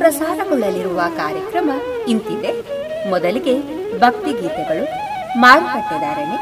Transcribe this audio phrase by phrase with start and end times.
[0.00, 1.70] ಪ್ರಸಾರಗೊಳ್ಳಲಿರುವ ಕಾರ್ಯಕ್ರಮ
[2.08, 2.52] ಇಂತಿದೆ.
[3.10, 3.54] ಮೊದಲಿಗೆ
[3.98, 4.84] ಭಕ್ತಿಗೀತೆಗಳು
[5.38, 6.38] ಮಾರುಕಟ್ಟೆದಾರಣೆ,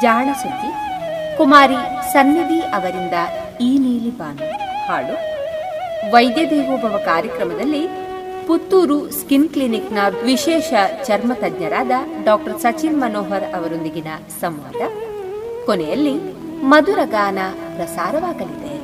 [0.00, 0.70] ಜಾಣ ಸುದ್ದಿ,
[1.36, 1.78] ಕುಮಾರಿ
[2.12, 3.16] ಸನ್ನಿಧಿ ಅವರಿಂದ
[3.60, 4.46] ಈ ನೀಲಿ ಬಾನು,
[4.88, 5.16] ಹಾಡು.
[6.12, 7.82] ವೈದ್ಯ ದೇವೋಭವ ಕಾರ್ಯಕ್ರಮದಲ್ಲಿ
[8.46, 10.72] ಪುತ್ತೂರು ಸ್ಕಿನ್ ಕ್ಲಿನಿಕ್ನ ವಿಶೇಷ
[11.04, 11.92] ಚರ್ಮ ತಜ್ಞರಾದ
[12.24, 14.10] ಡಾಕ್ಟರ್ ಸಚಿನ್ ಮನೋಹರ್ ಅವರೊಂದಿಗಿನ
[14.40, 14.82] ಸಂವಾದ.
[15.66, 16.14] ಕೊನೆಯಲ್ಲಿ
[16.62, 17.38] ಮಧುರ ಗಾನ
[17.76, 18.83] ಪ್ರಸಾರವಾಗಲಿದೆ.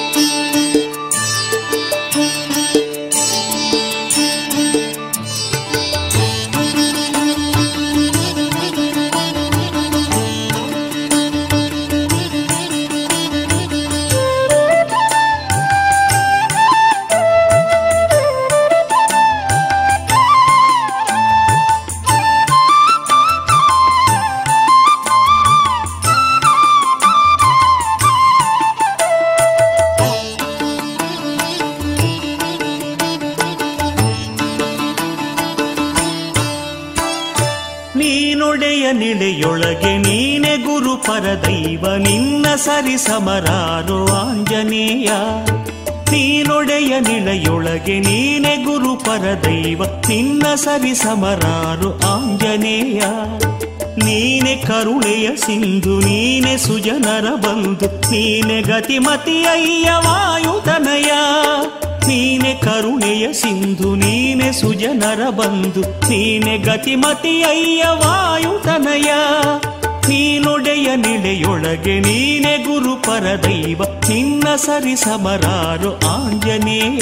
[42.61, 45.09] ಸರಿ ಸಮರಾರು ಆಂಜನೇಯ.
[46.11, 49.83] ನೀನೊಡೆಯ ನಿಳೆಯೊಳಗೆ ನೀನೆ ಗುರು ಪರದೈವ.
[50.07, 53.01] ನಿನ್ನ ಸರಿ ಸಮರಾರು ಆಂಜನೇಯ.
[54.05, 57.85] ನೀನೆ ಕರುಣೆಯ ಸಿಂಧು, ನೀನೆ ಸುಜನರ ಬಂಧು.
[58.11, 61.11] ನೀನೆ ಗತಿಮತಿ ಅಯ್ಯ ವಾಯುತನಯ
[62.07, 65.81] ನೀನೆ ಕರುಣೆಯ ಸಿಂಧು, ನೀನೆ ಸುಜನರ ಬಂಧು.
[65.81, 69.11] ನೀನೆ ಗತಿಮತಿ ಅಯ್ಯ ವಾಯುತನಯ
[70.09, 70.40] ನೀನೊಡೆಯ
[70.95, 77.01] ನಿಳೆಯೊಳಗೆ ನೀನೆ ಗುರು ಪರದೈವ ನಿನ್ನ ಸರಿ ಸಮರಾರು ಆಂಜನೇಯ.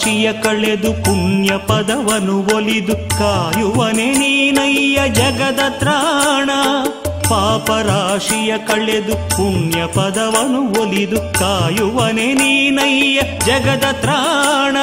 [0.00, 6.50] ಪಾಪರಾಶಿಯ ಕಳೆದು ಪುಣ್ಯ ಪದವನು ಒಲಿದು ಕಾಯುವನೆ ನೀನಯ್ಯ ಜಗದ ತ್ರಾಣ.
[7.28, 14.76] ಪಾಪರಾಶಿಯ ಕಳೆದು ಪುಣ್ಯ ಪದವನು ಒಲಿದು ಕಾಯುವನೆ ನೀನಯ್ಯ ಜಗದ ತ್ರಾಣ.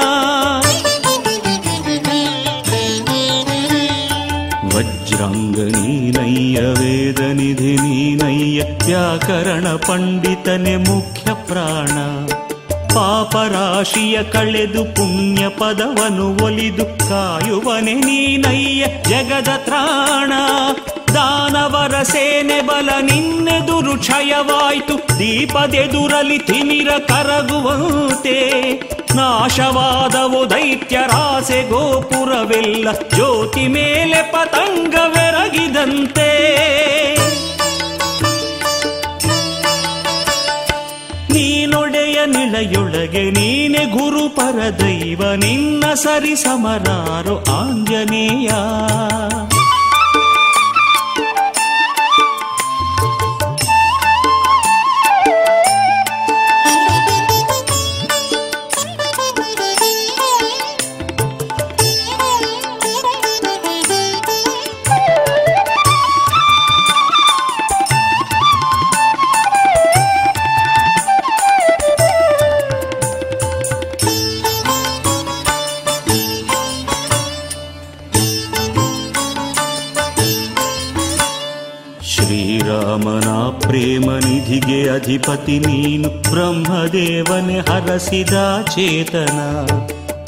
[4.72, 11.26] ವಜ್ರಾಂಗ ನೀನಯ್ಯ ವೇದ ನಿಧಿ ನೀನಯ್ಯ ವ್ಯಾಕರಣ ಪಂಡಿತನೆ ಮುಖ್ಯ
[13.38, 20.31] ಪಾಪರಾಶಿಯ ಕಳೆದು ಪುಣ್ಯ ಪದವನು ಒಲಿದು ಕಾಯುವನೆ ನೀನಯ್ಯ ಜಗದ ತ್ರಾಣ.
[21.13, 28.38] ದಾನವರ ಸೇನೆ ಬಲ ನಿನ್ನೆದುರು ಕ್ಷಯವಾಯ್ತು, ದೀಪದೆದುರಲಿ ತಿಮಿರ ಕರಗುವಂತೆ.
[29.16, 36.30] ನಾಶವಾದವು ದೈತ್ಯರಾಸೆ ಗೋಪುರವೆಲ್ಲ, ಜ್ಯೋತಿ ಮೇಲೆ ಪತಂಗವೆರಗಿದಂತೆ
[42.57, 48.50] ನಿಳೆಯೊಳಗೆ ನೀನೆ ಗುರು ಪರದೈವ ನಿನ್ನ ಸರಿ ಸಮರಾರು ಆಂಜನೇಯ.
[82.12, 83.29] ಶ್ರೀರಾಮನ
[83.59, 88.37] ಪ್ರೇಮ ನಿಧಿಗೆ ಅಧಿಪತಿ ನೀನು ಬ್ರಹ್ಮದೇವನೆ ಹರಸಿದ
[88.73, 89.38] ಚೇತನ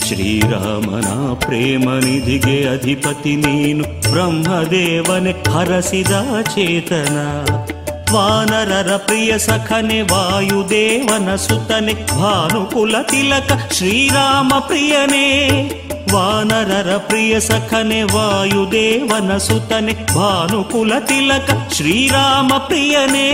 [0.06, 1.08] ಶ್ರೀರಾಮನ
[1.44, 6.14] ಪ್ರೇಮ ನಿಧಿಗೆ ಅಧಿಪತಿ ನೀನು ಬ್ರಹ್ಮದೇವನೆ ಹರಸಿದ
[6.48, 7.16] ಚೇತನ
[8.14, 15.28] ವಾನರರ ಪ್ರಿಯ ಸಖನೆ ವಾಯುದೇವನ ಸುತನೆ ಭಾನುಕುಲ ತಿಲಕ ಶ್ರೀರಾಮ ಪ್ರಿಯನೇ
[16.14, 23.28] ವಾನರರ ಪ್ರಿಯ ಸಖನೆ ವಾಯುದೇವನ ಸುತನೆ ಭಾನುಕುಲ ತಿಲಕ ಶ್ರೀರಾಮ ಪ್ರಿಯನೇ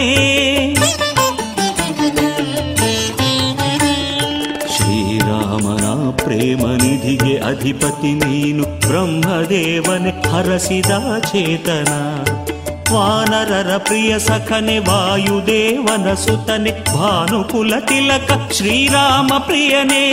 [4.74, 5.86] ಶ್ರೀರಾಮನ
[6.20, 10.92] ಪ್ರೇಮ ನಿಧಿಗೆ ಅಧಿಪತಿ ನೀನು ಬ್ರಹ್ಮದೇವನೆ ಹರಸಿದ
[11.26, 11.90] ಚೇತನ
[12.92, 20.06] ವಾನರರ ಪ್ರಿಯ ಸಖನೆ ವಾಯುದೇವನ ಸುತನೆ ಭಾನುಕುಲ ತಿಲಕ ಶ್ರೀರಾಮ ಪ್ರಿಯನೇ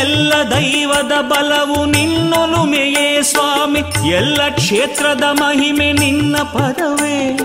[0.00, 4.08] ಎಲ್ಲ ದೈವದ ಬಲವು ನಿನ್ನೊಲುಮೆಯೇ ಸ್ವಾಮಿ.
[4.08, 7.38] ಎಲ್ಲ ಕ್ಷೇತ್ರದ ಮಹಿಮೆ ನಿನ್ನ ಪದವೇ.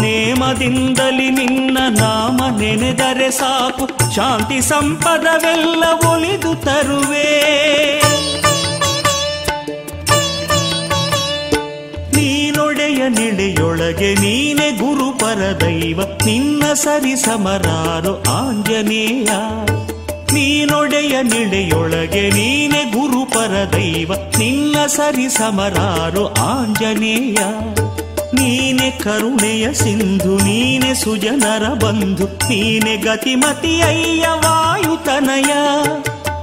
[0.00, 4.14] ನೇಮದಿಂದಲಿ ನಿನ್ನ ನಾಮ ನೆನೆದರೆ ಸಾಕು.
[4.14, 7.52] ಶಾಂತಿ ಸಂಪದವೆಲ್ಲ ಒಲಿದು ತರುವೆ.
[12.16, 19.28] ನೀನೊಡೆಯ ನೆಳೆಯೊಳಗೆ ನೀನೆ ಗುರು ಪರದೈವ ನಿನ್ನ ಸರಿ ಸಮರಾರು ಆಂಜನೇಯ.
[20.32, 27.36] ನೀನೊಡೆಯ ನಿಳೆಯೊಳಗೆ ನೀನೆ ಗುರು ಪರದೈವ, ನಿನ್ನ ಸರಿ ಸಮರಾರು ಆಂಜನೇಯ.
[28.34, 35.52] ನೀನೆ ಕರುಣೆಯ ಸಿಂಧು, ನೀನೆ ಸುಜನರ ಬಂಧು, ನೀನೆ ಗತಿಮತಿ ಅಯ್ಯ ವಾಯುತನಯ.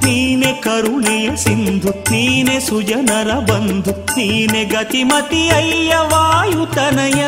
[0.10, 7.26] ನೀನೆ ಕರುಣೆಯ ಸಿಂಧು, ನೀನೆ ಸುಜನರ ಬಂಧು, ನೀನೆ ಗತಿಮತಿ ಅಯ್ಯ ವಾಯುತನಯ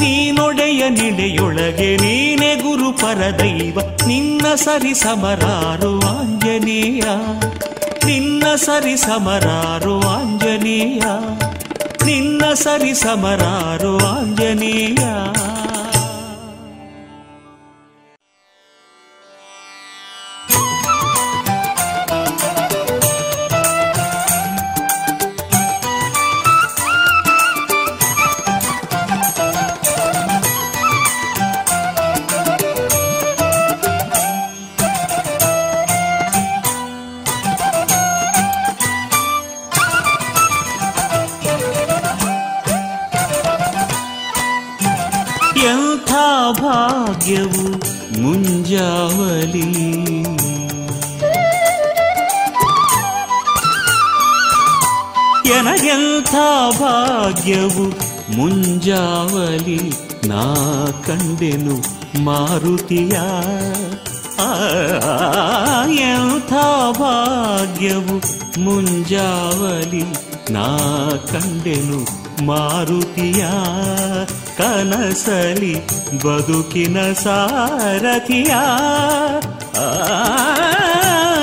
[0.00, 7.02] ನೀನೊಡೆಯ ನಿಡೆಯೊಳಗೆ ನೀನೆ ಗುರು ಪರದೈವ, ನಿನ್ನ ಸರಿ ಸಮರಾರು ಆಂಜನೇಯ.
[8.06, 11.02] ನಿನ್ನ ಸರಿ ಸಮರಾರು ಆಂಜನೇಯ.
[12.06, 14.98] ನಿನ್ನ ಸರಿ ಸಮರಾರು ಆಂಜನೇಯ.
[57.42, 57.86] ಭಾಗ್ಯವು
[58.36, 59.92] ಮುಂಜಾವಲಿ
[60.28, 60.54] ನಾ
[61.06, 61.74] ಕಂಡೆನು
[62.24, 63.18] ಮಾರುತಿಯ.
[66.00, 66.52] ಎಂಥ
[66.98, 68.16] ಭಾಗ್ಯವು
[68.60, 70.04] ಮುಂಜಾವಲಿ
[70.52, 70.78] ನಾ
[71.32, 72.00] ಕಂಡೆನು
[72.46, 73.46] ಮಾರುತಿಯ.
[74.58, 78.54] ಕನಸಲಿ ಬದುಕಿನ ಸಾರಥಿಯ.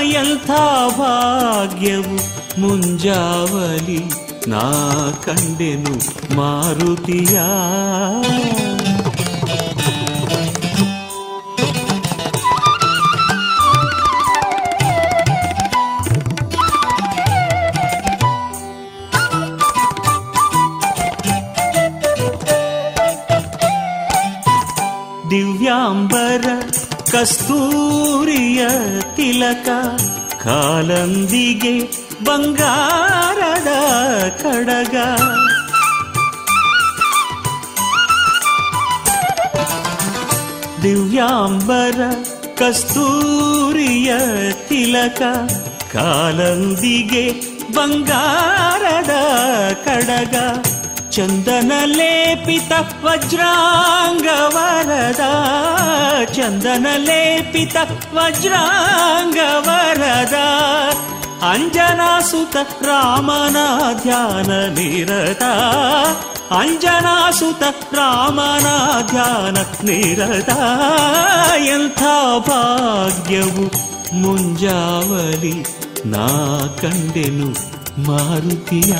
[0.07, 0.47] ಎಂಥ
[0.97, 2.15] ಭಾಗ್ಯವು
[2.61, 4.61] ಮುಂಜಾವಲಿ ನಾ
[5.25, 5.95] ಕಂಡೆನು
[6.35, 7.39] ಮಾರುತಿಯ.
[25.29, 26.45] ದಿವ್ಯಾಂಬರ
[27.11, 28.67] ಕಸ್ತೂರಿಯ
[29.15, 29.69] ತಿಲಕ
[30.43, 33.67] ಕಾಲಂದಿಗೆ ಬಂಗಾರದ
[34.41, 34.95] ಕಡಗ.
[40.83, 42.01] ದಿವ್ಯಾಂಬರ
[42.57, 44.13] ಕಸ್ತೂರಿಯ
[44.53, 45.21] ತಿಲಕ
[45.93, 47.33] ಕಾಲಂದಿಗೆ
[47.73, 49.09] ಬಂಗಾರದ
[49.85, 50.35] ಕಡಗ.
[51.09, 52.71] ಚಂದನ ಲೇಪಿತ
[53.03, 55.19] ವಜ್ರಾಂಗವರದ
[56.25, 57.75] ಚಂದನ ಲೇಪಿತ
[58.13, 60.33] ವಜ್ರಾಂಗವರದ.
[61.42, 63.58] ಅಂಜನಾಸುತ ರಾಮನ
[64.02, 65.44] ಧ್ಯಾನ ನಿರತ
[66.52, 67.62] ಅಂಜನಾಸುತ
[67.94, 68.68] ರಾಮನ
[69.06, 70.52] ಧ್ಯಾನ ನಿರತ
[71.66, 72.02] ಎಂಥ
[72.48, 73.66] ಭಾಗ್ಯವು
[74.14, 75.56] ಮುಂಜಾವಲಿ
[76.06, 76.26] ನಾ
[76.82, 77.48] ಕಂಡೆನು
[77.98, 78.94] ಮಾರುತಿಯ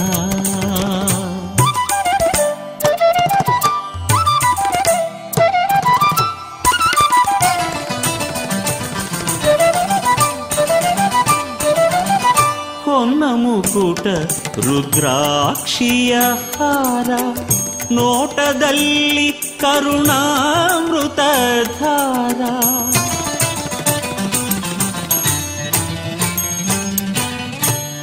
[13.68, 14.06] ಮುಕುಟ
[14.66, 16.14] ರುದ್ರಾಕ್ಷಿಯ
[16.54, 17.10] ಹಾರ
[17.92, 18.94] ನೋಟದಲ್ಲಿ
[19.60, 21.20] ಕರುಣಾಮೃತ
[21.78, 22.40] ಧಾರ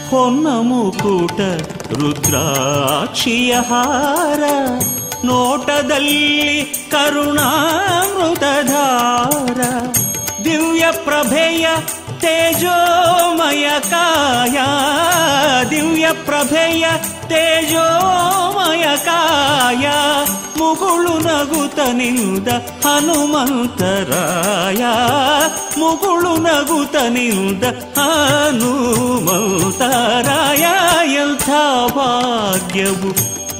[0.09, 1.39] ಹೊನ್ನ ಮುಕುಟ
[1.99, 4.43] ರುದ್ರಾಕ್ಷಿಯ ಹಾರ
[5.25, 6.21] ನೋಟದಲ್ಲಿ
[6.91, 9.59] ಕರುಣಾಮೃತ ಧಾರ
[10.43, 11.65] ದಿವ್ಯ ಪ್ರಭೆಯ
[12.26, 14.58] ತೇಜೋಮಯ ಕಾಯ,
[15.70, 16.86] ದಿವ್ಯ ಪ್ರಭೆಯ
[17.28, 19.86] ತೇಜೋಮಯ ಕಾಯ,
[20.58, 22.48] ಮುಗುಳು ನಗುತ ನಿಂದ
[22.84, 24.82] ಹನುಮಂತರಾಯ,
[25.78, 27.62] ಮುಗುಳು ನಗುತ ನಿಂದ
[27.98, 30.64] ಹನುಮಂತರಾಯ,
[31.14, 31.50] ಎಂಥ
[31.96, 33.10] ಭಾಗ್ಯವು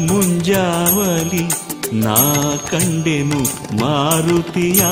[0.07, 1.49] ಮುಂಜಾವಲಿ
[1.93, 2.17] ನಾ
[2.71, 4.83] ಕಂಡೆನು ಮಾರುತಿಯ.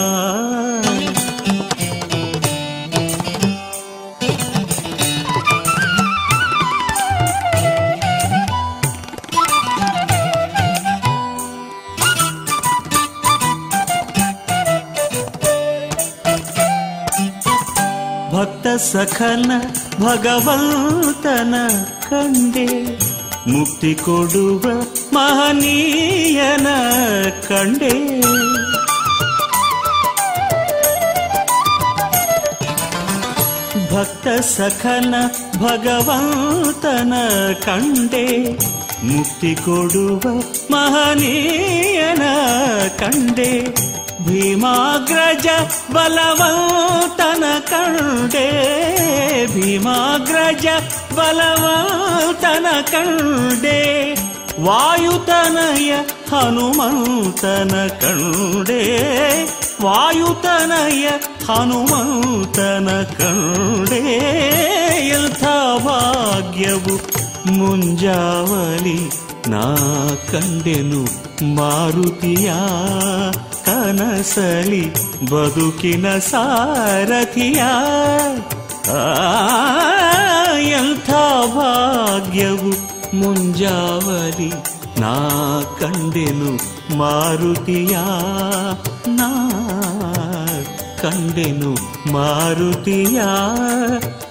[18.65, 19.53] ಭಕ್ತ ಸಖನ
[20.01, 21.55] ಭಗವಂತನ
[22.11, 22.99] ಕಂಡೆ.
[23.51, 26.67] ಮುಕ್ತಿ ಕೊಡುವ ಮಹನೀಯನ
[27.49, 28.21] ಕಂಡೆ.
[33.95, 35.15] ಭಕ್ತ ಸಖನ
[35.59, 37.13] ಭಗವಂತನ
[37.65, 38.53] ಕಂಡೆ.
[39.05, 42.23] ಮುಕ್ತಿ ಕೊಡುವ ಮಹನೀಯನ
[42.89, 43.94] ಕಂಡೆ.
[44.25, 45.49] ಭೀಮಾಗ್ರಜ
[45.95, 48.47] ಬಲವಂತನ ಕಂಡೆ
[49.55, 50.67] ಭೀಮಾಗ್ರಜ
[51.19, 53.81] ಬಲವಂತನ ಕಂಡೆ
[54.67, 55.91] ವಾಯುತನಯ
[56.31, 58.83] ಹನುಮಂತನ ಕಂಡೆ
[59.85, 61.07] ವಾಯುತನಯ
[61.49, 64.03] ಹನುಮಂತನ ಕಂಡೆ
[65.11, 65.45] ಎಂಥ
[65.87, 66.97] ಭಾಗ್ಯವು
[67.59, 68.99] ಮುಂಜಾವಲಿ
[69.49, 69.77] ನಾ
[70.33, 71.05] ಕಂಡೆನು
[71.55, 72.53] ಮಾರುತಿಯ
[73.65, 74.95] ಕನಸಲಿ
[75.31, 77.63] ಬದುಕಿನ ಸಾರಥಿಯ.
[80.63, 81.11] ಎಂಥ
[81.55, 82.71] ಭಾಗ್ಯವು
[83.17, 84.53] ಮುಂಜಾವಲಿ
[85.01, 85.29] ನಾ
[85.81, 86.59] ಕಂಡೆನು
[86.97, 87.99] ಮಾರುತಿಯ.
[89.09, 89.51] ನಾ
[91.03, 91.75] ಕಂಡೆನು
[92.13, 93.23] ಮಾರುತಿಯ.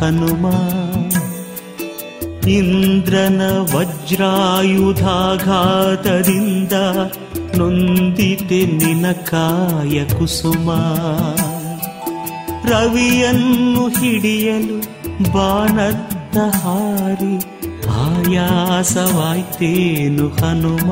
[0.00, 0.46] ಹನುಮ.
[2.48, 3.40] ಇಂದ್ರನ
[3.74, 6.72] ವಜ್ರಾಯುಧಾಘಾತದಿಂದ
[7.58, 10.70] ನೊಂದಿತೆ ನಿನ ಕಾಯ ಕುಸುಮ.
[12.70, 14.78] ರವಿಯನ್ನು ಹಿಡಿಯಲು
[15.32, 17.44] ಬಾಣದ್ದ ಹಾರಿ
[17.90, 20.90] ಆಯಾಸವಾಯ್ತೇನು ಹನುಮ.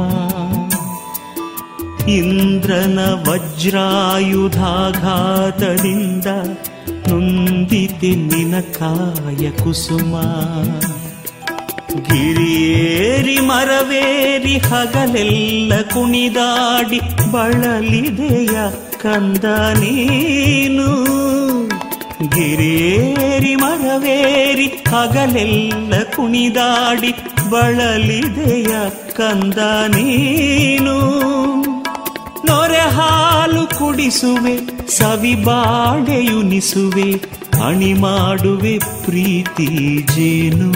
[2.09, 2.99] ಇಂದ್ರನ
[3.29, 4.78] ವಜ್ರಾಯುಧಾಘಾತದಿಂದ
[8.79, 10.21] ಕಾಯ ಕುಸುಮ.
[12.03, 17.01] ಗಿರಿಯೇರಿ ಮರವೇರಿ ಹಗಲೆಲ್ಲ ಕುಣಿದಾಡಿ
[17.33, 18.59] ಬಳಲಿದೆಯ
[19.03, 19.45] ಕಂದ
[19.79, 21.05] ನೀನು.
[22.29, 27.13] ಗಿರಿಯೇರಿ ಮರವೇರಿ ಹಗಲೆಲ್ಲ ಕುಣಿದಾಡಿ
[27.51, 30.99] ಬಳಲಿದೆಯ ಕಂದ ನೀನು.
[32.47, 40.73] ನೊರೆ ಹಾಲು ಕುಡಿಸುವೆ ಸವಿ ಬಾಳೆಯುನಿಸುವೆ ಅಣಿ ಮಾಡುವೆ ಪ್ರೀತಿ ಜೇನು.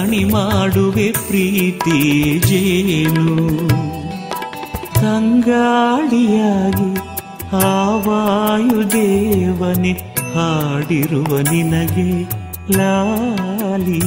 [0.00, 3.58] ಅಣಿ ಮಾಡುವೆ ಪ್ರೀತಿ ಜೇನು.
[5.00, 7.00] ತಂಗಾಳಿಯಾಗಿ
[7.52, 12.28] ಆವಾಯುದೇವನೆ ಹಾಡಿರುವ ನಿನಗೆ
[12.76, 14.00] ಲಾಲಿ.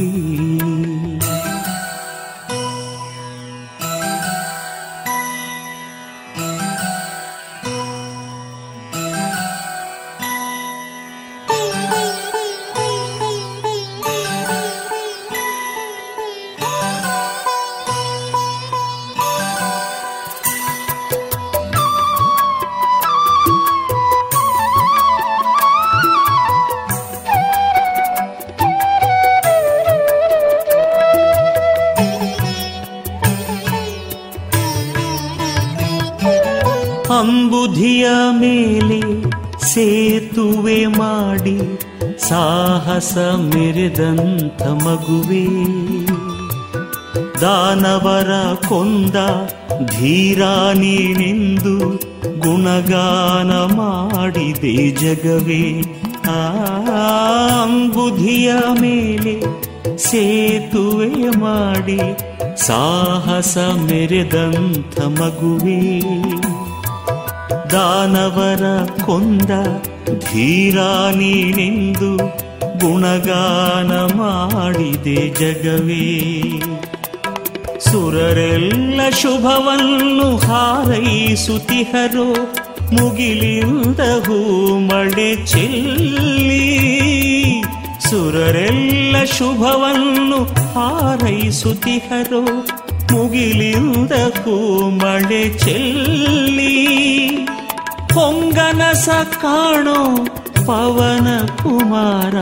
[40.33, 41.77] ಸೇತುವೆ ಮಾಡಿ
[42.29, 45.45] ಸಾಹಸ ಮೆರೆದಂಥ ಮಗುವೆ.
[47.41, 48.31] ದಾನವರ
[48.69, 49.15] ಕೊಂದ
[49.85, 50.43] ಧೀರ
[50.73, 51.99] ನೀನೆಂದು
[52.39, 55.81] ಗುಣಗಾನ ಮಾಡಿದೆ ಜಗವೇ.
[56.25, 59.39] ಅಂಬುಧಿಯ ಮೇಲೆ
[59.97, 61.99] ಸೇತುವೆ ಮಾಡಿ
[62.67, 65.99] ಸಾಹಸ ಮೆರೆದಂಥ ಮಗುವೇ.
[67.71, 68.65] ದಾನವರ
[69.05, 69.51] ಕೊಂದ
[70.31, 70.77] ಧೀರ
[71.51, 72.17] ನಿಂದು
[72.79, 76.19] ಗುಣಗಾನ ಮಾಡಿದೆ ಜಗವೇ.
[77.79, 82.33] ಸುರರೆಲ್ಲ ಶುಭವನ್ನು ಹಾರೈಸುತಿಹರೋ
[82.93, 84.89] ಮುಗಿಲಿಂದ ಹೂ
[85.45, 86.63] ಚೆಲ್ಲಿ.
[88.09, 92.41] ಸುರರೆಲ್ಲ ಶುಭವನ್ನು ಹಾರೈಸುತಿಹರೋ
[93.11, 94.89] ಮುಗಿಲಿಂದ ಹೂ
[95.57, 96.83] ಚೆಲ್ಲಿ.
[98.13, 99.09] ಹೊಂಗನಸ
[99.41, 100.25] ಕಾಣೋ
[100.65, 101.27] ಪವನ
[101.63, 102.35] ಕುಮಾರ,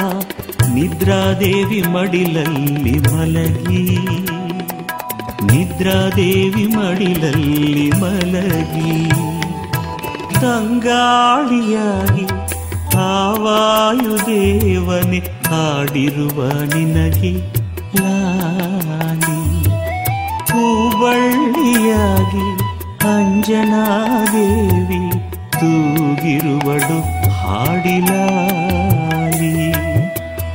[0.73, 3.99] ನಿದ್ರಾದೇವಿ ಮಡಿಲಲ್ಲಿ ಮಲಗಿ.
[5.45, 9.09] ನಿದ್ರಾದೇವಿ ಮಡಿಲಲ್ಲಿ ಮಲಗಿ.
[10.41, 12.25] ತಂಗಾಳಿಯಾಗಿ
[12.97, 17.33] ಆವಾಯುದೇವನೆ ಹಾಡಿರುವ ನಿನಗೆ
[17.99, 19.39] ಲಾಲಿ.
[20.51, 22.47] ಹೂಬಳ್ಳಿಯಾಗಿ
[23.03, 25.01] ಅಂಜನಾದೇವಿ
[25.61, 26.99] ತೂಗಿರುವಳು
[27.31, 29.73] ಹಾಡಿಲಾಲಿ.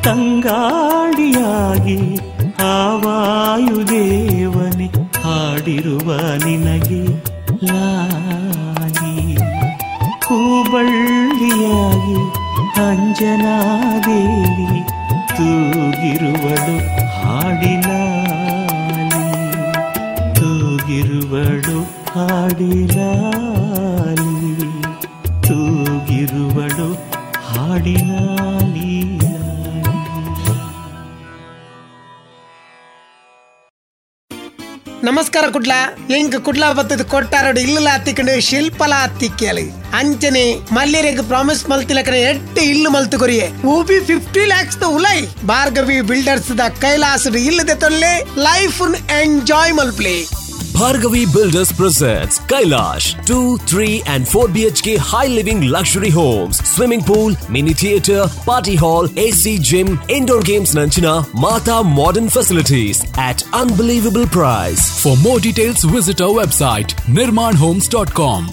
[0.03, 1.99] ತಂಗಾಡಿಯಾಗಿ
[2.61, 4.89] ಆವಾಯುದೇವನೆ
[5.23, 6.09] ಹಾಡಿರುವ
[6.45, 7.05] ನಿನಗೆ
[7.67, 9.15] ಲಾಲಿ.
[10.27, 12.19] ಹೂಬಳ್ಳಿಯಾಗಿ
[12.91, 14.81] ಅಂಜನಾದೇವಿ
[15.29, 16.77] ತೂಗಿರುವಳು
[17.23, 19.27] ಹಾಡಿಲಾಲಿ.
[20.35, 23.66] ತೂಗಿರುವಳು ಹಾಡಿಲಾಲಿ.
[26.27, 26.89] ತೂಗಿರುವಳು
[27.51, 28.13] ಹಾಡಿನ
[35.07, 35.73] ನಮಸ್ಕಾರ ಕುಡ್ಲ.
[36.11, 39.65] ಹೆಂಗ್ ಕುಡ್ಲ ಬತ್ತದ ಕೊಟ್ಟಾರೋಡು ಇಲ್ಲ ಹತ್ತಿಕೊಂಡು ಶಿಲ್ಪಲ ಹತ್ತಿಕ್ಕಲಿ
[39.99, 40.45] ಅಂಚನೆ
[40.77, 45.19] ಮಲ್ಯರೆಗ್ ಪ್ರಾಮಿಸ್ ಮಲ್ತಿಲಕನೆ ಎಟ್ಟು ಇಲ್ಲು ಮಲ್ತು ಕೊರಿಯೆ ಊಬಿ ಫಿಫ್ಟಿ ಲ್ಯಾಕ್ಸ್ ಉಲೈ.
[45.53, 48.13] ಭಾರ್ಗವಿ ಬಿಲ್ಡರ್ಸ್ ದ ಕೈಲಾಸ ಇಲ್ಲದೆ ತೊಲ್ಲೆ
[48.49, 48.83] ಲೈಫ್
[49.21, 50.17] ಎಂಜಾಯ್ ಮಲ್ಪ್ಲೆ.
[50.77, 57.35] Bhargavi Builders presents Kailash 2, 3 and 4 BHK high living luxury homes, swimming pool,
[57.49, 65.03] mini theater, party hall, AC gym, indoor games Nanchina, Mata modern facilities at unbelievable price.
[65.03, 68.51] For more details, visit our website nirmanhomes.com.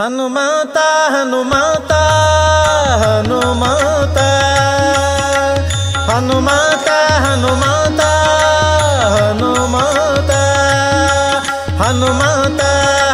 [0.00, 0.76] ಹನುಮಾತ
[1.10, 1.92] ಹನುಮಾತ
[3.04, 4.18] ಹನುಮಾತ.
[6.10, 6.88] ಹನುಮಾತ
[7.24, 8.00] ಹನುಮಾತ
[9.18, 10.30] ಹನುಮಾತ.
[11.82, 12.60] ಹನುಮಾತ,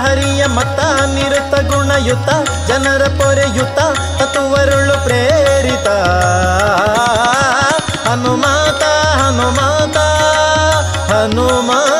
[0.07, 0.81] ಹರಿಯ ಮತ,
[1.15, 2.29] ನಿರತ ಗುಣಯುತ,
[2.67, 3.79] ಜನರ ಪೊರೆಯುತ,
[4.19, 5.89] ತತ್ವರುಳು ಪ್ರೇರಿತ.
[8.09, 8.83] ಹನುಮಾತ
[9.23, 9.97] ಹನುಮಾತ
[11.13, 11.96] ಹನುಮಾತ.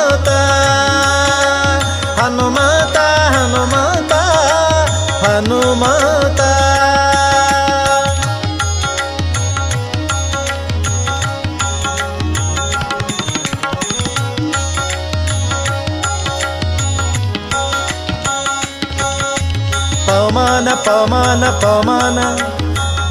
[21.07, 22.19] ಪವಮಾನ ಪವಮಾನ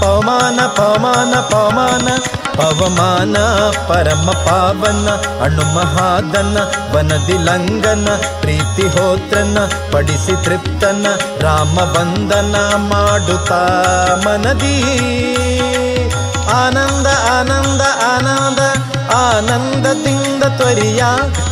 [0.00, 2.08] ಪವಮಾನ ಪವಮಾನ ಪವಮಾನ
[2.56, 3.36] ಪವಮಾನ,
[3.88, 5.08] ಪರಮ ಪಾವನ,
[5.44, 6.58] ಅಣು ಮಹಾದನ
[6.96, 8.08] ವನದಿ ಲಂಗನ,
[8.40, 9.58] ಪ್ರೀತಿ ಹೋತ್ರನ,
[9.92, 11.06] ಪಡಿಸಿ ತೃಪ್ತನ,
[11.40, 13.60] ರಾಮ ವಂದನ ಮಾಡುತ್ತಾ
[14.26, 14.76] ಮನದಿ.
[16.50, 18.58] ಆನಂದ ಆನಂದ ಆನಂದ
[19.14, 21.02] ಆನಂದದಿಂದ ತ್ವರಿಯ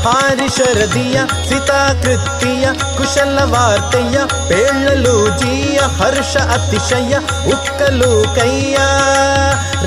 [0.05, 7.15] ಹಾರಿಶರದಿಯ ಸಿತಾಕೃತಿಯ, ಕುಶಲ ವಾರ್ತೆಯ ಪೇಳಲು ಜೀಯ, ಹರ್ಷ ಅತಿಶಯ,
[7.53, 8.77] ಉಕ್ಕಲು ಕೈಯ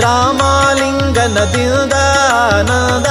[0.02, 1.94] ರಾಮಾಲಿಂಗನದಿಂದ
[2.70, 3.08] ನದ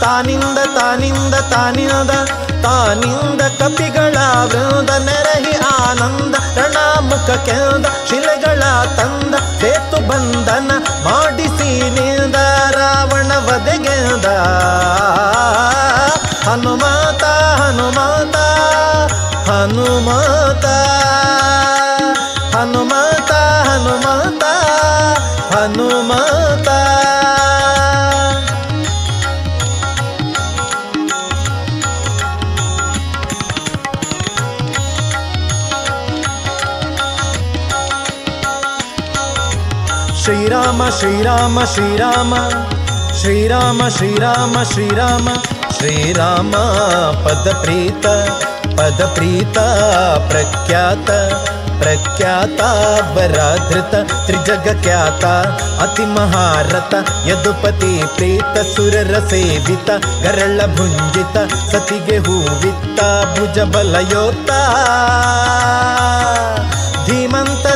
[0.00, 2.10] ತಾನಿಂದ ತಾನಿಂದ ತಾನಿನದ
[2.62, 8.62] ತಾನಿಂದ ಕಪಿಗಳ ವೃಂದ, ನೆರಹಿ ಆನಂದ, ರಣಾಮುಖ ಕೆಂದ, ಶಿಲೆಗಳ
[8.96, 10.70] ತಂದ, ಸೇತು ಬಂಧನ
[11.04, 12.36] ಮಾಡಿಸಿ ನಿಂದ.
[13.14, 14.26] ರಾವಣ ವಧೆಗೆಂದ.
[16.48, 17.24] ಹನುಮಾತ
[17.60, 18.36] ಹನುಮಾತ
[19.50, 20.66] ಹನುಮಾತ.
[22.56, 23.32] ಹನುಮಾತ
[23.68, 24.44] ಹನುಮಾತ
[25.54, 26.68] ಹನುಮಾತ.
[40.24, 42.34] ಶ್ರೀರಾಮ ಶ್ರೀರಾಮ ಶ್ರೀರಾಮ.
[43.24, 45.28] ಶ್ರೀರಾಮ ಶ್ರೀರಾಮ ಶ್ರೀರಾಮ
[45.76, 46.54] ಶ್ರೀರಾಮ
[47.22, 48.06] ಪದಪ್ರೀತ
[48.76, 49.58] ಪದಪ್ರೀತ
[50.28, 51.10] ಪ್ರಖ್ಯಾತ
[51.80, 52.60] ಪ್ರಖ್ಯಾತ
[53.16, 53.94] ವರಾಧೃತ
[54.26, 55.24] ತ್ರಿಜಗ ಖ್ಯಾತ
[55.80, 56.92] ಅತಿ ಮಹಾರಥ
[57.28, 59.90] ಯದುಪತಿ ಪ್ರೀತ ಸುರರ ಸೇವಿತ
[60.22, 60.60] ಗರಳ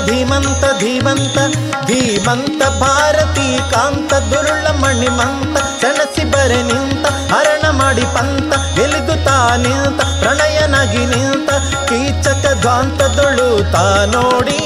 [0.07, 1.39] ಧೀಮಂತ ಧೀಮಂತ
[1.87, 11.07] ಧೀಮಂತ, ಭಾರತೀ ಕಾಂತ ದುರುಳ ಮಣಿಮಂತ, ಸೆಣಸಿ ಬರೆ ನಿಂತ, ಹರಣ ಮಾಡಿ ಪಂತ, ಎಲಿದು ತಾ ನಿಂತ, ಪ್ರಣಯನಾಗಿ
[11.07, 11.51] ನಿಂತ,
[11.89, 14.59] ಕೀಚಕ ಧ್ವಾಂತದೊಳು ತಾ ನೋಡಿ.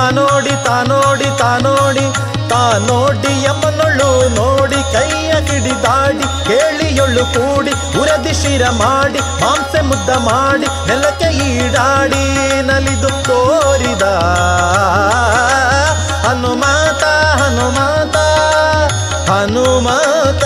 [0.00, 2.04] ತಾನೋಡಿ ತಾನೋಡಿ ತಾ ನೋಡಿ
[2.50, 11.28] ತಾ ನೋಡಿ ಯಮನೊಳು ನೋಡಿ ಕೈಯ ಕಿಡಿದಾಡಿ ಕೇಳಿಯೊಳ್ಳು ಕೂಡಿ, ಉರದಿ ಶಿರ ಮಾಡಿ, ಮಾಂಸೆ ಮುದ್ದ ಮಾಡಿ, ನೆಲಕ್ಕೆ
[11.48, 12.22] ಈಡಾಡಿ
[12.68, 14.04] ನಲಿದು ತೋರಿದ.
[16.26, 17.04] ಹನುಮಾತ
[17.40, 18.16] ಹನುಮಾತ
[19.30, 20.44] ಹನುಮಾತ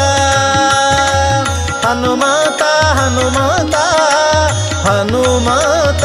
[1.86, 2.62] ಹನುಮಾತ
[3.00, 3.76] ಹನುಮಾತ
[4.88, 6.04] ಹನುಮಾತ.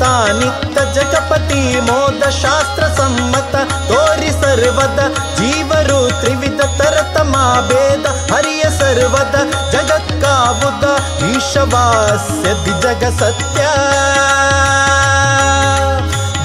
[0.00, 3.54] ತಾನಿತ್ತ ಜಗಪತಿ ಮೋದ ಶಾಸ್ತ್ರ ಸಮ್ಮತ
[3.88, 5.00] ತೋರಿ ಸರ್ವದ
[5.38, 7.34] ಜೀವರು ತ್ರಿವಿಧ ತರತಮ
[7.68, 9.36] ಭೇದ ಹರಿಯ ಸರ್ವದ
[9.72, 10.84] ಜಗತ್ಕಾವುದ
[11.30, 13.62] ಈಶವಾಸ್ಯದಿ ಜಗ ಸತ್ಯ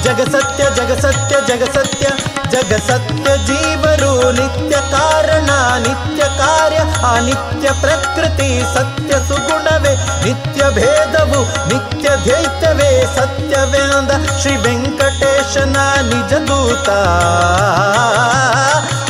[0.04, 2.06] ಜಗ ಸತ್ಯ ಜಗ ಸತ್ಯ
[2.52, 6.78] ಜಗ ಸತ್ಯ ಜೀವರು ನಿತ್ಯ ಕಾರಣ, ನಿತ್ಯ ಕಾರ್ಯ,
[7.16, 14.10] ಅನಿತ್ಯ ಪ್ರಕೃತಿ ಸತ್ಯ ಸುಗುಣವೇ, ನಿತ್ಯ ಭೇದವು, ನಿತ್ಯ ದ್ವೈತವೇ ಸತ್ಯವೇಂದ
[14.40, 16.88] ಶ್ರೀ ವೆಂಕಟೇಶನ ನಿಜ ದೂತ.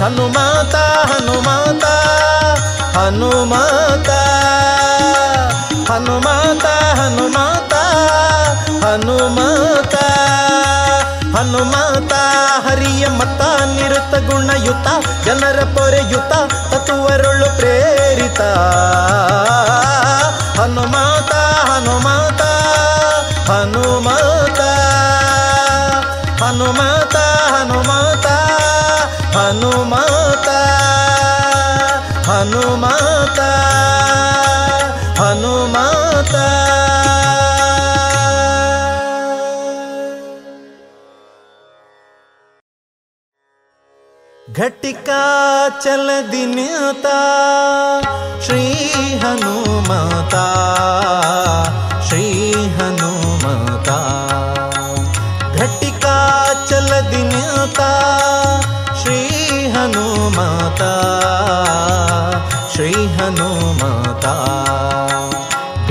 [0.03, 0.74] ಹನುಮಾತ
[1.11, 1.85] ಹನುಮಾತ
[2.96, 4.11] ಹನುಮಾತ
[5.90, 6.66] ಹನುಮಾತ
[7.00, 7.74] ಹನುಮಾತ
[8.85, 9.94] ಹನುಮಾತ.
[11.40, 12.12] ಹನುಮಾತ
[12.64, 14.88] ಹರಿಯ ಮತ ನಿರುತ ಗುಣಯುತ
[15.24, 16.33] ಜನರ ಪೊರೆಯುತ
[16.72, 18.40] ತತ್ವರುಳು ಪ್ರೇರಿತ.
[44.61, 45.20] घटिका
[45.83, 47.20] चल दिनता
[48.46, 48.64] श्री
[49.23, 50.42] हनुमता
[52.09, 52.27] श्री
[52.79, 53.96] हनुमता।
[55.55, 56.18] घटिका
[56.64, 57.88] चल दिनता
[59.03, 59.20] श्री
[59.77, 60.92] हनुमता
[62.75, 64.35] श्री हनुमता।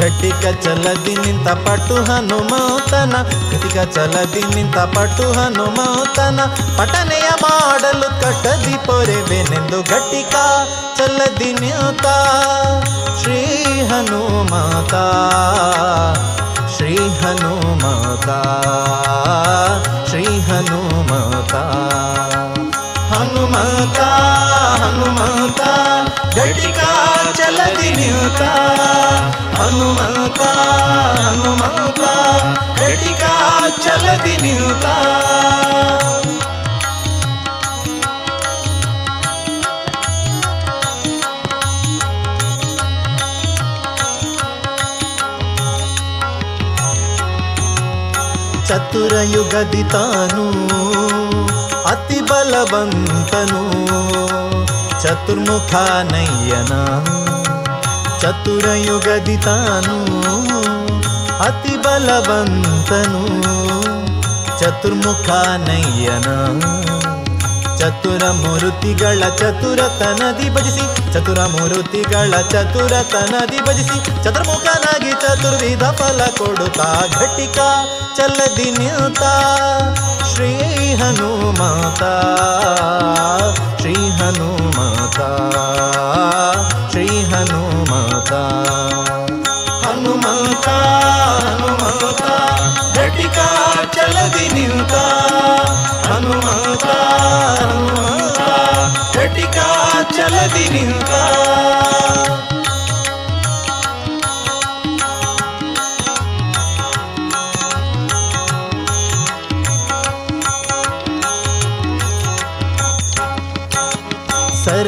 [0.10, 3.14] ಘಟಿಕ ಚಲದಿ ನಿಂತ ಪಟು ಹನುಮಂತನ
[3.52, 6.40] ಘಟಿಕ ಚಲದಿ ನಿಂತ ಪಟು ಹನುಮಂತನ
[6.78, 10.36] ಪಟನೆಯ ಮಾಡಲು ಕಟದಿ ಪೊರೆವೆನೆಂದು ಘಟಿಕ
[10.98, 12.06] ಚಲದಿ ನಿಂತ.
[13.22, 13.40] ಶ್ರೀ
[13.82, 14.94] ಹನುಮತ
[16.76, 18.30] ಶ್ರೀ ಹನುಮತ
[20.10, 21.56] ಶ್ರೀ ಹನುಮತ.
[23.14, 24.00] ಹನುಮತ
[24.82, 25.62] ಹನುಮತ
[26.38, 26.80] ಘಟಿಕ
[27.38, 28.42] ಚಲದಿ ನಿಂತ.
[29.72, 30.40] ಹನುಮಂತ
[31.18, 32.00] ಹನುಮಂತ
[32.78, 33.24] ಘಟಿಕ
[33.84, 34.86] ಚಲದಿ ನಿಂತ
[48.66, 50.46] ಚತುರ ಯುಗದಿ ತಾನು
[51.86, 53.64] ಅತಿ ಬಲವಂತನು
[55.02, 55.74] ಚತುರ್ಮುಖ
[56.12, 56.74] ನಯ್ಯನ
[58.22, 59.98] ಚತುರ ಯುಗದಿ ತಾನು,
[61.40, 63.24] ಅತಿ ಬಲವಂತನು.
[64.60, 65.30] ಚತುರ್ಮುಖ
[65.70, 66.28] ನಯ್ಯನ,
[67.78, 77.60] ಚತುರ ಮೂರುತಿಗಳ ಚತುರತನದಿ ಭಜಿಸಿ, ಚತುರ ಮೂರುತಿಗಳ ಚತುರತನದಿ ಭಜಿಸಿ, ಚತುರ್ಮುಖನಾಗಿ ಚತುರ್ವಿಧ ಫಲ ಕೊಡುತ್ತಾ, ಘಟಿಕ
[78.18, 79.22] ಚಲದಿ ನಿಂತ.
[80.34, 80.54] ಶ್ರೀ
[80.96, 82.04] ಹನುಮಾತ,
[83.82, 83.94] ಶ್ರೀ
[85.10, 85.22] హనుమత
[86.92, 88.34] శ్రీ హనుమత
[89.84, 90.68] హనుమంత
[91.46, 92.26] హనుమంత
[92.96, 93.48] జటికా
[93.96, 94.94] చలది నింత
[96.10, 96.88] హనుమంత
[97.54, 98.42] హనుమంత
[99.16, 99.68] జటికా
[100.16, 101.12] చలది నింత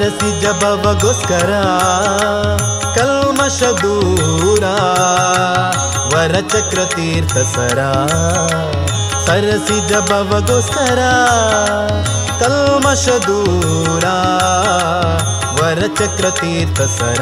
[0.01, 1.51] ಸರಸಿ ಜಬವಗೋಸ್ಕರ
[2.95, 4.63] ಕಲ್ಮಶ ದೂರ
[6.13, 7.79] ವರಚಕ್ರ ತೀರ್ಥ ಸರ
[9.25, 11.01] ಸರಸಿ ಜಬವಗೋಸ್ಕರ
[12.39, 14.05] ಕಲ್ಮಶ ದೂರ
[15.59, 17.21] ವರಚಕ್ರ ತೀರ್ಥ ಸರ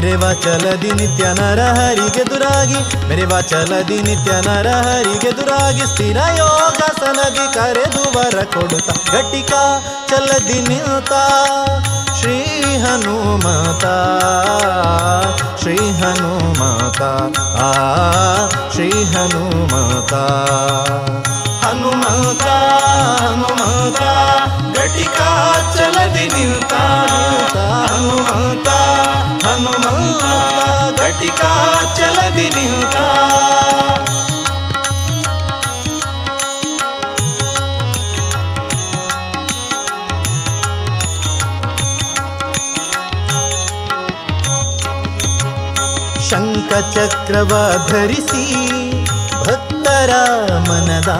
[0.00, 8.44] ವಾಚಲದಿ ನಿತ್ಯ ನರ ಹರಿಗೆ ದುರಾಗಿ ಮೇರೆ ವಾಚಲದಿ ನಿತ್ಯ ನರ ಹರಿಗೆ ದುರಾಗಿ ಸ್ಥಿರ ಯೋಗಾಸನದಿ ಕರೆದು ವರ
[8.44, 8.90] ಕೊಡುತ್ತ.
[9.10, 9.52] ಘಟಿಕ
[10.08, 11.12] ಚಲದಿ ನಿಂತ
[12.20, 12.38] ಶ್ರೀ
[12.76, 13.84] ಹನುಮತ
[15.60, 17.02] ಶ್ರೀ ಹನುಮತ,
[17.38, 17.72] ಆ,
[18.72, 20.14] ಶ್ರೀ ಹನುಮತ.
[21.64, 22.42] ಹನುಮತ
[23.22, 24.00] ಹನುಮತ,
[24.78, 25.20] ಘಟಿಕ
[25.76, 28.68] ಚಲದಿ ನಿಂತ ಹನುಮಂತ
[29.44, 30.22] ಹನುಮಂತ
[31.00, 31.40] ಘಟಿಕ
[31.96, 32.96] ಚಲದಿ ನಿಂತ.
[46.30, 48.44] ಶಂಖಚಕ್ರವ ಧರಿಸಿ
[49.40, 50.10] ಭಕ್ತರ
[50.58, 51.10] ಮನದ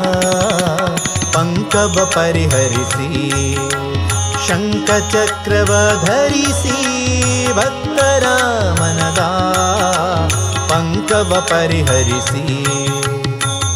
[1.34, 3.54] ಪಂಕವ ಪರಿಹರಿಸಿ.
[4.48, 6.91] ಶಂಖಚಕ್ರವ ಧರಿಸಿ
[7.52, 8.26] ಭಕ್ತರ
[8.80, 9.20] ಮನದ
[10.70, 12.64] ಪಂಕವ ಪರಿಹರಿಸಿ.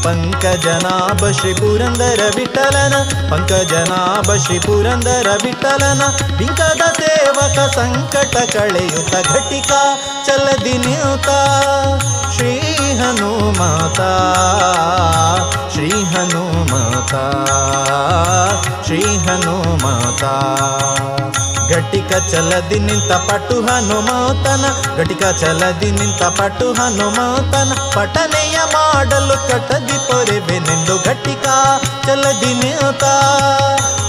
[0.05, 2.95] ಪಂಕಜನಾಭ ಶ್ರೀ ಪುರಂದರ ವಿಠಲನ
[3.31, 6.03] ಪಂಕಜನಾಭ ಶ್ರೀ ಪುರಂದರ ವಿಠಲನ.
[6.39, 9.73] ಬಿಂಕದ ಸೇವಕ ಸಂಕಟ ಕಳೆಯುತ ಘಟಿಕ,
[10.27, 11.29] ಚಲದಿ ನಿಯುತ
[12.37, 12.53] ಶ್ರೀ
[12.99, 14.01] ಹನುಮಾತ.
[15.73, 17.15] ಶ್ರೀ ಹನುಮಾತ
[18.87, 20.25] ಶ್ರೀ ಹನುಮಾತ.
[21.71, 24.65] ಘಟಿಕ ಚಲದಿ ನಿಂತ ಪಟು ಹನುಮತನ
[24.97, 31.47] ಘಟಿಕ ಚಲದಿ ನಿಂತ ಪಟು ಹನುಮತನ ಪಠನೆಯ ಮಾಡಲು ಕಟದಿ ಪೊರೆವೆನೆಂದು ಘಟಿಕ
[32.07, 33.05] ಚಲದಿ ನಿಂತ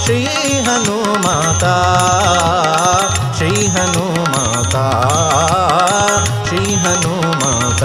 [0.04, 0.20] ಶ್ರೀ
[0.68, 1.64] ಹನುಮಾತ
[3.38, 4.76] ಶ್ರೀ ಹನುಮಾತ
[6.48, 7.84] ಶ್ರೀ ಹನುಮಾತ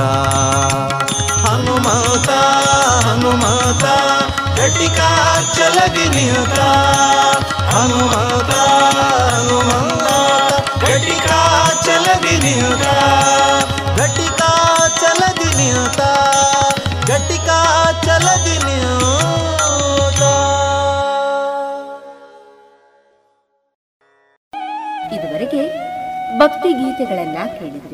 [1.46, 2.28] ಹನುಮಾತ
[3.06, 3.84] ಹನುಮಾತ
[4.62, 5.00] ಘಟಿಕ
[5.54, 6.58] ಚಲದಿ ನಿಂತ,
[7.74, 8.50] ಹನುಮಂತ
[9.24, 10.04] ಹನುಮಂತ.
[10.90, 11.38] ಘಟಿಕಾ
[11.84, 12.84] ಚಲದಿ ನಿಂತ,
[14.00, 14.50] ಘಟಿಕಾ
[15.00, 16.00] ಚಲದಿ ನಿಂತ,
[17.10, 17.58] ಘಟಿಕಾ
[18.04, 20.22] ಚಲದಿ ನಿಂತ.
[25.12, 25.62] ಇದುವರೆಗೆ
[26.38, 27.91] ಭಕ್ತಿ ಗೀತೆಗಳನ್ನ ಕೇಳಿದ್ರಿ.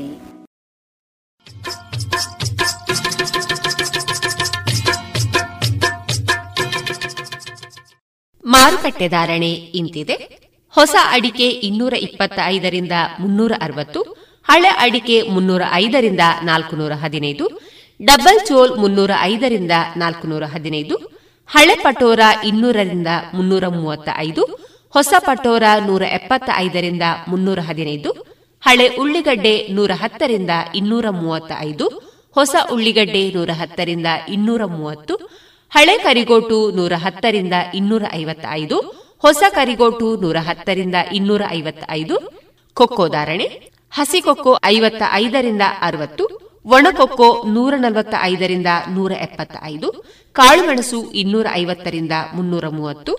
[8.53, 10.17] ಮಾರುಕಟ್ಟೆ ಧಾರಣೆ ಇಂತಿದೆ.
[10.75, 14.01] ಹೊಸ ಅಡಿಕೆ ಇನ್ನೂರ ಇಪ್ಪತ್ತ ಐದರಿಂದ ಮುನ್ನೂರ ಅರವತ್ತು,
[14.49, 17.47] ಹಳೆ ಅಡಿಕೆ ಮುನ್ನೂರ ಐದರಿಂದ ನಾಲ್ಕುನೂರ ಹದಿನೈದು,
[18.01, 20.97] ಡಬಲ್ ಚೋಲ್ ಮುನ್ನೂರ ಐದರಿಂದ ನಾಲ್ಕುನೂರ ಹದಿನೈದು,
[21.49, 24.43] ಹಳೆ ಪಟೋರ ಇನ್ನೂರರಿಂದ ಮುನ್ನೂರ ಮೂವತ್ತ ಐದು
[24.95, 28.11] ಹೊಸ ಪಟೋರ ನೂರ ಎಪ್ಪತ್ತ ಐದರಿಂದ ಮುನ್ನೂರ ಹದಿನೈದು,
[28.63, 31.87] ಹಳೆ ಉಳ್ಳಿಗಡ್ಡೆ ನೂರ ಹತ್ತರಿಂದ ಇನ್ನೂರ ಮೂವತ್ತ ಐದು
[32.37, 35.15] ಹೊಸ ಉಳ್ಳಿಗಡ್ಡೆ ನೂರ ಹತ್ತರಿಂದ ಇನ್ನೂರ ಮೂವತ್ತು
[35.73, 38.77] ಹಳೆ ಕರಿಗೋಟು ನೂರ ಹತ್ತರಿಂದ ಇನ್ನೂರ ಐವತ್ತ ಐದು
[39.25, 42.17] ಹೊಸ ಕರಿಗೋಟು ನೂರ ಹತ್ತರಿಂದ ಇನ್ನೂರ ಐವತ್ತ ಐದು
[42.77, 43.47] ಕೊಕ್ಕೋ ಧಾರಣೆ,
[43.93, 46.25] ಹಸಿ ಕೊಕ್ಕೋ ಐವತ್ತ ಐದರಿಂದ ಅರವತ್ತು,
[46.65, 49.89] ಒಣಕೊಕ್ಕೋ ನೂರ ನಲವತ್ತ ಐದರಿಂದ ನೂರ ಎಪ್ಪತ್ತ ಐದು
[50.37, 53.15] ಕಾಳುಮೆಣಸು ಇನ್ನೂರ ಐವತ್ತರಿಂದ ಮುನ್ನೂರ ಮೂವತ್ತು,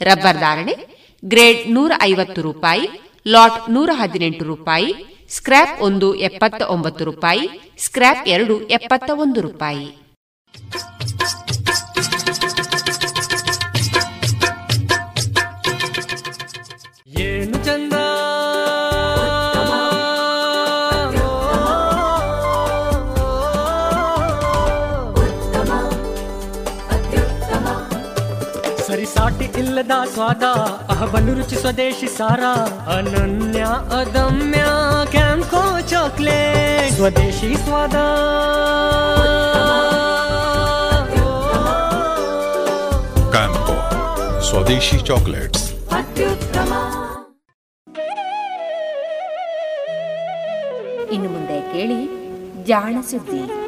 [0.00, 0.74] ರಬ್ಬರ್ ಧಾರಣೆ,
[1.22, 2.86] ಗ್ರೇಡ್ ನೂರ ಐವತ್ತು ರೂಪಾಯಿ,
[3.26, 4.90] ಲಾಟ್ ನೂರ ಹದಿನೆಂಟು ರೂಪಾಯಿ,
[5.30, 7.46] ಸ್ಕ್ರ್ಯಾಪ್ ಒಂದು ಎಪ್ಪತ್ತ ಒಂಬತ್ತು ರೂಪಾಯಿ,
[7.78, 9.86] ಸ್ಕ್ರ್ಯಾಪ್ ಎರಡು ಎಪ್ಪತ್ತ ಒಂದು ರೂಪಾಯಿ.
[29.78, 30.44] ಸರಿಸಾಟಿ ಇಲ್ಲದ ಸ್ವಾದ
[30.90, 32.42] ಅಹಬಲು ರುಚಿ ಸ್ವದೇಶಿ ಸಾರ
[32.90, 33.62] ಅನನ್ಯ
[33.94, 34.62] ಅದಮ್ಯ
[35.10, 37.96] ಕ್ಯಾಂಕೋ ಚಾಕ್ಲೇಟ್ ಸ್ವದೇಶಿ ಸ್ವಾದ
[43.30, 43.76] ಕ್ಯಾಂಪೋ
[44.50, 45.66] ಸ್ವದೇಶಿ ಚಾಕ್ಲೇಟ್ಸ್
[51.12, 52.00] ಇನ್ನು ಮುಂದೆ ಕೇಳಿ
[52.64, 53.67] ಜಾಣ ಸುದ್ದಿ.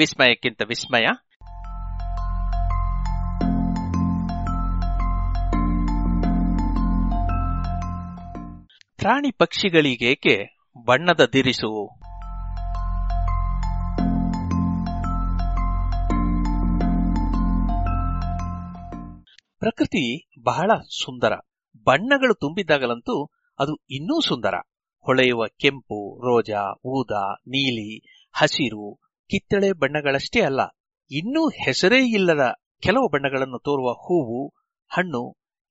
[0.00, 1.06] ವಿಸ್ಮಯಕ್ಕಿಂತ ವಿಸ್ಮಯ.
[8.96, 11.88] ಪ್ರಾಣಿ ಪಕ್ಷಿಗಳಿಗೇಕೆ ಬಣ್ಣದ ದಿರಿಸು?
[19.58, 20.70] ಪ್ರಕೃತಿ ಬಹಳ
[21.04, 21.32] ಸುಂದರ.
[21.84, 23.26] ಬಣ್ಣಗಳು ತುಂಬಿದಾಗಲಂತೂ
[23.58, 24.54] ಅದು ಇನ್ನೂ ಸುಂದರ.
[25.00, 30.60] ಹೊಳೆಯುವ ಕೆಂಪು, ರೋಜಾ, ಊದ, ನೀಲಿ, ಹಸಿರು ಕಿತ್ತಳೆ ಬಣ್ಣಗಳಷ್ಟೇ ಅಲ್ಲ,
[31.10, 32.44] ಇನ್ನೂ ಹೆಸರೇ ಇಲ್ಲದ
[32.82, 34.40] ಕೆಲವು ಬಣ್ಣಗಳನ್ನು ತೋರುವ ಹೂವು,
[34.90, 35.22] ಹಣ್ಣು,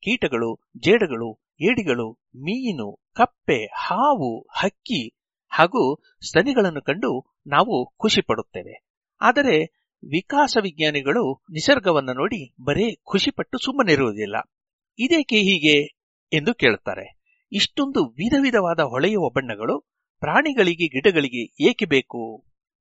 [0.04, 1.30] ಕೀಟಗಳು, ಜೇಡಗಳು,
[1.62, 5.02] ಏಡಿಗಳು, ಮೀನು, ಕಪ್ಪೆ, ಹಾವು, ಹಕ್ಕಿ
[5.52, 5.84] ಹಾಗೂ
[6.28, 7.12] ಸ್ತನಿಗಳನ್ನು ಕಂಡು
[7.48, 8.76] ನಾವು ಖುಷಿ ಪಡುತ್ತೇವೆ.
[9.22, 9.56] ಆದರೆ
[10.04, 14.36] ವಿಕಾಸ ವಿಜ್ಞಾನಿಗಳು ನಿಸರ್ಗವನ್ನು ನೋಡಿ ಬರೇ ಖುಷಿಪಟ್ಟು ಸುಮ್ಮನಿರುವುದಿಲ್ಲ
[15.00, 15.78] ಇದೇಕೆ ಹೀಗೆ
[16.32, 17.06] ಎಂದು ಕೇಳುತ್ತಾರೆ.
[17.52, 19.76] ಇಷ್ಟೊಂದು ವಿಧ ವಿಧವಾದ ಹೊಳೆಯುವ ಬಣ್ಣಗಳು
[20.22, 22.22] ಪ್ರಾಣಿಗಳಿಗೆ ಗಿಡಗಳಿಗೆ ಏಕೆ ಬೇಕು?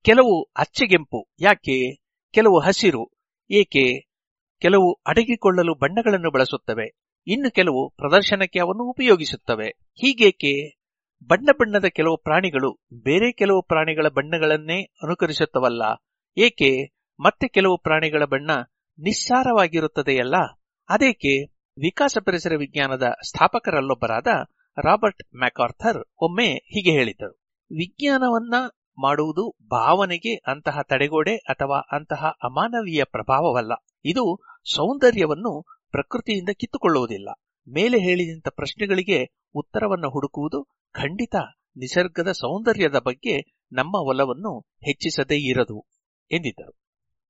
[0.04, 1.94] ಕೆಲವು ಅಚ್ಚಗೆಂಪು, ಯಾಕೆ?
[2.32, 3.10] ಕೆಲವು ಹಸಿರು,
[3.50, 4.08] ಏಕೆ?
[4.60, 6.98] ಕೆಲವು ಅಡಗಿಕೊಳ್ಳಲು ಬಣ್ಣಗಳನ್ನು ಬಳಸುತ್ತವೆ.
[7.26, 9.68] ಇನ್ನು ಕೆಲವು ಪ್ರದರ್ಶನಕ್ಕೆ ಅವನ್ನು ಉಪಯೋಗಿಸುತ್ತವೆ.
[9.94, 10.78] ಹೀಗೇಕೆ?
[11.26, 15.82] ಬಣ್ಣ ಬಣ್ಣದ ಕೆಲವು ಪ್ರಾಣಿಗಳು ಬೇರೆ ಕೆಲವು ಪ್ರಾಣಿಗಳ ಬಣ್ಣಗಳನ್ನೇ ಅನುಕರಿಸುತ್ತವಲ್ಲ.
[16.36, 16.94] ಏಕೆ?
[17.20, 18.50] ಮತ್ತೆ ಕೆಲವು ಪ್ರಾಣಿಗಳ ಬಣ್ಣ
[18.98, 20.34] ನಿಸ್ಸಾರವಾಗಿರುತ್ತದೆಯಲ್ಲ.
[20.88, 21.44] ಅದೇಕೆ?
[21.78, 24.26] ವಿಕಾಸ ಪರಿಸರ ವಿಜ್ಞಾನದ ಸ್ಥಾಪಕರಲ್ಲೊಬ್ಬರಾದ
[24.84, 27.40] ರಾಬರ್ಟ್ ಮ್ಯಾಕಾರ್ಥರ್ ಒಮ್ಮೆ ಹೀಗೆ ಹೇಳಿದ್ದರು.
[27.60, 28.54] ವಿಜ್ಞಾನವನ್ನ
[28.98, 33.72] ಮಾಡುವುದು ಭಾವನೆಗೆ ಅಂತಹ ತಡೆಗೋಡೆ ಅಥವಾ ಅಂತಹ ಅಮಾನವೀಯ ಪ್ರಭಾವವಲ್ಲ.
[34.04, 34.38] ಇದು
[34.74, 37.28] ಸೌಂದರ್ಯವನ್ನು ಪ್ರಕೃತಿಯಿಂದ ಕಿತ್ತುಕೊಳ್ಳುವುದಿಲ್ಲ.
[37.68, 41.34] ಮೇಲೆ ಹೇಳಿದಂತ ಪ್ರಶ್ನೆಗಳಿಗೆ ಉತ್ತರವನ್ನು ಹುಡುಕುವುದು ಖಂಡಿತ
[41.76, 45.84] ನಿಸರ್ಗದ ಸೌಂದರ್ಯದ ಬಗ್ಗೆ ನಮ್ಮ ಒಲವನ್ನು ಹೆಚ್ಚಿಸದೇ ಇರದು
[46.32, 46.72] ಎಂದಿದ್ದರು.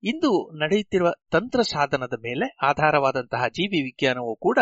[0.02, 4.58] ಇಂದು ನಡೆಯುತ್ತಿರುವ ತಂತ್ರ ಸಾಧನದ ಮೇಲೆ ಆಧಾರವಾದಂತಹ ಜೀವಿ ವಿಜ್ಞಾನವು ಕೂಡ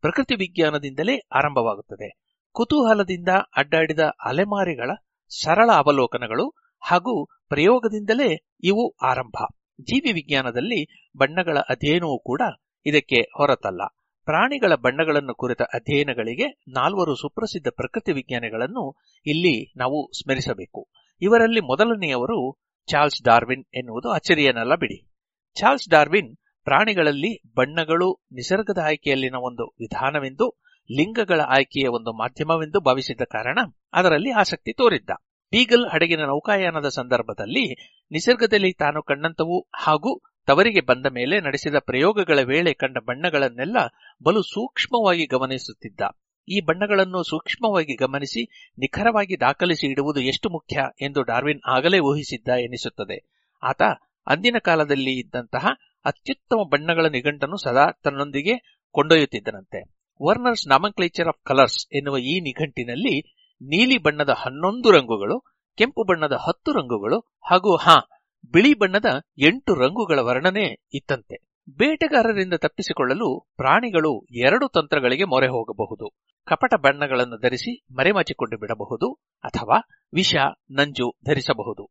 [0.00, 2.36] ಪ್ರಕೃತಿ ವಿಜ್ಞಾನದಿಂದಲೇ ಆರಂಭವಾಗುತ್ತದೆ.
[2.52, 4.90] ಕುತೂಹಲದಿಂದ ಅಡ್ಡಾಡಿದ ಅಲೆಮಾರಿಗಳ
[5.28, 6.48] ಸರಳ ಅವಲೋಕನಗಳು
[6.88, 9.36] ಹಾಗೂ ಪ್ರಯೋಗದಿಂದಲೇ ಇವು ಆರಂಭ.
[9.80, 12.42] ಜೀವಿ ವಿಜ್ಞಾನದಲ್ಲಿ ಬಣ್ಣಗಳ ಅಧ್ಯಯನವೂ ಕೂಡ
[12.86, 13.82] ಇದಕ್ಕೆ ಹೊರತಲ್ಲ.
[14.24, 18.96] ಪ್ರಾಣಿಗಳ ಬಣ್ಣಗಳನ್ನು ಕುರಿತ ಅಧ್ಯಯನಗಳಿಗೆ ನಾಲ್ವರು ಸುಪ್ರಸಿದ್ಧ ಪ್ರಕೃತಿ ವಿಜ್ಞಾನಿಗಳನ್ನು
[19.26, 20.88] ಇಲ್ಲಿ ನಾವು ಸ್ಮರಿಸಬೇಕು.
[21.20, 22.58] ಇವರಲ್ಲಿ ಮೊದಲನೆಯವರು
[22.90, 24.10] ಚಾರ್ಲ್ಸ್ ಡಾರ್ವಿನ್ ಎನ್ನುವುದು.
[24.10, 25.12] ಅಚ್ಚರಿಯೇನಲ್ಲ ಬಿಡಿ.
[25.54, 33.58] ಚಾರ್ಲ್ಸ್ ಡಾರ್ವಿನ್ ಪ್ರಾಣಿಗಳಲ್ಲಿ ಬಣ್ಣಗಳು ನಿಸರ್ಗದ ಆಯ್ಕೆಯಲ್ಲಿನ ಒಂದು ವಿಧಾನವೆಂದು ಲಿಂಗಗಳ ಆಯ್ಕೆಯ ಒಂದು ಮಾಧ್ಯಮವೆಂದು ಭಾವಿಸಿದ್ದ ಕಾರಣ
[33.92, 35.10] ಅದರಲ್ಲಿ ಆಸಕ್ತಿ ತೋರಿದ್ದ.
[35.50, 42.98] ಬೀಗಲ್ ಹಡಗಿನ ನೌಕಾಯಾನದ ಸಂದರ್ಭದಲ್ಲಿ ನಿಸರ್ಗದಲ್ಲಿ ತಾನು ಕಂಡಂತವು ಹಾಗೂ ತವರಿಗೆ ಬಂದ ಮೇಲೆ ನಡೆಸಿದ ಪ್ರಯೋಗಗಳ ವೇಳೆ ಕಂಡ
[42.98, 43.76] ಬಣ್ಣಗಳನ್ನೆಲ್ಲ
[44.22, 46.00] ಬಲು ಸೂಕ್ಷ್ಮವಾಗಿ ಗಮನಿಸುತ್ತಿದ್ದ.
[46.48, 53.48] ಈ ಬಣ್ಣಗಳನ್ನು ಸೂಕ್ಷ್ಮವಾಗಿ ಗಮನಿಸಿ ನಿಖರವಾಗಿ ದಾಖಲಿಸಿ ಇಡುವುದು ಎಷ್ಟು ಮುಖ್ಯ ಎಂದು ಡಾರ್ವಿನ್ ಆಗಲೇ ಊಹಿಸಿದ್ದ ಎನಿಸುತ್ತದೆ.
[53.62, 53.82] ಆತ
[54.26, 55.66] ಅಂದಿನ ಕಾಲದಲ್ಲಿ ಇದ್ದಂತಹ
[56.04, 59.95] ಅತ್ಯುತ್ತಮ ಬಣ್ಣಗಳ ನಿಘಂಟನ್ನು ಸದಾ ತನ್ನೊಂದಿಗೆ ಕೊಂಡೊಯ್ಯುತ್ತಿದ್ದನಂತೆ.
[60.22, 65.40] ವರ್ನರ್ಸ್ ನಾಮಕ್ಲೇಚರ್ ಆಫ್ ಕಲರ್ಸ್ ಎನ್ನುವ ಈ ನಿಘಂಟಿನಲ್ಲಿ ನೀಲಿ ಬಣ್ಣದ ಹನ್ನೊಂದು ರಂಗುಗಳು,
[65.76, 67.96] ಕೆಂಪು ಬಣ್ಣದ ಹತ್ತು ರಂಗುಗಳು ಹಾಗೂ ಹಾ,
[68.52, 69.04] ಬಿಳಿ ಬಣ್ಣದ
[69.38, 71.46] ಎಂಟು ರಂಗುಗಳ ವರ್ಣನೆ ಇತ್ತಂತೆ.
[71.76, 76.10] ಬೇಟೆಗಾರರಿಂದ ತಪ್ಪಿಸಿಕೊಳ್ಳಲು ಪ್ರಾಣಿಗಳು ಎರಡು ತಂತ್ರಗಳಿಗೆ ಮೊರೆ ಹೋಗಬಹುದು.
[76.46, 79.12] ಕಪಟ ಬಣ್ಣಗಳನ್ನು ಧರಿಸಿ ಮರೆಮಾಚಿಕೊಂಡು ಬಿಡಬಹುದು
[79.44, 80.34] ಅಥವಾ ವಿಷ,
[80.70, 81.90] ನಂಜು ಧರಿಸಬಹುದು.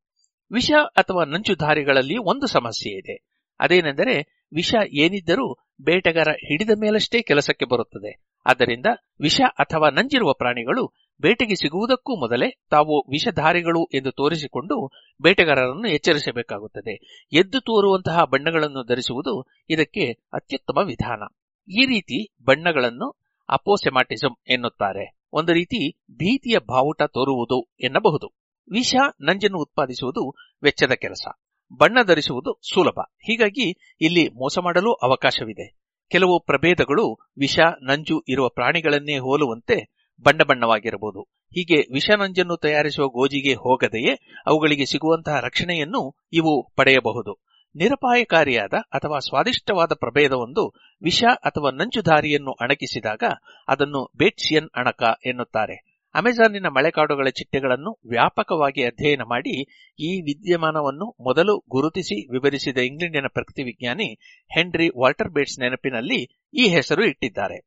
[0.51, 3.34] ವಿಷ ಅಥವಾ ನಂಜುಧಾರಿಗಳಲ್ಲಿ ಒಂದು ಸಮಸ್ಯೆ ಇದೆ.
[3.59, 8.25] ಅದೇನೆಂದರೆ ವಿಷ ಏನಿದ್ದರೂ ಬೇಟೆಗಾರ ಹಿಡಿದ ಮೇಲಷ್ಟೇ ಕೆಲಸಕ್ಕೆ ಬರುತ್ತದೆ.
[8.45, 8.85] ಆದ್ದರಿಂದ
[9.19, 14.91] ವಿಷ ಅಥವಾ ನಂಜಿರುವ ಪ್ರಾಣಿಗಳು ಬೇಟೆಗೆ ಸಿಗುವುದಕ್ಕೂ ಮೊದಲೇ ತಾವು ವಿಷಧಾರಿಗಳು ಎಂದು ತೋರಿಸಿಕೊಂಡು
[15.21, 17.23] ಬೇಟೆಗಾರರನ್ನು ಎಚ್ಚರಿಸಬೇಕಾಗುತ್ತದೆ.
[17.33, 21.23] ಎದ್ದು ತೋರುವಂತಹ ಬಣ್ಣಗಳನ್ನು ಧರಿಸುವುದು ಇದಕ್ಕೆ ಅತ್ಯುತ್ತಮ ವಿಧಾನ.
[21.67, 25.17] ಈ ರೀತಿ ಬಣ್ಣಗಳನ್ನು ಅಪೋಸೆಮಾಟಿಸಂ ಎನ್ನುತ್ತಾರೆ.
[25.33, 28.33] ಒಂದು ರೀತಿ ಭೀತಿಯ ಬಾವುಟ ತೋರುವುದು ಎನ್ನಬಹುದು.
[28.71, 30.33] ವಿಷ ನಂಜನ್ನು ಉತ್ಪಾದಿಸುವುದು
[30.63, 31.27] ವೆಚ್ಚದ ಕೆಲಸ.
[31.73, 32.99] ಬಣ್ಣ ಧರಿಸುವುದು ಸುಲಭ.
[32.99, 35.77] ಹೀಗಾಗಿ ಇಲ್ಲಿ ಮೋಸ ಮಾಡಲು ಅವಕಾಶವಿದೆ.
[36.11, 41.21] ಕೆಲವು ಪ್ರಭೇದಗಳು ವಿಷ, ನಂಜು ಇರುವ ಪ್ರಾಣಿಗಳನ್ನೇ ಹೋಲುವಂತೆ ಬಣ್ಣ ಬಣ್ಣವಾಗಿರಬಹುದು.
[41.21, 44.13] ಹೀಗೆ ವಿಷ, ನಂಜನ್ನು ತಯಾರಿಸುವ ಗೋಜಿಗೆ ಹೋಗದೆಯೇ
[44.45, 47.45] ಅವುಗಳಿಗೆ ಸಿಗುವಂತಹ ರಕ್ಷಣೆಯನ್ನು ಇವು ಪಡೆಯಬಹುದು.
[47.75, 53.23] ನಿರಪಾಯಕಾರಿಯಾದ ಅಥವಾ ಸ್ವಾದಿಷ್ಟವಾದ ಪ್ರಭೇದವೊಂದು ವಿಷ ಅಥವಾ ನಂಜುಧಾರಿಯನ್ನು ಅಣಕಿಸಿದಾಗ
[53.67, 55.84] ಅದನ್ನು ಬೇಟ್ಸಿಯನ್ ಅಣಕ ಎನ್ನುತ್ತಾರೆ.
[56.15, 59.53] ಅಮೆಜಾನಿನ ಮಳೆಕಾಡುಗಳ ಚಿಟ್ಟೆಗಳನ್ನು ವ್ಯಾಪಕವಾಗಿ ಅಧ್ಯಯನ ಮಾಡಿ
[59.99, 64.07] ಈ ವಿದ್ಯಮಾನವನ್ನು ಮೊದಲು ಗುರುತಿಸಿ ವಿವರಿಸಿದ ಇಂಗ್ಲೆಂಡಿನ ಪ್ರಕೃತಿ ವಿಜ್ಞಾನಿ
[64.55, 66.19] ಹೆನ್ರಿ ವಾಲ್ಟರ್ ಬೇಟ್ಸ್ ನೆನಪಿನಲ್ಲಿ
[66.53, 67.57] ಈ ಹೆಸರು ಇಟ್ಟಿದ್ದಾರೆ.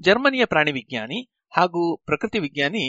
[0.00, 1.18] ಜರ್ಮನಿಯ ಪ್ರಾಣಿ ವಿಜ್ಞಾನಿ
[1.56, 2.84] ಹಾಗೂ ಪ್ರಕೃತಿ ವಿಜ್ಞಾನಿ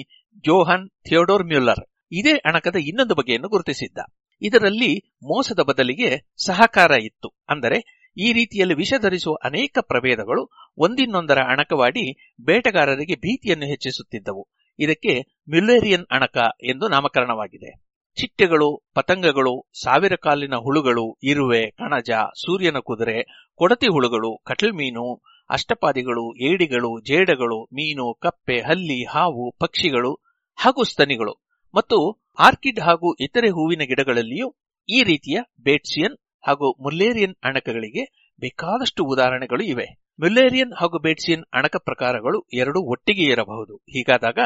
[0.45, 3.99] ಜೋಹನ್ ಥಿಯೋಡೋರ್ ಮ್ಯುಲ್ಲರ್ ಇದೇ ಅಣಕದ ಇನ್ನೊಂದು ಬಗೆಯನ್ನು ಗುರುತಿಸಿದ್ದ.
[4.41, 7.33] ಇದರಲ್ಲಿ ಮೋಸದ ಬದಲಿಗೆ ಸಹಕಾರ ಇತ್ತು.
[7.49, 14.47] ಅಂದರೆ ಈ ರೀತಿಯಲ್ಲಿ ವಿಷ ಧರಿಸುವ ಅನೇಕ ಪ್ರಭೇದಗಳು ಒಂದಿನ್ನೊಂದರ ಅಣಕವಾಡಿ ಬೇಟೆಗಾರರಿಗೆ ಭೀತಿಯನ್ನು ಹೆಚ್ಚಿಸುತ್ತಿದ್ದವು.
[14.79, 17.91] ಇದಕ್ಕೆ ಮ್ಯುಲೇರಿಯನ್ ಅಣಕ ಎಂದು ನಾಮಕರಣವಾಗಿದೆ.
[18.15, 22.11] ಚಿಟ್ಟೆಗಳು, ಪತಂಗಗಳು, ಸಾವಿರ ಕಾಲಿನ ಹುಳುಗಳು, ಇರುವೆ, ಕಣಜ,
[22.41, 30.13] ಸೂರ್ಯನ ಕುದುರೆ, ಕೊಡತಿ ಹುಳುಗಳು, ಕಟಲ್ ಮೀನು, ಅಷ್ಟಪಾದಿಗಳು, ಏಡಿಗಳು, ಜೇಡಗಳು, ಮೀನು, ಕಪ್ಪೆ, ಹಲ್ಲಿ, ಹಾವು, ಪಕ್ಷಿಗಳು
[30.55, 31.50] ಹಾಗೂ ಸ್ತನಿಗಳು.
[31.73, 31.97] ಮತ್ತು
[32.39, 34.47] ಆರ್ಕಿಡ್ ಹಾಗೂ ಇತರೆ ಹೂವಿನ ಗಿಡಗಳಲ್ಲಿಯೂ
[34.89, 38.03] ಈ ರೀತಿಯ ಬೇಟ್ಸಿಯನ್ ಹಾಗೂ ಮುಲ್ಲೇರಿಯನ್ ಅಣಕಗಳಿಗೆ
[38.41, 39.87] ಬೇಕಾದಷ್ಟು ಉದಾಹರಣೆಗಳು ಇವೆ.
[40.19, 43.75] ಮುಲ್ಲೇರಿಯನ್ ಹಾಗೂ ಬೇಟ್ಸಿಯನ್ ಅಣಕ ಪ್ರಕಾರಗಳು ಎರಡೂ ಒಟ್ಟಿಗೆ ಇರಬಹುದು.
[43.75, 44.39] ಹೀಗಾದಾಗ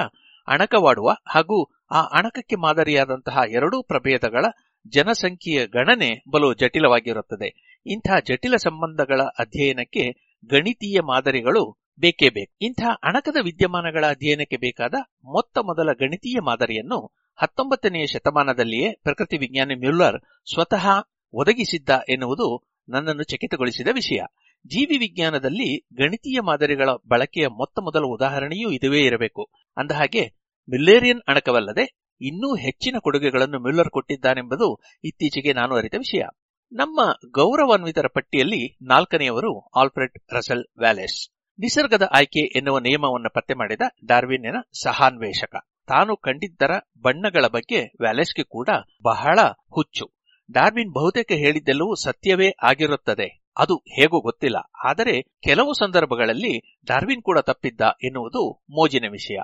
[0.47, 1.57] ಅಣಕವಾಡುವ ಹಾಗೂ
[1.91, 4.45] ಆ ಅಣಕಕ್ಕೆ ಮಾದರಿಯಾದಂತಹ ಎರಡೂ ಪ್ರಭೇದಗಳ
[4.87, 7.49] ಜನಸಂಖ್ಯೆಯ ಗಣನೆ ಬಲು ಜಟಿಲವಾಗಿರುತ್ತದೆ.
[7.85, 10.03] ಇಂತಹ ಜಟಿಲ ಸಂಬಂಧಗಳ ಅಧ್ಯಯನಕ್ಕೆ
[10.49, 11.63] ಗಣಿತೀಯ ಮಾದರಿಗಳು
[11.99, 12.57] ಬೇಕೇ ಬೇಕು.
[12.61, 14.93] ಇಂತಹ ಅಣಕದ ವಿದ್ಯಮಾನಗಳ ಅಧ್ಯಯನಕ್ಕೆ ಬೇಕಾದ
[15.23, 20.21] ಮೊತ್ತ ಮೊದಲ ಗಣಿತೀಯ ಮಾದರಿಯನ್ನು ಹತ್ತೊಂಬತ್ತನೆಯ ಶತಮಾನದಲ್ಲಿಯೇ ಪ್ರಕೃತಿ ವಿಜ್ಞಾನಿ ಮ್ಯುಲ್ಲರ್
[20.53, 20.87] ಸ್ವತಃ
[21.33, 24.19] ಒದಗಿಸಿದ್ದ ಎನ್ನುವುದು ನನ್ನನ್ನು ಚಕಿತಗೊಳಿಸಿದ ವಿಷಯ.
[24.67, 29.49] ಜೀವಿ ವಿಜ್ಞಾನದಲ್ಲಿ ಗಣಿತೀಯ ಮಾದರಿಗಳ ಬಳಕೆಯ ಮೊತ್ತ ಮೊದಲ ಉದಾಹರಣೆಯೂ ಇದುವೇ ಇರಬೇಕು.
[29.77, 30.33] ಅಂದಹಾಗೆ,
[30.69, 36.21] ಮಿಲ್ಲೇರಿಯನ್ ಅಣಕವಲ್ಲದೆ ಇನ್ನೂ ಹೆಚ್ಚಿನ ಕೊಡುಗೆಗಳನ್ನು ಮ್ಯುಲ್ಲರ್ ಕೊಟ್ಟಿದ್ದಾನೆಂಬುದು ಇತ್ತೀಚೆಗೆ ನಾನು ಅರಿತ ವಿಷಯ.
[36.71, 41.34] ನಮ್ಮ ಗೌರವಾನ್ವಿತರ ಪಟ್ಟಿಯಲ್ಲಿ ನಾಲ್ಕನೆಯವರು ಆಲ್ಫ್ರೆಡ್ ರಸೆಲ್ ವ್ಯಾಲೆಸ್.
[41.59, 45.55] ನಿಸರ್ಗದ ಆಯ್ಕೆ ಎನ್ನುವ ನಿಯಮವನ್ನು ಪತ್ತೆ ಮಾಡಿದ ಡಾರ್ವಿನ್ನಿನ ಸಹಾನ್ವೇಷಕ.
[45.87, 48.69] ತಾನು ಕಂಡಿದ್ದರ ಬಣ್ಣಗಳ ಬಗ್ಗೆ ವ್ಯಾಲೆಸ್ಗೆ ಕೂಡ
[49.03, 49.39] ಬಹಳ
[49.73, 50.11] ಹುಚ್ಚು.
[50.51, 53.43] ಡಾರ್ವಿನ್ ಬಹುತೇಕ ಹೇಳಿದ್ದೆಲ್ಲವೂ ಸತ್ಯವೇ ಆಗಿರುತ್ತದೆ.
[53.57, 54.55] ಅದು ಹೇಗೂ ಗೊತ್ತಿಲ್ಲ.
[54.85, 59.37] ಆದರೆ ಕೆಲವು ಸಂದರ್ಭಗಳಲ್ಲಿ ಡಾರ್ವಿನ್ ಕೂಡ ತಪ್ಪಿದ್ದ ಎನ್ನುವುದು ಮೋಜಿನ ವಿಷಯ.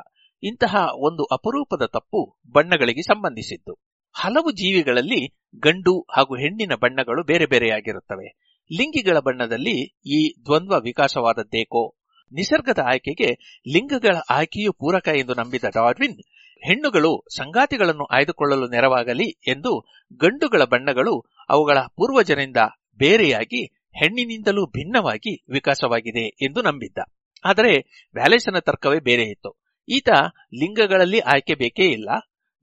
[0.43, 3.77] ಇಂತಹ ಒಂದು ಅಪರೂಪದ ತಪ್ಪು ಬಣ್ಣಗಳಿಗೆ ಸಂಬಂಧಿಸಿದ್ದು.
[4.13, 8.57] ಹಲವು ಜೀವಿಗಳಲ್ಲಿ ಗಂಡು ಹಾಗೂ ಹೆಣ್ಣಿನ ಬಣ್ಣಗಳು ಬೇರೆ ಬೇರೆಯಾಗಿರುತ್ತವೆ.
[8.71, 11.95] ಲಿಂಗಿಗಳ ಬಣ್ಣದಲ್ಲಿ ಈ ದ್ವಂದ್ವ ವಿಕಾಸವಾದದ್ದೇಕೋ?
[12.31, 13.29] ನಿಸರ್ಗದ ಆಯ್ಕೆಗೆ
[13.73, 16.17] ಲಿಂಗಗಳ ಆಯ್ಕೆಯೂ ಪೂರಕ ಎಂದು ನಂಬಿದ ಡಾರ್ವಿನ್,
[16.61, 19.71] ಹೆಣ್ಣುಗಳು ಸಂಗಾತಿಗಳನ್ನು ಆಯ್ದುಕೊಳ್ಳಲು ನೆರವಾಗಲಿ ಎಂದು
[20.19, 21.13] ಗಂಡುಗಳ ಬಣ್ಣಗಳು
[21.49, 22.57] ಅವುಗಳ ಪೂರ್ವಜರಿಂದ
[22.99, 23.61] ಬೇರೆಯಾಗಿ
[23.99, 26.99] ಹೆಣ್ಣಿನಿಂದಲೂ ಭಿನ್ನವಾಗಿ ವಿಕಾಸವಾಗಿದೆ ಎಂದು ನಂಬಿದ್ದ.
[27.45, 27.73] ಆದರೆ
[28.15, 29.51] ವ್ಯಾಲೇಸನ ತರ್ಕವೇ ಬೇರೆ ಇತ್ತು.
[29.87, 30.09] ಈತ
[30.53, 32.09] ಲಿಂಗಗಳಲ್ಲಿ ಆಯ್ಕೆ ಬೇಕೇ ಇಲ್ಲ.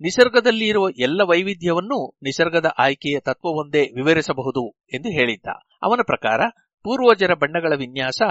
[0.00, 4.62] ನಿಸರ್ಗದಲ್ಲಿ ಇರುವ ಎಲ್ಲ ವೈವಿಧ್ಯವನ್ನು ನಿಸರ್ಗದ ಆಯ್ಕೆಯ ತತ್ವವೊಂದೇ ವಿವರಿಸಬಹುದು
[4.94, 5.48] ಎಂದು ಹೇಳಿದ್ದ.
[5.82, 6.40] ಅವನ ಪ್ರಕಾರ
[6.84, 8.22] ಪೂರ್ವಜರ ಬಣ್ಣಗಳ ವಿನ್ಯಾಸ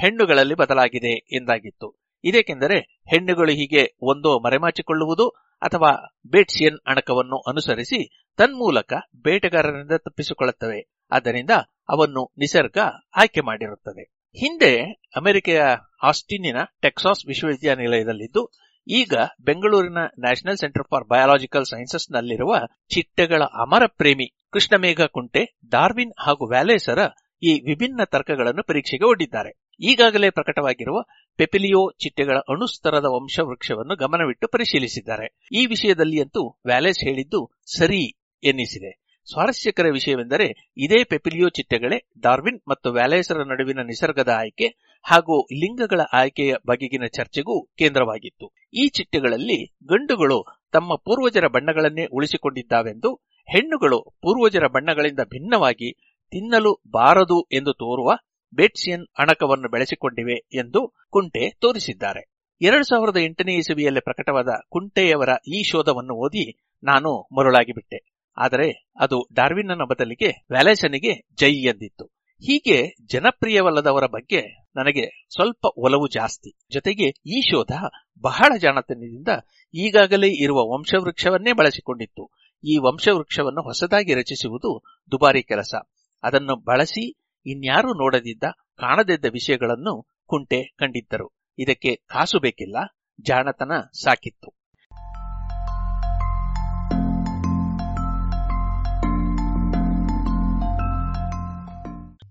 [0.00, 1.88] ಹೆಣ್ಣುಗಳಲ್ಲಿ ಬದಲಾಗಿದೆ ಎಂದಾಗಿತ್ತು.
[2.24, 2.78] ಇದಕ್ಕೆಂದರೆ
[3.10, 5.26] ಹೆಣ್ಣುಗಳು ಹೀಗೆ ಒಂದೋ ಮರೆಮಾಚಿಕೊಳ್ಳುವುದು
[5.62, 5.90] ಅಥವಾ
[6.30, 8.00] ಬೇಟ್ಸಿಯನ್ ಅಣಕವನ್ನು ಅನುಸರಿಸಿ
[8.38, 8.92] ತನ್ಮೂಲಕ
[9.22, 10.80] ಬೇಟೆಗಾರರಿಂದ ತಪ್ಪಿಸಿಕೊಳ್ಳುತ್ತವೆ.
[11.12, 11.52] ಆದ್ದರಿಂದ
[11.88, 12.78] ಅವನ್ನು ನಿಸರ್ಗ
[13.16, 14.04] ಆಯ್ಕೆ ಮಾಡಿರುತ್ತದೆ.
[14.36, 14.72] ಹಿಂದೆ
[15.16, 15.60] ಅಮೆರಿಕೆಯ
[16.02, 18.42] ಆಸ್ಟಿನ್ನಿನ ಟೆಕ್ಸಾಸ್ ವಿಶ್ವವಿದ್ಯಾನಿಲಯದಲ್ಲಿದ್ದು,
[18.86, 22.58] ಈಗ ಬೆಂಗಳೂರಿನ National Centre for Biological Sciences ನಲ್ಲಿರುವ
[22.94, 27.00] ಚಿಟ್ಟೆಗಳ ಅಮರ ಪ್ರೇಮಿ ಕೃಷ್ಣಮೇಘ ಕುಂಟೆ, ಡಾರ್ವಿನ್ ಹಾಗೂ ವ್ಯಾಲೇಸರ
[27.42, 29.50] ಈ ವಿಭಿನ್ನ ತರ್ಕಗಳನ್ನು ಪರೀಕ್ಷೆಗೆ ಒಡ್ಡಿದ್ದಾರೆ.
[29.80, 30.98] ಈಗಾಗಲೇ ಪ್ರಕಟವಾಗಿರುವ
[31.38, 35.26] ಪೆಪಿಲಿಯೋ ಚಿಟ್ಟೆಗಳ ಅಣುಸ್ತರದ ವಂಶವೃಕ್ಷವನ್ನು ಗಮನವಿಟ್ಟು ಪರಿಶೀಲಿಸಿದ್ದಾರೆ.
[35.52, 37.40] ಈ ವಿಷಯದಲ್ಲಿಯಂತೂ ವ್ಯಾಲೇಸ್ ಹೇಳಿದ್ದು
[37.78, 38.02] ಸರಿ
[38.42, 38.92] ಎನ್ನಿಸಿದೆ.
[39.28, 44.66] ಸ್ವಾರಸ್ಯಕರ ವಿಷಯವೆಂದರೆ ಇದೇ ಪೆಪಿಲಿಯೋ ಚಿಟ್ಟೆಗಳೇ ಡಾರ್ವಿನ್ ಮತ್ತು ವ್ಯಾಲೇಸರ ನಡುವಿನ ನಿಸರ್ಗದ ಆಯ್ಕೆ
[45.04, 48.46] ಹಾಗೂ ಲಿಂಗಗಳ ಆಯ್ಕೆಯ ಬಗೆಗಿನ ಚರ್ಚೆಗೂ ಕೇಂದ್ರವಾಗಿತ್ತು.
[48.74, 50.38] ಈ ಚಿಟ್ಟೆಗಳಲ್ಲಿ ಗಂಡುಗಳು
[50.72, 53.14] ತಮ್ಮ ಪೂರ್ವಜರ ಬಣ್ಣಗಳನ್ನೇ ಉಳಿಸಿಕೊಂಡಿದ್ದಾವೆಂದು
[53.48, 55.90] ಹೆಣ್ಣುಗಳು ಪೂರ್ವಜರ ಬಣ್ಣಗಳಿಂದ ಭಿನ್ನವಾಗಿ
[56.30, 58.10] ತಿನ್ನಲು ಬಾರದು ಎಂದು ತೋರುವ
[58.52, 62.32] ಬೆಟ್ಸಿಯನ್ ಅಣಕವನ್ನು ಬೆಳೆಸಿಕೊಂಡಿವೆ ಎಂದು ಕುಂಟೆ ತೋರಿಸಿದ್ದಾರೆ.
[62.60, 68.22] ಎರಡು ಸಾವಿರದ ಎಂಟನೇ ಇಸವಿಯಲ್ಲಿ ಪ್ರಕಟವಾದ ಕುಂಟೆಯವರ ಈ ಶೋಧವನ್ನು ಓದಿ ನಾನು ಮರುಳಾಗಿಬಿಟ್ಟೆ.
[68.38, 72.04] ಆದರೆ ಅದು ಡಾರ್ವಿನ್ನನ ಬದಲಿಗೆ ವ್ಯಾಲೇಸನಿಗೆ ಜೈ ಎಂದಿತ್ತು.
[72.38, 74.40] ಹೀಗೆ ಜನಪ್ರಿಯವಲ್ಲದವರ ಬಗ್ಗೆ
[74.76, 76.58] ನನಗೆ ಸ್ವಲ್ಪ ಒಲವು ಜಾಸ್ತಿ.
[76.72, 77.72] ಜೊತೆಗೆ ಈ ಶೋಧ
[78.20, 79.28] ಬಹಳ ಜಾಣತನದಿಂದ
[79.74, 82.30] ಈಗಾಗಲೇ ಇರುವ ವಂಶವೃಕ್ಷವನ್ನೇ ಬಳಸಿಕೊಂಡಿತ್ತು.
[82.64, 85.74] ಈ ವಂಶವೃಕ್ಷವನ್ನು ಹೊಸದಾಗಿ ರಚಿಸುವುದು ದುಬಾರಿ ಕೆಲಸ.
[86.22, 87.14] ಅದನ್ನು ಬಳಸಿ
[87.46, 88.44] ಇನ್ಯಾರೂ ನೋಡದಿದ್ದ,
[88.78, 91.30] ಕಾಣದಿದ್ದ ವಿಷಯಗಳನ್ನು ಕುಂಟೆ ಕಂಡಿದ್ದರು.
[91.58, 92.76] ಇದಕ್ಕೆ ಕಾಸು ಬೇಕಿಲ್ಲ,
[93.20, 94.52] ಜಾಣತನ ಸಾಕಿತ್ತು.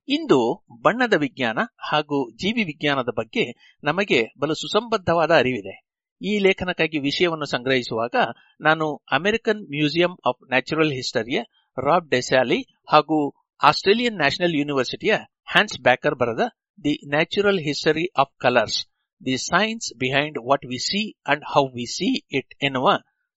[0.07, 1.57] ಇಂದು ಬಣ್ಣದ ವಿಜ್ಞಾನ
[1.91, 5.85] ಹಾಗೂ ಜೀವಿ ವಿಜ್ಞಾನದ ಬಗ್ಗೆ ನಮಗೆ ಬಲು ಸುಸಂಬದ್ಧವಾದ ಅರಿವಿದೆ.
[6.21, 8.15] ಈ ಲೇಖನಕ್ಕಾಗಿ ವಿಷಯವನ್ನು ಸಂಗ್ರಹಿಸುವಾಗ
[8.61, 11.41] ನಾನು ಅಮೆರಿಕನ್ ಮ್ಯೂಸಿಯಂ ಆಫ್ ನ್ಯಾಚುರಲ್ ಹಿಸ್ಟರಿಯ
[11.85, 15.13] ರಾಬ್ ಡೆಸ್ಯಾಲಿ ಹಾಗೂ ಆಸ್ಟ್ರೇಲಿಯನ್ ನ್ಯಾಷನಲ್ ಯೂನಿವರ್ಸಿಟಿಯ
[15.51, 16.43] ಹ್ಯಾನ್ಸ್ ಬ್ಯಾಕರ್ ಬರೆದ
[16.83, 18.85] the natural history of colours,
[19.25, 22.89] the science behind what we see and how we see it ಎನ್ನುವ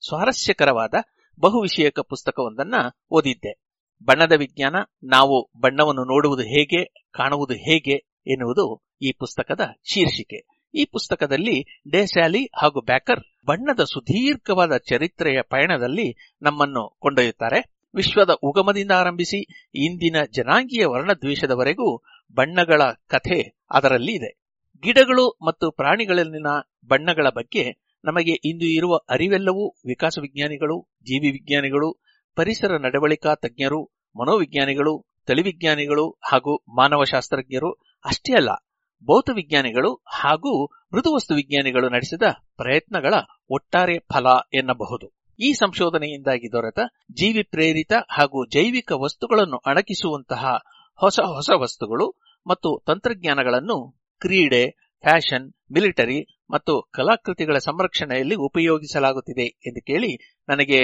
[0.03, 0.95] ಸ್ವಾರಸ್ಯಕರವಾದ
[1.41, 2.75] ಬಹುವಿಷಯಕ ಪುಸ್ತಕವೊಂದನ್ನ
[3.11, 3.53] ಓದಿದ್ದೆ.
[4.03, 7.97] ಬಣ್ಣದ ವಿಜ್ಞಾನ, ನಾವು ಬಣ್ಣವನ್ನು ನೋಡುವುದು ಹೇಗೆ, ಕಾಣುವುದು ಹೇಗೆ
[8.27, 9.61] ಎನ್ನುವುದು ಈ ಪುಸ್ತಕದ
[9.93, 10.41] ಶೀರ್ಷಿಕೆ.
[10.75, 11.57] ಈ ಪುಸ್ತಕದಲ್ಲಿ
[11.93, 17.78] ಡೆಸ್ಯಾಲಿ ಹಾಗೂ ಬ್ಯಾಕರ್ ಬಣ್ಣದ ಸುದೀರ್ಘವಾದ ಚರಿತ್ರೆಯ ಪಯಣದಲ್ಲಿ ನಮ್ಮನ್ನು ಕೊಂಡೊಯ್ಯುತ್ತಾರೆ.
[17.95, 19.41] ವಿಶ್ವದ ಉಗಮದಿಂದ ಆರಂಭಿಸಿ
[19.75, 21.97] ಇಂದಿನ ಜನಾಂಗೀಯ ವರ್ಣದ್ವೇಷದವರೆಗೂ
[22.33, 24.39] ಬಣ್ಣಗಳ ಕಥೆ ಅದರಲ್ಲಿ ಇದೆ.
[24.83, 26.47] ಗಿಡಗಳು ಮತ್ತು ಪ್ರಾಣಿಗಳಲ್ಲಿನ
[26.89, 27.65] ಬಣ್ಣಗಳ ಬಗ್ಗೆ
[28.05, 32.03] ನಮಗೆ ಇಂದು ಇರುವ ಅರಿವೆಲ್ಲವೂ ವಿಕಾಸ ವಿಜ್ಞಾನಿಗಳು, ಜೀವಿ ವಿಜ್ಞಾನಿಗಳು,
[32.35, 33.85] ಪರಿಸರ ನಡವಳಿಕಾ ತಜ್ಞರು,
[34.17, 37.73] ಮನೋವಿಜ್ಞಾನಿಗಳು, ತಳಿವಿಜ್ಞಾನಿಗಳು ಹಾಗೂ ಮಾನವಶಾಸ್ತ್ರಜ್ಞರು
[38.05, 38.51] ಅಷ್ಟೇ ಅಲ್ಲ,
[39.05, 42.23] ಭೌತ ವಿಜ್ಞಾನಿಗಳು ಹಾಗೂ ಮೃದುವಸ್ತು ವಿಜ್ಞಾನಿಗಳು ನಡೆಸಿದ
[42.57, 43.15] ಪ್ರಯತ್ನಗಳ
[43.51, 45.18] ಒಟ್ಟಾರೆ ಫಲ ಎನ್ನಬಹುದು.
[45.39, 46.79] ಈ ಸಂಶೋಧನೆಯಿಂದಾಗಿ ದೊರೆತ
[47.13, 50.45] ಜೀವಿ ಪ್ರೇರಿತ ಹಾಗೂ ಜೈವಿಕ ವಸ್ತುಗಳನ್ನು ಅಣಕಿಸುವಂತಹ
[50.99, 52.07] ಹೊಸ ಹೊಸ ವಸ್ತುಗಳು
[52.47, 53.77] ಮತ್ತು ತಂತ್ರಜ್ಞಾನಗಳನ್ನು
[54.21, 54.71] ಕ್ರೀಡೆ,
[55.05, 60.13] ಫ್ಯಾಷನ್, ಮಿಲಿಟರಿ ಮತ್ತು ಕಲಾಕೃತಿಗಳ ಸಂರಕ್ಷಣೆಯಲ್ಲಿ ಉಪಯೋಗಿಸಲಾಗುತ್ತಿದೆ ಎಂದು ಕೇಳಿ
[60.49, 60.81] ನನಗೆ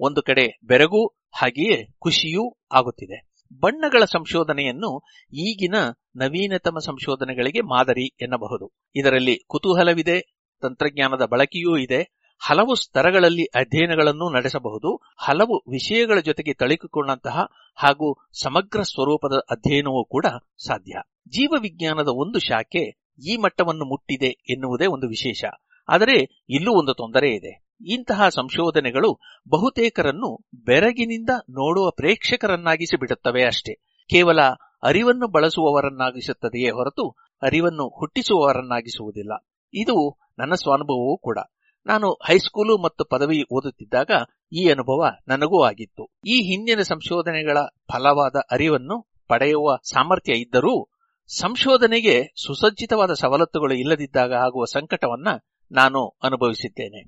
[0.00, 3.18] ಒಂದು ಕಡೆ ಬೆರಗೂ, ಹಾಗೆಯೇ ಖುಷಿಯೂ ಆಗುತ್ತಿದೆ.
[3.52, 4.90] ಬಣ್ಣಗಳ ಸಂಶೋಧನೆಯನ್ನು
[5.32, 5.74] ಈಗಿನ
[6.16, 8.72] ನವೀನತಮ ಸಂಶೋಧನೆಗಳಿಗೆ ಮಾದರಿ ಎನ್ನಬಹುದು.
[8.94, 10.20] ಇದರಲ್ಲಿ ಕುತೂಹಲವಿದೆ,
[10.62, 12.00] ತಂತ್ರಜ್ಞಾನದ ಬಳಕೆಯೂ ಇದೆ
[12.38, 20.26] ಹಲವು ಸ್ತರಗಳಲ್ಲಿ ಅಧ್ಯಯನಗಳನ್ನು ನಡೆಸಬಹುದು, ಹಲವು ವಿಷಯಗಳ ಜೊತೆಗೆ ತಳಿಕೊಂಡಂತಹ ಹಾಗೂ ಸಮಗ್ರ ಸ್ವರೂಪದ ಅಧ್ಯಯನವೂ ಕೂಡ
[20.66, 20.92] ಸಾಧ್ಯ.
[21.28, 25.44] ಜೀವವಿಜ್ಞಾನದ ಒಂದು ಶಾಖೆ ಈ ಮಟ್ಟವನ್ನು ಮುಟ್ಟಿದೆ ಎನ್ನುವುದೇ ಒಂದು ವಿಶೇಷ.
[25.88, 27.66] ಆದರೆ ಇಲ್ಲೂ ಒಂದು ತೊಂದರೆ ಇದೆ.
[27.80, 33.74] ಇಂತಹ ಸಂಶೋಧನೆಗಳು ಬಹುತೇಕರನ್ನು ಬೆರಗಿನಿಂದ ನೋಡುವ ಪ್ರೇಕ್ಷಕರನ್ನಾಗಿಸಿ ಬಿಡುತ್ತವೆ ಅಷ್ಟೇ.
[34.10, 34.40] ಕೇವಲ
[34.82, 37.10] ಅರಿವನ್ನು ಬಳಸುವವರನ್ನಾಗಿಸುತ್ತದೆಯೇ ಹೊರತು
[37.42, 39.32] ಅರಿವನ್ನು ಹುಟ್ಟಿಸುವವರನ್ನಾಗಿಸುವುದಿಲ್ಲ.
[39.74, 41.38] ಇದು ನನ್ನ ಸ್ವಾನುಭವವೂ ಕೂಡ.
[41.86, 44.10] ನಾನು ಹೈಸ್ಕೂಲು ಮತ್ತು ಪದವಿ ಓದುತ್ತಿದ್ದಾಗ
[44.52, 46.04] ಈ ಅನುಭವ ನನಗೂ ಆಗಿತ್ತು.
[46.26, 47.58] ಈ ಹಿಂದಿನ ಸಂಶೋಧನೆಗಳ
[47.92, 48.96] ಫಲವಾದ ಅರಿವನ್ನು
[49.28, 50.88] ಪಡೆಯುವ ಸಾಮರ್ಥ್ಯ ಇದ್ದರೂ
[51.26, 55.28] ಸಂಶೋಧನೆಗೆ ಸುಸಜ್ಜಿತವಾದ ಸವಲತ್ತುಗಳು ಇಲ್ಲದಿದ್ದಾಗ ಆಗುವ ಸಂಕಟವನ್ನ
[55.72, 57.00] ನಾನು ಅನುಭವಿಸಿದ್ದೇನೆ.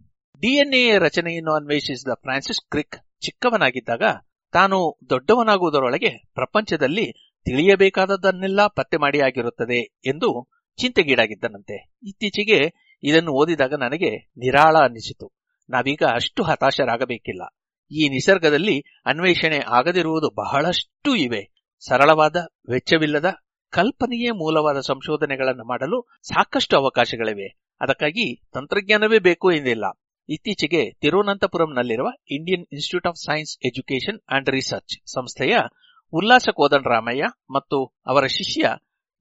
[0.43, 4.03] ಡಿಎನ್ಎ ರಚನೆಯನ್ನು ಅನ್ವೇಷಿಸಿದ ಫ್ರಾನ್ಸಿಸ್ ಕ್ರಿಕ್ ಚಿಕ್ಕವನಾಗಿದ್ದಾಗ
[4.53, 7.07] ತಾನು ದೊಡ್ಡವನಾಗುವುದರೊಳಗೆ ಪ್ರಪಂಚದಲ್ಲಿ
[7.45, 10.49] ತಿಳಿಯಬೇಕಾದದ್ದನ್ನೆಲ್ಲ ಪತ್ತೆ ಮಾಡಿ ಆಗಿರುತ್ತದೆ ಎಂದು
[10.79, 11.91] ಚಿಂತೆಗೀಡಾಗಿದ್ದನಂತೆ.
[12.03, 15.33] ಇತ್ತೀಚೆಗೆ ಇದನ್ನು ಓದಿದಾಗ ನನಗೆ ನಿರಾಳ ಅನ್ನಿಸಿತು.
[15.71, 17.43] ನಾವೀಗ ಅಷ್ಟು ಹತಾಶರಾಗಬೇಕಿಲ್ಲ.
[17.91, 21.53] ಈ ನಿಸರ್ಗದಲ್ಲಿ ಅನ್ವೇಷಣೆ ಆಗದಿರುವುದು ಬಹಳಷ್ಟು ಇವೆ.
[21.81, 22.37] ಸರಳವಾದ,
[22.71, 23.35] ವೆಚ್ಚವಿಲ್ಲದ,
[23.71, 27.59] ಕಲ್ಪನೆಯೇ ಮೂಲವಾದ ಸಂಶೋಧನೆಗಳನ್ನು ಮಾಡಲು ಸಾಕಷ್ಟು ಅವಕಾಶಗಳಿವೆ.
[27.81, 29.85] ಅದಕ್ಕಾಗಿ ತಂತ್ರಜ್ಞಾನವೇ ಬೇಕು ಎಂದಿಲ್ಲ.
[30.29, 35.57] ಇತ್ತೀಚೆಗೆ ತಿರುವನಂತಪುರಂನಲ್ಲಿರುವ Indian Institute of Science Education and Research ಸಂಸ್ಥೆಯ
[36.13, 38.69] ಉಲ್ಲಾಸ ಕೋದಂಡರಾಮಯ್ಯ ಮತ್ತು ಅವರ ಶಿಷ್ಯ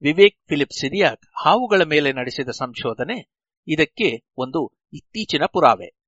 [0.02, 3.37] ವಿವೇಕ್ ಫಿಲಿಪ್ ಸಿರಿಯಾಕ್ ಹಾವುಗಳ ಮೇಲೆ ನಡೆಸಿದ ಸಂಶೋಧನೆ
[3.68, 5.98] ಇದಕ್ಕೆ ಒಂದು ಇತ್ತೀಚಿನ ಪುರಾವೆ.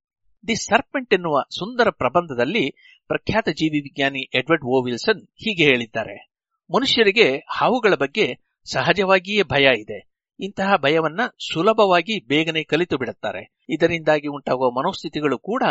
[0.48, 2.70] ದಿ ಸರ್ಪೆಂಟ್ ಎನ್ನುವ ಸುಂದರ ಪ್ರಬಂಧದಲ್ಲಿ
[3.06, 6.30] ಪ್ರಖ್ಯಾತ ಜೀವಿ ವಿಜ್ಞಾನಿ ಎಡ್ವರ್ಡ್ ಓ ವಿಲ್ಸನ್ ಹೀಗೆ ಹೇಳಿದ್ದಾರೆ.
[6.74, 8.38] ಮನುಷ್ಯರಿಗೆ ಹಾವುಗಳ ಬಗ್ಗೆ
[8.72, 10.10] ಸಹಜವಾಗಿಯೇ ಭಯ ಇದೆ.
[10.40, 13.54] ಇಂತಹ ಭಯವನ್ನ ಸುಲಭವಾಗಿ ಬೇಗನೆ ಕಲಿತು ಬಿಡುತ್ತಾರೆ.
[13.68, 15.62] ಇದರಿಂದಾಗಿ ಉಂಟಾಗುವ ಮನೋಸ್ಥಿತಿಗಳು ಕೂಡ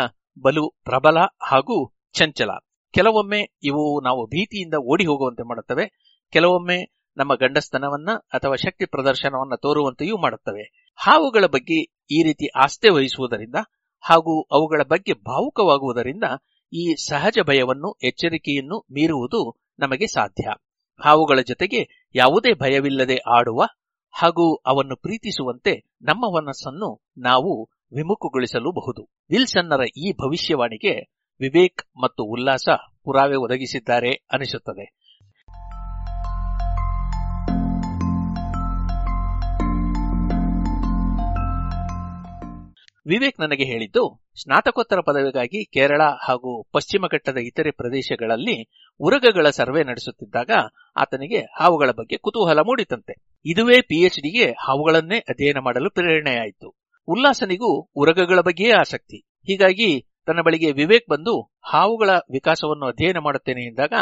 [0.42, 2.50] ಬಲು ಪ್ರಬಲ ಹಾಗೂ ಚಂಚಲ.
[2.92, 6.16] ಕೆಲವೊಮ್ಮೆ ಇವು ನಾವು ಭೀತಿಯಿಂದ ಓಡಿ ಹೋಗುವಂತೆ ಮಾಡುತ್ತವೆ.
[6.30, 10.89] ಕೆಲವೊಮ್ಮೆ ನಮ್ಮ ಗಂಡಸ್ತನವನ್ನ ಅಥವಾ ಶಕ್ತಿ ಪ್ರದರ್ಶನವನ್ನ ತೋರುವಂತೆಯೂ ಮಾಡುತ್ತವೆ.
[11.02, 11.78] ಹಾವುಗಳ ಬಗ್ಗೆ
[12.10, 13.54] ಈ ರೀತಿ ಆಸ್ತೆ ವಹಿಸುವುದರಿಂದ
[14.00, 16.24] ಹಾಗೂ ಅವುಗಳ ಬಗ್ಗೆ ಭಾವುಕವಾಗುವುದರಿಂದ
[16.72, 20.42] ಈ ಸಹಜ ಭಯವನ್ನು, ಎಚ್ಚರಿಕೆಯನ್ನು ಮೀರುವುದು ನಮಗೆ ಸಾಧ್ಯ.
[21.00, 23.62] ಹಾವುಗಳ ಜೊತೆಗೆ ಯಾವುದೇ ಭಯವಿಲ್ಲದೆ ಆಡುವ
[24.10, 25.72] ಹಾಗೂ ಅವನ್ನು ಪ್ರೀತಿಸುವಂತೆ
[26.02, 29.02] ನಮ್ಮ ಮನಸ್ಸನ್ನು ನಾವು ವಿಮುಖಗೊಳಿಸಲೂಬಹುದು.
[29.30, 30.94] ವಿಲ್ಸನ್ನರ ಈ ಭವಿಷ್ಯವಾಣಿಗೆ
[31.40, 32.68] ವಿವೇಕ್ ಮತ್ತು ಉಲ್ಲಾಸ
[33.04, 34.99] ಪುರಾವೆ ಒದಗಿಸಿದ್ದಾರೆ ಅನಿಸುತ್ತದೆ.
[43.10, 44.02] ವಿವೇಕ್ ನನಗೆ ಹೇಳಿದ್ದು,
[44.42, 48.56] ಸ್ನಾತಕೋತ್ತರ ಪದವಿಗಾಗಿ ಕೇರಳ ಹಾಗೂ ಪಶ್ಚಿಮ ಘಟ್ಟದ ಇತರೆ ಪ್ರದೇಶಗಳಲ್ಲಿ
[49.00, 50.50] ಉರಗಗಳ ಸರ್ವೆ ನಡೆಸುತ್ತಿದ್ದಾಗ
[50.96, 53.14] ಆತನಿಗೆ ಹಾವುಗಳ ಬಗ್ಗೆ ಕುತೂಹಲ ಮೂಡಿತಂತೆ.
[53.44, 56.68] ಇದುವೇ ಪಿಎಚ್ಡಿಗೆ ಹಾವುಗಳನ್ನೇ ಅಧ್ಯಯನ ಮಾಡಲು ಪ್ರೇರಣೆಯಾಯಿತು.
[57.08, 59.18] ಉಲ್ಲಾಸನಿಗೂ ಉರಗಗಳ ಬಗ್ಗೆಯೇ ಆಸಕ್ತಿ.
[59.18, 59.90] ಹೀಗಾಗಿ
[60.26, 61.34] ತನ್ನ ಬಳಿಗೆ ವಿವೇಕ್ ಬಂದು
[61.72, 63.92] ಹಾವುಗಳ ವಿಕಾಸವನ್ನು ಅಧ್ಯಯನ ಮಾಡುತ್ತೇನೆ ಎಂದಾಗ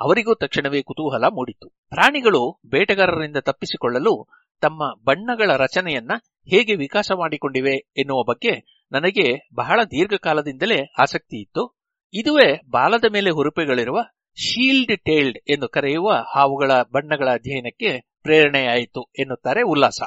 [0.00, 1.68] ಅವರಿಗೂ ತಕ್ಷಣವೇ ಕುತೂಹಲ ಮೂಡಿತು.
[1.68, 4.14] ಪ್ರಾಣಿಗಳು ಬೇಟೆಗಾರರಿಂದ ತಪ್ಪಿಸಿಕೊಳ್ಳಲು
[4.60, 6.12] ತಮ್ಮ ಬಣ್ಣಗಳ ರಚನೆಯನ್ನ
[6.46, 8.54] ಹೇಗೆ ವಿಕಾಸ ಮಾಡಿಕೊಂಡಿವೆ ಎನ್ನುವ ಬಗ್ಗೆ
[8.92, 11.62] ನನಗೆ ಬಹಳ ದೀರ್ಘಕಾಲದಿಂದಲೇ ಆಸಕ್ತಿ ಇತ್ತು.
[12.14, 13.98] ಇದುವೇ ಬಾಲದ ಮೇಲೆ ಹುರುಪೆಗಳಿರುವ
[14.38, 17.90] ಶೀಲ್ಡ್ ಟೇಲ್ಡ್ ಎಂದು ಕರೆಯುವ ಹಾವುಗಳ ಬಣ್ಣಗಳ ಅಧ್ಯಯನಕ್ಕೆ
[18.22, 20.00] ಪ್ರೇರಣೆಯಾಯಿತು ಎನ್ನುತ್ತಾರೆ ಉಲ್ಲಾಸ.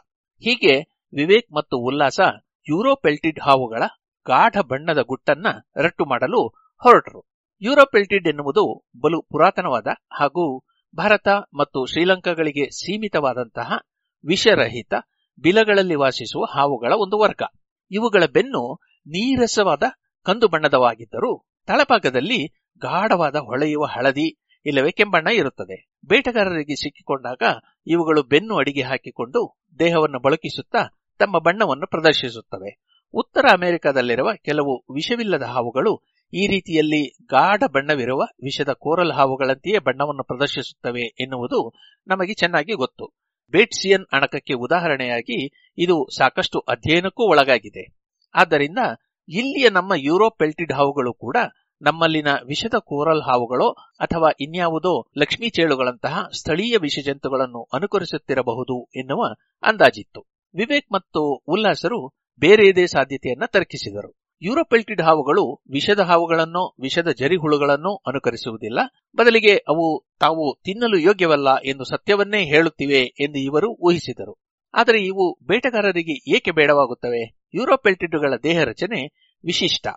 [0.44, 0.74] ಹೀಗೆ
[1.14, 2.20] ವಿವೇಕ್ ಮತ್ತು ಉಲ್ಲಾಸ
[2.68, 3.84] ಯುರೋಪೆಲ್ಟಿಡ್ ಹಾವುಗಳ
[4.26, 6.42] ಗಾಢ ಬಣ್ಣದ ಗುಟ್ಟನ್ನ ರಟ್ಟು ಮಾಡಲು
[6.82, 7.22] ಹೊರಟರು.
[7.62, 8.64] ಯುರೋಪೆಲ್ಟಿಡ್ ಎನ್ನುವುದು
[9.02, 10.46] ಬಲು ಪುರಾತನವಾದ ಹಾಗೂ
[10.94, 13.70] ಭಾರತ ಮತ್ತು ಶ್ರೀಲಂಕಾಗಳಿಗೆ ಸೀಮಿತವಾದಂತಹ
[14.24, 14.94] ವಿಷರಹಿತ
[15.40, 17.44] ಬಿಲಗಳಲ್ಲಿ ವಾಸಿಸುವ ಹಾವುಗಳ ಒಂದು ವರ್ಗ.
[17.92, 19.84] ಇವುಗಳ ಬೆನ್ನು ನೀರಸವಾದ
[20.24, 22.48] ಕಂದು ಬಣ್ಣದವಾಗಿದ್ದರೂ ತಳಭಾಗದಲ್ಲಿ
[22.82, 25.90] ಗಾಢವಾದ ಹೊಳೆಯುವ ಹಳದಿ, ಇಲ್ಲವೇ ಕೆಂಬಣ್ಣ ಇರುತ್ತದೆ.
[26.06, 27.44] ಬೇಟೆಗಾರರಿಗೆ ಸಿಕ್ಕಿಕೊಂಡಾಗ
[27.88, 32.84] ಇವುಗಳು ಬೆನ್ನು ಅಡಿಗೆ ಹಾಕಿಕೊಂಡು ದೇಹವನ್ನು ಬಳುಕಿಸುತ್ತಾ ತಮ್ಮ ಬಣ್ಣವನ್ನು ಪ್ರದರ್ಶಿಸುತ್ತವೆ.
[33.14, 36.02] ಉತ್ತರ ಅಮೆರಿಕದಲ್ಲಿರುವ ಕೆಲವು ವಿಷವಿಲ್ಲದ ಹಾವುಗಳು
[36.34, 41.74] ಈ ರೀತಿಯಲ್ಲಿ ಗಾಢ ಬಣ್ಣವಿರುವ ವಿಷದ ಕೋರಲ್ ಹಾವುಗಳಂತೆಯೇ ಬಣ್ಣವನ್ನು ಪ್ರದರ್ಶಿಸುತ್ತವೆ ಎನ್ನುವುದು
[42.08, 43.27] ನಮಗೆ ಚೆನ್ನಾಗಿ ಗೊತ್ತು.
[43.52, 47.84] ಬೇಟ್ಸಿಯನ್ ಅಣಕಕ್ಕೆ ಉದಾಹರಣೆಯಾಗಿ ಇದು ಸಾಕಷ್ಟು ಅಧ್ಯಯನಕ್ಕೂ ಒಳಗಾಗಿದೆ.
[48.36, 48.78] ಆದ್ದರಿಂದ
[49.30, 51.38] ಇಲ್ಲಿಯ ನಮ್ಮ ಯುರೋಪ್ ಪೆಲ್ಟಿಡ್ ಹಾವುಗಳು ಕೂಡ
[51.82, 59.24] ನಮ್ಮಲ್ಲಿನ ವಿಷದ ಕೋರಲ್ ಹಾವುಗಳೋ ಅಥವಾ ಇನ್ಯಾವುದೋ ಲಕ್ಷ್ಮೀ ಚೇಳುಗಳಂತಹ ಸ್ಥಳೀಯ ವಿಷಜಂತುಗಳನ್ನು ಅನುಕರಿಸುತ್ತಿರಬಹುದು ಎನ್ನುವ
[59.64, 60.22] ಅಂದಾಜಿತ್ತು.
[60.56, 62.08] ವಿವೇಕ್ ಮತ್ತು ಉಲ್ಲಾಸರು
[62.42, 64.17] ಬೇರೆಯದೇ ಸಾಧ್ಯತೆಯನ್ನು ತರ್ಕಿಸಿದರು.
[64.42, 68.80] ಯೂರೋಪೆಲ್ಟಿಡ್ ಹಾವುಗಳು ವಿಷದ ಹಾವುಗಳನ್ನು, ವಿಷದ ಜರಿಹುಳುಗಳನ್ನು ಅನುಕರಿಸುವುದಿಲ್ಲ.
[69.16, 74.42] ಬದಲಿಗೆ ಅವು ತಾವು ತಿನ್ನಲು ಯೋಗ್ಯವಲ್ಲ ಎಂದು ಸತ್ಯವನ್ನೇ ಹೇಳುತ್ತಿವೆ ಎಂದು ಇವರು ಊಹಿಸಿದರು.
[74.74, 77.36] ಆದರೆ ಇವು ಬೇಟೆಗಾರರಿಗೆ ಏಕೆ ಬೇಡವಾಗುತ್ತವೆ?
[77.56, 79.06] ಯೂರೋಪೆಲ್ಟಿಡ್ಗಳ ದೇಹ ರಚನೆ
[79.46, 79.88] ವಿಶಿಷ್ಟ.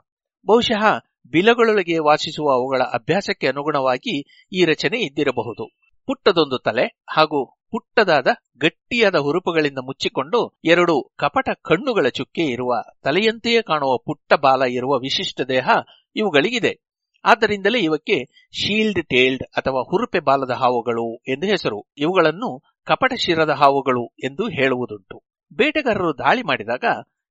[0.47, 0.85] ಬಹುಶಃ
[1.27, 5.67] ಬಿಲಗಳೊಳಗೆ ವಾಸಿಸುವ ಅವುಗಳ ಅಭ್ಯಾಸಕ್ಕೆ ಅನುಗುಣವಾಗಿ ಈ ರಚನೆ ಇದ್ದಿರಬಹುದು.
[6.07, 8.27] ಪುಟ್ಟದೊಂದು ತಲೆ ಹಾಗೂ ಪುಟ್ಟದಾದ
[8.59, 15.69] ಗಟ್ಟಿಯಾದ ಹುರುಪುಗಳಿಂದ ಮುಚ್ಚಿಕೊಂಡು ಎರಡು ಕಪಟ ಕಣ್ಣುಗಳ ಚುಕ್ಕೆ ಇರುವ ತಲೆಯಂತೆಯೇ ಕಾಣುವ ಪುಟ್ಟ ಬಾಲ ಇರುವ ವಿಶಿಷ್ಟ ದೇಹ
[16.17, 16.91] ಇವುಗಳಿಗಿದೆ.
[17.25, 21.85] ಆದ್ದರಿಂದಲೇ ಇವಕ್ಕೆ ಶೀಲ್ಡ್ ಟೇಲ್ಡ್ ಅಥವಾ ಹುರುಪೆ ಬಾಲದ ಹಾವುಗಳು ಎಂದು ಹೆಸರು.
[21.99, 25.23] ಇವುಗಳನ್ನು ಕಪಟ ಶಿರದ ಹಾವುಗಳು ಎಂದು ಹೇಳುವುದುಂಟು.
[25.53, 26.85] ಬೇಟೆಗಾರರು ದಾಳಿ ಮಾಡಿದಾಗ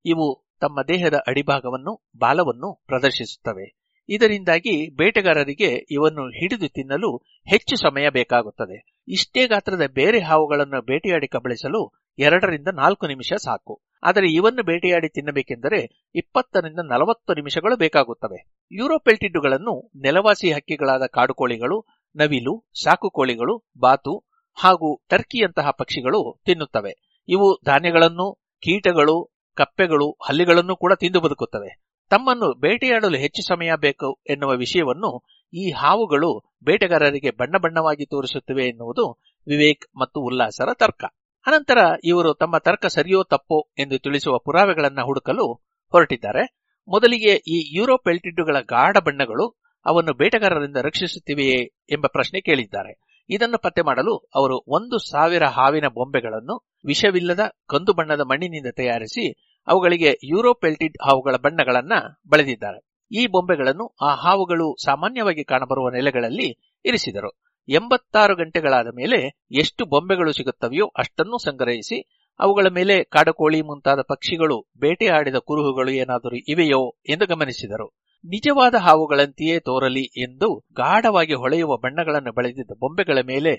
[0.06, 3.79] ಇವು ತಮ್ಮ ದೇಹದ ಅಡಿಭಾಗವನ್ನು, ಬಾಲವನ್ನು ಪ್ರದರ್ಶಿಸುತ್ತವೆ.
[4.10, 7.18] ಇದರಿಂದಾಗಿ ಬೇಟೆಗಾರರಿಗೆ ಇವನ್ನು ಹಿಡಿದು ತಿನ್ನಲು
[7.50, 9.04] ಹೆಚ್ಚು ಸಮಯ ಬೇಕಾಗುತ್ತದೆ.
[9.08, 13.82] ಇಷ್ಟೇ ಗಾತ್ರದ ಬೇರೆ ಹಾವುಗಳನ್ನು ಬೇಟೆಯಾಡಿ ಕಬಳಿಸಲು ಎರಡರಿಂದ ನಾಲ್ಕು ನಿಮಿಷ ಸಾಕು.
[14.04, 18.52] ಆದರೆ ಇವನ್ನು ಬೇಟೆಯಾಡಿ ತಿನ್ನಬೇಕೆಂದರೆ ಇಪ್ಪತ್ತರಿಂದ ನಲವತ್ತು ನಿಮಿಷಗಳು ಬೇಕಾಗುತ್ತವೆ.
[18.72, 21.86] ಯುರೋಪೆಲ್ಟಿಡ್ಡುಗಳನ್ನು ನೆಲವಾಸಿ ಹಕ್ಕಿಗಳಾದ ಕಾಡುಕೋಳಿಗಳು,
[22.16, 24.24] ನವಿಲು, ಸಾಕುಕೋಳಿಗಳು, ಬಾತು
[24.62, 27.24] ಹಾಗೂ ಟರ್ಕಿಯಂತಹ ಪಕ್ಷಿಗಳು ತಿನ್ನುತ್ತವೆ.
[27.28, 31.89] ಇವು ಧಾನ್ಯಗಳನ್ನು, ಕೀಟಗಳು, ಕಪ್ಪೆಗಳು, ಹಲ್ಲಿಗಳನ್ನು ಕೂಡ ತಿಂದು ಬದುಕುತ್ತವೆ.
[32.12, 35.10] ತಮ್ಮನ್ನು ಬೇಟೆಯಾಡಲು ಹೆಚ್ಚು ಸಮಯ ಬೇಕು ಎನ್ನುವ ವಿಷಯವನ್ನು
[35.54, 36.30] ಈ ಹಾವುಗಳು
[36.64, 39.06] ಬೇಟೆಗಾರರಿಗೆ ಬಣ್ಣ ಬಣ್ಣವಾಗಿ ತೋರಿಸುತ್ತಿವೆ ಎನ್ನುವುದು
[39.48, 41.02] ವಿವೇಕ್ ಮತ್ತು ಉಲ್ಲಾಸರ ತರ್ಕ.
[41.46, 45.46] ಅನಂತರ ಇವರು ತಮ್ಮ ತರ್ಕ ಸರಿಯೋ ತಪ್ಪೋ ಎಂದು ತಿಳಿಸುವ ಪುರಾವೆಗಳನ್ನು ಹುಡುಕಲು
[45.94, 46.44] ಹೊರಟಿದ್ದಾರೆ.
[46.88, 49.46] ಮೊದಲಿಗೆ ಈ ಯುರೋಪೆಲ್ಟಿಡ್ಡುಗಳ ಗಾಢ ಬಣ್ಣಗಳು
[49.86, 51.60] ಅವನ್ನು ಬೇಟೆಗಾರರಿಂದ ರಕ್ಷಿಸುತ್ತಿವೆಯೇ
[51.92, 52.92] ಎಂಬ ಪ್ರಶ್ನೆ ಕೇಳಿದ್ದಾರೆ.
[53.30, 56.56] ಇದನ್ನು ಪತ್ತೆ ಮಾಡಲು ಅವರು ಒಂದು ಸಾವಿರ ಹಾವಿನ ಬೊಂಬೆಗಳನ್ನು
[56.86, 59.26] ವಿಷವಿಲ್ಲದ ಕಂದು ಬಣ್ಣದ ಮಣ್ಣಿನಿಂದ ತಯಾರಿಸಿ
[59.68, 61.94] ಅವುಗಳಿಗೆ ಯುರೋಪೆಲ್ಟಿಡ್ ಹಾವುಗಳ ಬಣ್ಣಗಳನ್ನ
[62.28, 62.80] ಬಳಿದಿದ್ದಾರೆ.
[63.12, 66.50] ಈ ಬೊಂಬೆಗಳನ್ನು ಆ ಹಾವುಗಳು ಸಾಮಾನ್ಯವಾಗಿ ಕಾಣಬರುವ ನೆಲೆಗಳಲ್ಲಿ
[66.86, 67.32] ಇರಿಸಿದರು.
[67.68, 69.20] ಎಂಬತ್ತಾರು ಗಂಟೆಗಳಾದ ಮೇಲೆ
[69.52, 71.98] ಎಷ್ಟು ಬೊಂಬೆಗಳು ಸಿಗುತ್ತವೆಯೋ ಅಷ್ಟನ್ನು ಸಂಗ್ರಹಿಸಿ
[72.40, 77.88] ಅವುಗಳ ಮೇಲೆ ಕಾಡುಕೋಳಿ ಮುಂತಾದ ಪಕ್ಷಿಗಳು ಬೇಟೆಯಾಡಿದ ಕುರುಹುಗಳು ಏನಾದರೂ ಇವೆಯೋ ಎಂದು ಗಮನಿಸಿದರು.
[78.24, 83.54] ನಿಜವಾದ ಹಾವುಗಳಂತೆಯೇ ತೋರಲಿ ಎಂದು ಗಾಢವಾಗಿ ಹೊಳೆಯುವ ಬಣ್ಣಗಳನ್ನು ಬೆಳೆದಿದ್ದ ಬೊಂಬೆಗಳ ಮೇಲೆ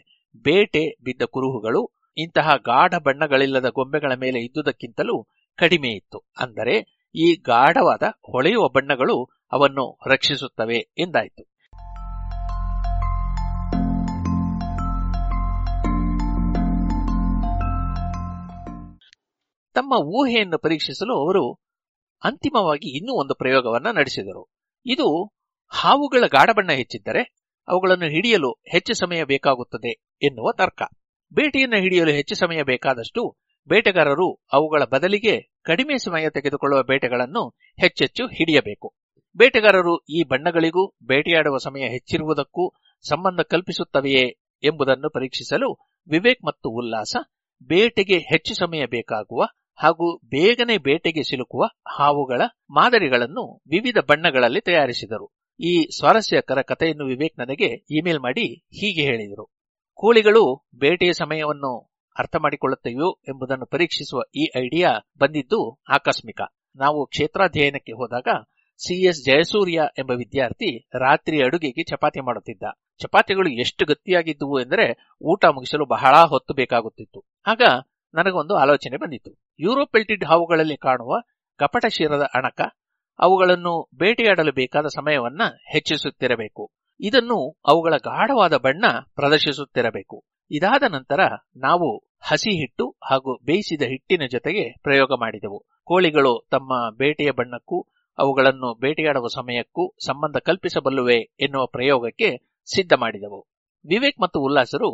[0.44, 1.82] ಬೇಟೆ ಬಿದ್ದ ಕುರುಹುಗಳು
[2.16, 5.16] ಇಂತಹ ಗಾಢ ಬಣ್ಣಗಳಿಲ್ಲದ ಗೊಂಬೆಗಳ ಮೇಲೆ ಇದ್ದುದಕ್ಕಿಂತಲೂ
[5.56, 6.24] ಕಡಿಮೆ ಇತ್ತು.
[6.38, 11.50] ಅಂದರೆ ಈ ಗಾಢವಾದ ಹೊಳೆಯುವ ಬಣ್ಣಗಳು ಅವನ್ನು ರಕ್ಷಿಸುತ್ತವೆ ಎಂದಾಯಿತು.
[19.74, 21.54] ತಮ್ಮ ಊಹೆಯನ್ನು ಪರೀಕ್ಷಿಸಲು ಅವರು
[22.24, 24.50] ಅಂತಿಮವಾಗಿ ಇನ್ನೂ ಒಂದು ಪ್ರಯೋಗವನ್ನ ನಡೆಸಿದರು.
[24.86, 25.26] ಇದು
[25.68, 27.36] ಹಾವುಗಳ ಗಾಢಬಣ್ಣ ಹೆಚ್ಚಿದ್ದರೆ
[27.68, 30.82] ಅವುಗಳನ್ನು ಹಿಡಿಯಲು ಹೆಚ್ಚು ಸಮಯ ಬೇಕಾಗುತ್ತದೆ ಎನ್ನುವ ತರ್ಕ.
[31.32, 37.48] ಬೇಟೆಯನ್ನು ಹಿಡಿಯಲು ಹೆಚ್ಚು ಸಮಯ ಬೇಕಾದಷ್ಟು ಬೇಟೆಗಾರರು ಅವುಗಳ ಬದಲಿಗೆ ಕಡಿಮೆ ಸಮಯ ತೆಗೆದುಕೊಳ್ಳುವ ಬೇಟೆಗಳನ್ನು
[37.80, 38.94] ಹೆಚ್ಚೆಚ್ಚು ಹಿಡಿಯಬೇಕು.
[39.36, 42.72] ಬೇಟೆಗಾರರು ಈ ಬಣ್ಣಗಳಿಗೂ ಬೇಟೆಯಾಡುವ ಸಮಯ ಹೆಚ್ಚಿರುವುದಕ್ಕೂ
[43.08, 44.28] ಸಂಬಂಧ ಕಲ್ಪಿಸುತ್ತವೆಯೇ
[44.62, 47.16] ಎಂಬುದನ್ನು ಪರೀಕ್ಷಿಸಲು ವಿವೇಕ್ ಮತ್ತು ಉಲ್ಲಾಸ
[47.62, 49.42] ಬೇಟೆಗೆ ಹೆಚ್ಚು ಸಮಯ ಬೇಕಾಗುವ
[49.74, 55.36] ಹಾಗೂ ಬೇಗನೆ ಬೇಟೆಗೆ ಸಿಲುಕುವ ಹಾವುಗಳ ಮಾದರಿಗಳನ್ನು ವಿವಿಧ ಬಣ್ಣಗಳಲ್ಲಿ ತಯಾರಿಸಿದರು.
[55.60, 59.50] ಈ ಸ್ವಾರಸ್ಯಕರ ಕಥೆಯನ್ನು ವಿವೇಕ್ ನನಗೆ ಇಮೇಲ್ ಮಾಡಿ ಹೀಗೆ ಹೇಳಿದರು.
[59.94, 61.89] ಕೋಳಿಗಳು ಬೇಟೆಯ ಸಮಯವನ್ನು
[62.20, 66.40] ಅರ್ಥ ಮಾಡಿಕೊಳ್ಳುತ್ತವೆಯೋ ಎಂಬುದನ್ನು ಪರೀಕ್ಷಿಸುವ ಈ ಐಡಿಯಾ ಬಂದಿದ್ದು ಆಕಸ್ಮಿಕ.
[66.76, 68.28] ನಾವು ಕ್ಷೇತ್ರಾಧ್ಯಯನಕ್ಕೆ ಹೋದಾಗ
[68.78, 72.62] ಸಿಎಸ್ ಜಯಸೂರ್ಯ ಎಂಬ ವಿದ್ಯಾರ್ಥಿ ರಾತ್ರಿ ಅಡುಗೆಗೆ ಚಪಾತಿ ಮಾಡುತ್ತಿದ್ದ.
[73.02, 77.24] ಚಪಾತಿಗಳು ಎಷ್ಟು ಗಟ್ಟಿಯಾಗಿದ್ದುವು ಎಂದರೆ ಊಟ ಮುಗಿಸಲು ಬಹಳ ಹೊತ್ತು ಬೇಕಾಗುತ್ತಿತ್ತು.
[77.46, 77.62] ಆಗ
[78.14, 79.32] ನನಗೊಂದು ಆಲೋಚನೆ ಬಂದಿತ್ತು.
[79.58, 81.20] ಯುರೋಪೆಲ್ಟಿಡ್ ಹಾವುಗಳಲ್ಲಿ ಕಾಣುವ
[81.58, 82.60] ಕಪಟ ಶಿರದ ಅಣಕ,
[83.18, 85.42] ಅವುಗಳನ್ನು ಬೇಟೆಯಾಡಲು ಬೇಕಾದ ಸಮಯವನ್ನ
[85.72, 86.72] ಹೆಚ್ಚಿಸುತ್ತಿರಬೇಕು.
[87.00, 90.24] ಇದನ್ನು ಅವುಗಳ ಗಾಢವಾದ ಬಣ್ಣ ಪ್ರದರ್ಶಿಸುತ್ತಿರಬೇಕು.
[90.50, 91.20] ಇದಾದ ನಂತರ
[91.56, 95.64] ನಾವು ಹಸಿ ಹಿಟ್ಟು ಹಾಗೂ ಬೇಯಿಸಿದ ಹಿಟ್ಟಿನ ಜೊತೆಗೆ ಪ್ರಯೋಗ ಮಾಡಿದೆವು.
[95.84, 97.86] ಕೋಳಿಗಳು ತಮ್ಮ ಬೇಟೆಯ ಬಣ್ಣಕ್ಕೂ,
[98.18, 102.28] ಅವುಗಳನ್ನು ಬೇಟೆಯಾಡುವ ಸಮಯಕ್ಕೂ ಸಂಬಂಧ ಕಲ್ಪಿಸಬಲ್ಲುವೆ ಎನ್ನುವ ಪ್ರಯೋಗಕ್ಕೆ
[102.68, 103.40] ಸಿದ್ಧ ಮಾಡಿದವು.
[103.84, 104.90] ವಿವೇಕ್ ಮತ್ತು ಉಲ್ಲಾಸರು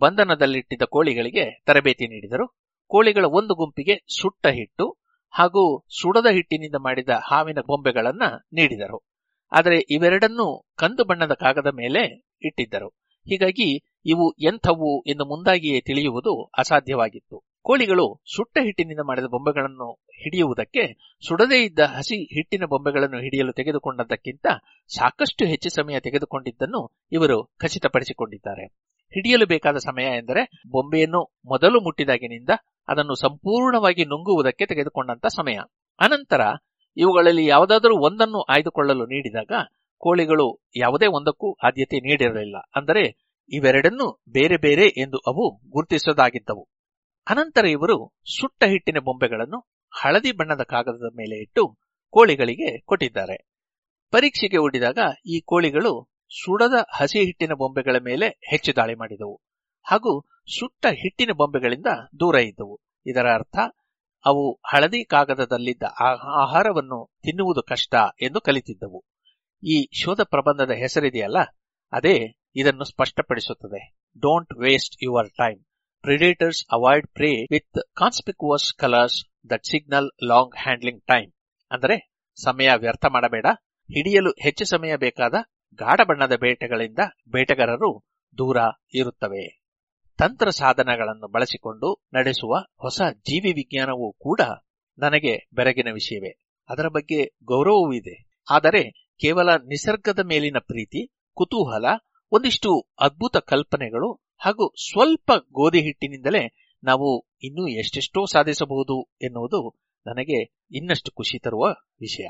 [0.00, 2.46] ಬಂಧನದಲ್ಲಿಟ್ಟಿದ್ದ ಕೋಳಿಗಳಿಗೆ ತರಬೇತಿ ನೀಡಿದರು.
[2.90, 4.86] ಕೋಳಿಗಳ ಒಂದು ಗುಂಪಿಗೆ ಸುಟ್ಟ ಹಿಟ್ಟು
[5.34, 8.22] ಹಾಗೂ ಸುಡದ ಹಿಟ್ಟಿನಿಂದ ಮಾಡಿದ ಹಾವಿನ ಬೊಂಬೆಗಳನ್ನ
[8.52, 8.98] ನೀಡಿದರು.
[9.52, 10.46] ಆದರೆ ಇವೆರಡನ್ನೂ
[10.76, 12.02] ಕಂದು ಬಣ್ಣದ ಕಾಗದ ಮೇಲೆ
[12.42, 12.88] ಇಟ್ಟಿದ್ದರು.
[13.26, 13.68] ಹೀಗಾಗಿ
[14.06, 17.36] ಇವು ಎಂಥವು ಎಂದು ಮುಂದಾಗಿಯೇ ತಿಳಿಯುವುದು ಅಸಾಧ್ಯವಾಗಿತ್ತು.
[17.62, 20.82] ಕೋಳಿಗಳು ಸುಟ್ಟ ಹಿಟ್ಟಿನಿಂದ ಮಾಡಿದ ಬೊಂಬೆಗಳನ್ನು ಹಿಡಿಯುವುದಕ್ಕೆ
[21.28, 24.46] ಸುಡದೇ ಇದ್ದ ಹಸಿ ಹಿಟ್ಟಿನ ಬೊಂಬೆಗಳನ್ನು ಹಿಡಿಯಲು ತೆಗೆದುಕೊಂಡದ್ದಕ್ಕಿಂತ
[24.90, 28.66] ಸಾಕಷ್ಟು ಹೆಚ್ಚು ಸಮಯ ತೆಗೆದುಕೊಂಡಿದ್ದನ್ನು ಇವರು ಖಚಿತಪಡಿಸಿಕೊಂಡಿದ್ದಾರೆ.
[29.12, 32.50] ಹಿಡಿಯಲು ಬೇಕಾದ ಸಮಯ ಎಂದರೆ ಬೊಂಬೆಯನ್ನು ಮೊದಲು ಮುಟ್ಟಿದಾಗಿನಿಂದ
[32.88, 35.58] ಅದನ್ನು ಸಂಪೂರ್ಣವಾಗಿ ನುಂಗುವುದಕ್ಕೆ ತೆಗೆದುಕೊಂಡಂತ ಸಮಯ.
[36.00, 36.40] ಅನಂತರ
[36.96, 39.52] ಇವುಗಳಲ್ಲಿ ಯಾವುದಾದರೂ ಒಂದನ್ನು ಆಯ್ದುಕೊಳ್ಳಲು ನೀಡಿದಾಗ
[40.02, 42.56] ಕೋಳಿಗಳು ಯಾವುದೇ ಒಂದಕ್ಕೂ ಆದ್ಯತೆ ನೀಡಿರಲಿಲ್ಲ.
[42.74, 46.64] ಅಂದರೆ ಇವೆರಡನ್ನೂ ಬೇರೆ ಬೇರೆ ಎಂದು ಅವು ಗುರುತಿಸದಾಗಿದ್ದವು.
[47.26, 47.96] ಅನಂತರ ಇವರು
[48.36, 49.58] ಸುಟ್ಟ ಹಿಟ್ಟಿನ ಬೊಂಬೆಗಳನ್ನು
[49.92, 51.62] ಹಳದಿ ಬಣ್ಣದ ಕಾಗದದ ಮೇಲೆ ಇಟ್ಟು
[52.14, 53.36] ಕೋಳಿಗಳಿಗೆ ಕೊಟ್ಟಿದ್ದಾರೆ.
[54.12, 55.92] ಪರೀಕ್ಷೆಗೆ ಓಡಿದಾಗ ಈ ಕೋಳಿಗಳು
[56.42, 59.36] ಸುಡದ ಹಸಿ ಹಿಟ್ಟಿನ ಬೊಂಬೆಗಳ ಮೇಲೆ ಹೆಚ್ಚು ದಾಳಿ ಮಾಡಿದವು
[59.86, 60.12] ಹಾಗೂ
[60.58, 61.86] ಸುಟ್ಟ ಹಿಟ್ಟಿನ ಬೊಂಬೆಗಳಿಂದ
[62.20, 62.76] ದೂರ ಇದ್ದವು.
[63.06, 63.56] ಇದರ ಅರ್ಥ,
[64.24, 65.82] ಅವು ಹಳದಿ ಕಾಗದದಲ್ಲಿದ್ದ
[66.42, 69.00] ಆಹಾರವನ್ನು ತಿನ್ನುವುದು ಕಷ್ಟ ಎಂದು ಕಲಿತಿದ್ದವು.
[69.62, 71.36] ಈ ಶೋಧ ಪ್ರಬಂಧದ ಹೆಸರಿದೆಯಲ್ಲ,
[71.92, 72.16] ಅದೇ
[72.56, 73.94] ಇದನ್ನು ಸ್ಪಷ್ಟಪಡಿಸುತ್ತದೆ.
[74.18, 75.64] Don't waste your time
[76.00, 81.32] predators avoid prey with conspicuous colours that signal long handling time
[81.70, 83.46] ಅಂದರೆ, ಸಮಯ ವ್ಯರ್ಥ ಮಾಡಬೇಡ.
[83.64, 85.34] ಹಿಡಿಯಲು ಹೆಚ್ಚು ಸಮಯ ಬೇಕಾದ
[85.74, 86.98] ಗಾಢ ಬಣ್ಣದ ಬೇಟೆಗಳಿಂದ
[87.28, 88.04] ಬೇಟೆಗಾರರು
[88.38, 88.56] ದೂರ
[88.94, 89.64] ಇರುತ್ತವೆ.
[90.18, 94.40] ತಂತ್ರ ಸಾಧನಗಳನ್ನು ಬಳಸಿಕೊಂಡು ನಡೆಸುವ ಹೊಸ ಜೀವಿ ವಿಜ್ಞಾನವೂ ಕೂಡ
[94.98, 96.62] ನನಗೆ ಬೆರಗಿನ ವಿಷಯವೇ.
[96.68, 98.30] ಅದರ ಬಗ್ಗೆ ಗೌರವವೂ ಇದೆ.
[98.50, 98.90] ಆದರೆ,
[99.20, 101.84] ಕೇವಲ ನಿಸರ್ಗದ ಮೇಲಿನ ಪ್ರೀತಿ, ಕುತೂಹಲ
[102.34, 111.38] ಒಂದಿಷ್ಟು ಅದ್ಭುತ ಕಲ್ಪನೆಗಳು ಹಾಗೂ ಸ್ವಲ್ಪ ಗೋಧಿ ಹಿಟ್ಟಿನಿಂದಲೇ ನಾವು ಇನ್ನೂ ಎಷ್ಟೆಷ್ಟೋ ಸಾಧಿಸಬಹುದು ಎನ್ನುವುದು ನನಗೆ ಇನ್ನಷ್ಟು ಖುಷಿ
[111.38, 111.66] ತರುವ
[112.00, 112.26] ವಿಷಯ.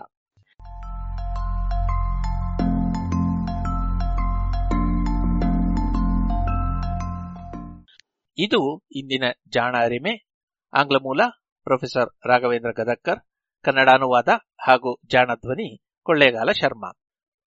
[8.39, 10.31] ಇದು ಇಂದಿನ ಜಾಣ ಅರಿಮೆ.
[10.73, 11.21] ಆಂಗ್ಲ ಮೂಲ,
[11.65, 13.21] ಪ್ರೊಫೆಸರ್ ರಾಘವೇಂದ್ರ ಗದಕ್ಕರ್
[13.63, 14.29] ಕನ್ನಡಾನುವಾದ
[14.67, 17.01] ಹಾಗೂ ಜಾಣ ಧ್ವನಿ, ಕೊಳ್ಳೇಗಾಲ ಶರ್ಮಾ.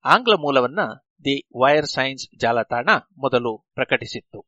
[0.05, 0.79] ಆಂಗ್ಲ ಮೂಲವನ್ನ
[1.19, 2.85] ದಿ ವೈರ್ ಸೈನ್ಸ್ ಜಾಲತಾಣ
[3.17, 4.45] ಮೊದಲು ಪ್ರಕಟಿಸಿತ್ತು.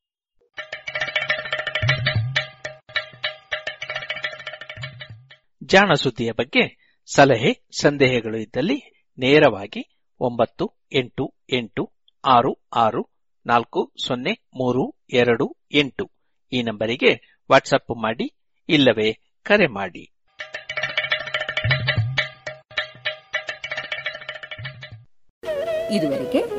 [5.63, 11.93] ಜಾಣ ಸುದ್ದಿಯ ಬಗ್ಗೆ ಸಲಹೆ, ಸಂದೇಹಗಳು ಇದ್ದಲ್ಲಿ ನೇರವಾಗಿ ಒಂಬತ್ತು, ಎಂಟು ಎಂಟು,
[12.27, 13.09] ಆರು ಆರು,
[13.45, 16.11] ನಾಲ್ಕು, ಸೊನ್ನೆ, ಮೂರು, ಎರಡು, ಎಂಟು
[16.51, 18.37] ಈ ನಂಬರಿಗೆ ವಾಟ್ಸಪ್ ಮಾಡಿ,
[18.69, 19.13] ಇಲ್ಲವೇ
[19.43, 20.15] ಕರೆ ಮಾಡಿ.
[25.91, 26.58] ಇದುವರೆಗೆ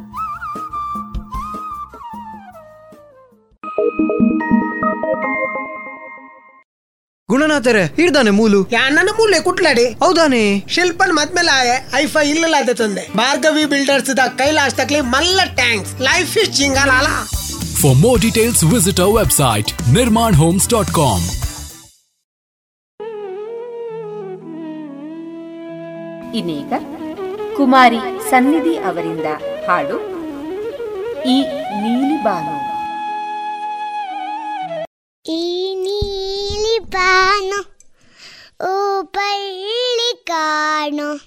[7.31, 8.61] ಗುಣನಾಥರೇ ಹಿಡ್ದಾನೆ ಮೂಲು.
[8.77, 9.85] ಯಾಣ್ಣನ ಮೂಲೆ ಕುಟ್ಲಾಡಿ.
[10.03, 10.43] ಹೌದಾನೆ.
[10.75, 13.03] ಶಿಲ್ಪನ್ ಮದ್ಮೇಲೆ ಆಯೆ ಐಫೈ ಇಲ್ಲ ಅದೇ ತಂದೆ.
[13.19, 15.93] ಭಾರ್ಗವಿ ಬಿಲ್ಡರ್ಸ್ ದ ಕೈಲಾಶ್ ತಕ್ಲಿ ಮಲ್ಲ ಟ್ಯಾಂಕ್ಸ್.
[16.09, 16.91] Life is ಜಿಂಗಾಲ
[17.81, 21.27] for more details visit our website Nirman homes dot com
[26.39, 26.73] ಇನ್ನೀಗ
[27.57, 29.29] ಕುಮಾರಿ ಸನ್ನಿಧಿ ಅವರಿಂದ
[29.67, 29.97] ಹಾಡು
[31.33, 31.37] ಈ
[31.81, 32.55] ನೀಲಿ ಬಾನು.
[36.91, 37.59] ನೀಲಿ ಬಾನು
[38.67, 41.19] ಓ ಪಳ್ಳಿ ಕಾಣು.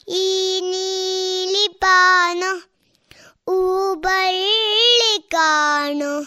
[0.08, 2.42] ಈ ನೀಲಿ ಪಾನ
[3.94, 6.26] ಬಳ್ಳಿ ಕಾಣು.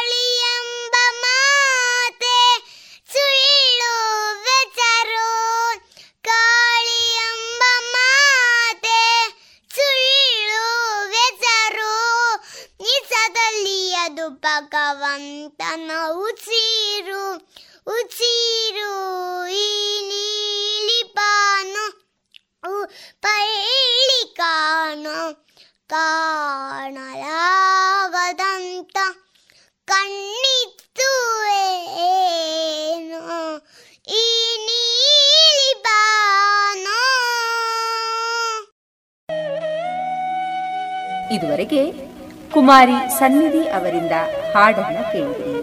[14.69, 17.23] ಭಗವಂತನ ಉಸಿರು
[17.87, 18.93] ಉಸಿರು
[21.17, 21.85] ಬಾನು
[23.23, 25.19] ಪಳ್ಳಿ ಕಾಣು
[25.89, 26.57] ಕಾಣಲಾಗದಂತ
[29.87, 31.11] ಕಣ್ಣಿತ್ತು
[32.07, 33.23] ಏನು
[34.15, 34.23] ಈ
[41.37, 41.81] ಇದುವರೆಗೆ
[42.57, 44.11] ಕುಮಾರಿ ಸನ್ನಿಧಿ ಅವರಿಂದ
[44.55, 45.53] ಹಾಡನ್ನ ಕೇಳಿದಿರಿ.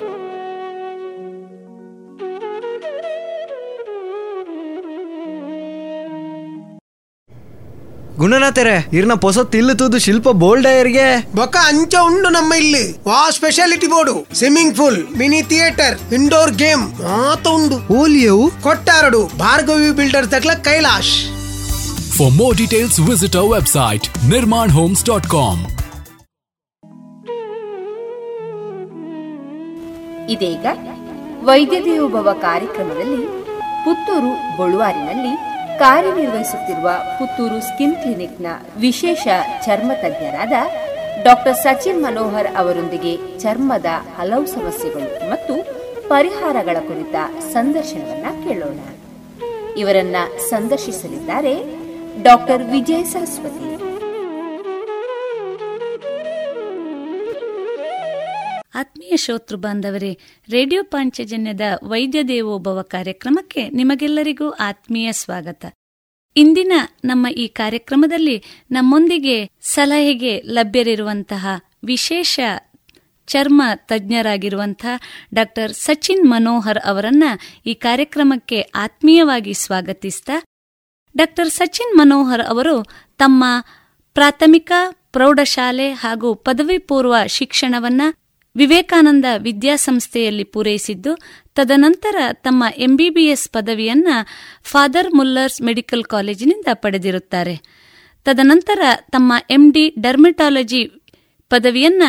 [8.18, 11.06] ಗುಣನಾಥರೇ ಇರ್ನ ಪೊಸ ತಿಲ್ಲು ಶಿಲ್ಪ ಬೋಲ್ಡಯರ್ಗೆ.
[11.36, 12.84] ಬೊಕ್ಕ ಅಂಚ ಉಂಡು ನಮ್ಮ ಇಲ್ಲಿ.
[13.08, 14.14] ವಾ speciality board.
[14.34, 17.94] Swimming pool mini theatre indoor game ಮಾತ ಉಂಡು.
[18.00, 18.50] ಓಲಿಯವು?
[18.62, 21.14] ಕೊಟ್ಟಾರಡು ಭಾರ್ಗವಿ ಬಿಲ್ಡರ್ ತಕ್ಕ Kailash.
[22.18, 25.83] For more details visit our website Nirman homes dot nirmanhomes.com.
[30.28, 30.66] ಇದೀಗ
[31.44, 33.26] ವೈದ್ಯ ದೇವೋಭವ ಕಾರ್ಯಕ್ರಮದಲ್ಲಿ
[33.84, 35.36] ಪುತ್ತೂರು ಬೊಳುವಾರಿನಲ್ಲಿ
[35.78, 38.46] ಕಾರ್ಯನಿರ್ವಹಿಸುತ್ತಿರುವ ಪುತ್ತೂರು ಸ್ಕಿನ್ ಕ್ಲಿನಿಕ್ನ
[38.80, 39.28] ವಿಶೇಷ
[39.64, 40.52] ಚರ್ಮ ತಜ್ಞರಾದ
[41.22, 43.86] ಡಾಕ್ಟರ್ ಸಚಿನ್ ಮನೋಹರ್ ಅವರೊಂದಿಗೆ ಚರ್ಮದ
[44.18, 45.54] ಹಲವು ಸಮಸ್ಯೆಗಳು ಮತ್ತು
[46.08, 47.14] ಪರಿಹಾರಗಳ ಕುರಿತ
[47.52, 48.78] ಸಂದರ್ಶನವನ್ನ ಕೇಳೋಣ.
[49.76, 50.16] ಇವರನ್ನ
[50.50, 51.54] ಸಂದರ್ಶಿಸಲಿದ್ದಾರೆ
[52.22, 53.83] ಡಾಕ್ಟರ್ ವಿಜಯ ಸರಸ್ವತಿ.
[58.74, 60.18] ಆತ್ಮೀಯ ಶ್ರೋತೃ ಬಾಂಧವರೇ,
[60.50, 65.64] ರೇಡಿಯೋ ಪಾಂಚಜನ್ಯದ ವೈದ್ಯ ದೇವೋಭವ ಕಾರ್ಯಕ್ರಮಕ್ಕೆ ನಿಮಗೆಲ್ಲರಿಗೂ ಆತ್ಮೀಯ ಸ್ವಾಗತ.
[66.36, 66.72] ಇಂದಿನ
[67.04, 71.46] ನಮ್ಮ ಈ ಕಾರ್ಯಕ್ರಮದಲ್ಲಿ ನಮ್ಮೊಂದಿಗೆ ಸಲಹೆಗೆ ಲಭ್ಯರಿರುವಂತಹ
[71.84, 72.40] ವಿಶೇಷ
[73.26, 75.00] ಚರ್ಮ ತಜ್ಞರಾಗಿರುವಂತಹ
[75.34, 77.24] ಡಾಕ್ಟರ್ ಸಚಿನ್ ಮನೋಹರ್ ಅವರನ್ನ
[77.66, 80.44] ಈ ಕಾರ್ಯಕ್ರಮಕ್ಕೆ ಆತ್ಮೀಯವಾಗಿ ಸ್ವಾಗತಿಸ್ತಾ,
[81.16, 82.84] ಡಾಕ್ಟರ್ ಸಚಿನ್ ಮನೋಹರ್ ಅವರು
[83.18, 83.44] ತಮ್ಮ
[84.14, 88.02] ಪ್ರಾಥಮಿಕ ಪ್ರೌಢಶಾಲೆ ಹಾಗೂ ಪದವಿ ಪೂರ್ವ ಶಿಕ್ಷಣವನ್ನ
[88.56, 91.18] ವಿವೇಕಾನಂದ ವಿದ್ಯಾಸಂಸ್ಥೆಯಲ್ಲಿ ಪೂರೈಸಿದ್ದು,
[91.54, 94.08] ತದನಂತರ ತಮ್ಮ ಎಂಬಿಬಿಎಸ್ ಪದವಿಯನ್ನ
[94.64, 97.56] ಫಾದರ್ ಮುಲ್ಲರ್ಸ್ ಮೆಡಿಕಲ್ ಕಾಲೇಜಿನಿಂದ ಪಡೆದಿರುತ್ತಾರೆ.
[98.24, 98.80] ತದನಂತರ
[99.10, 100.84] ತಮ್ಮ ಎಂಡಿ ಡರ್ಮೆಟಾಲಜಿ
[101.48, 102.02] ಪದವಿಯನ್ನ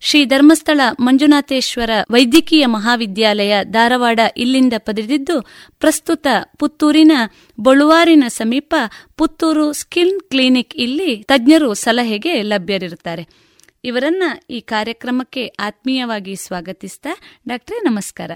[0.00, 5.40] ಶ್ರೀ ಧರ್ಮಸ್ಥಳ ಮಂಜುನಾಥೇಶ್ವರ ವೈದ್ಯಕೀಯ ಮಹಾವಿದ್ಯಾಲಯ ಧಾರವಾಡ ಇಲ್ಲಿಂದ ಪಡೆದಿದ್ದು,
[5.78, 6.26] ಪ್ರಸ್ತುತ
[6.58, 7.12] ಪುತ್ತೂರಿನ
[7.60, 8.74] ಬಳುವಾರಿನ ಸಮೀಪ
[9.16, 13.43] ಪುತ್ತೂರು ಸ್ಕಿನ್ ಕ್ಲಿನಿಕ್ ಇಲ್ಲಿ ತಜ್ಞರು ಸಲಹೆಗೆ ಲಭ್ಯರಿರುತ್ತಾರೆ.
[13.84, 17.08] ಇವರನ್ನ ಈ ಕಾರ್ಯಕ್ರಮಕ್ಕೆ ಆತ್ಮೀಯವಾಗಿ ಸ್ವಾಗತಿಸ್ತಾ
[17.48, 18.30] ಡಾಕ್ಟ್ರೇ ನಮಸ್ಕಾರ.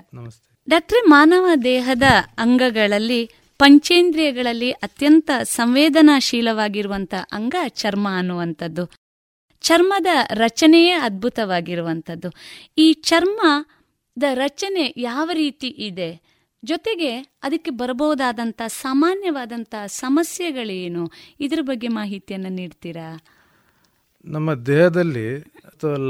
[0.68, 2.02] ಡಾಕ್ಟ್ರೆ ಮಾನವ ದೇಹದ
[2.38, 8.90] ಅಂಗಗಳಲ್ಲಿ ಪಂಚೇಂದ್ರಿಯಗಳಲ್ಲಿ ಅತ್ಯಂತ ಸಂವೇದನಾಶೀಲವಾಗಿರುವಂತಹ ಅಂಗ ಚರ್ಮ ಅನ್ನುವಂಥದ್ದು.
[9.60, 12.32] ಚರ್ಮದ ರಚನೆಯೇ ಅದ್ಭುತವಾಗಿರುವಂಥದ್ದು.
[12.78, 16.20] ಈ ಚರ್ಮದ ರಚನೆ ಯಾವ ರೀತಿ ಇದೆ?
[16.64, 21.10] ಜೊತೆಗೆ ಅದಕ್ಕೆ ಬರಬಹುದಾದಂಥ ಸಾಮಾನ್ಯವಾದಂಥ ಸಮಸ್ಯೆಗಳೇನು?
[21.40, 23.18] ಇದ್ರ ಬಗ್ಗೆ ಮಾಹಿತಿಯನ್ನು ನೀಡ್ತೀರಾ?
[24.24, 25.26] ನಮ್ಮ ದೇಹದಲ್ಲಿ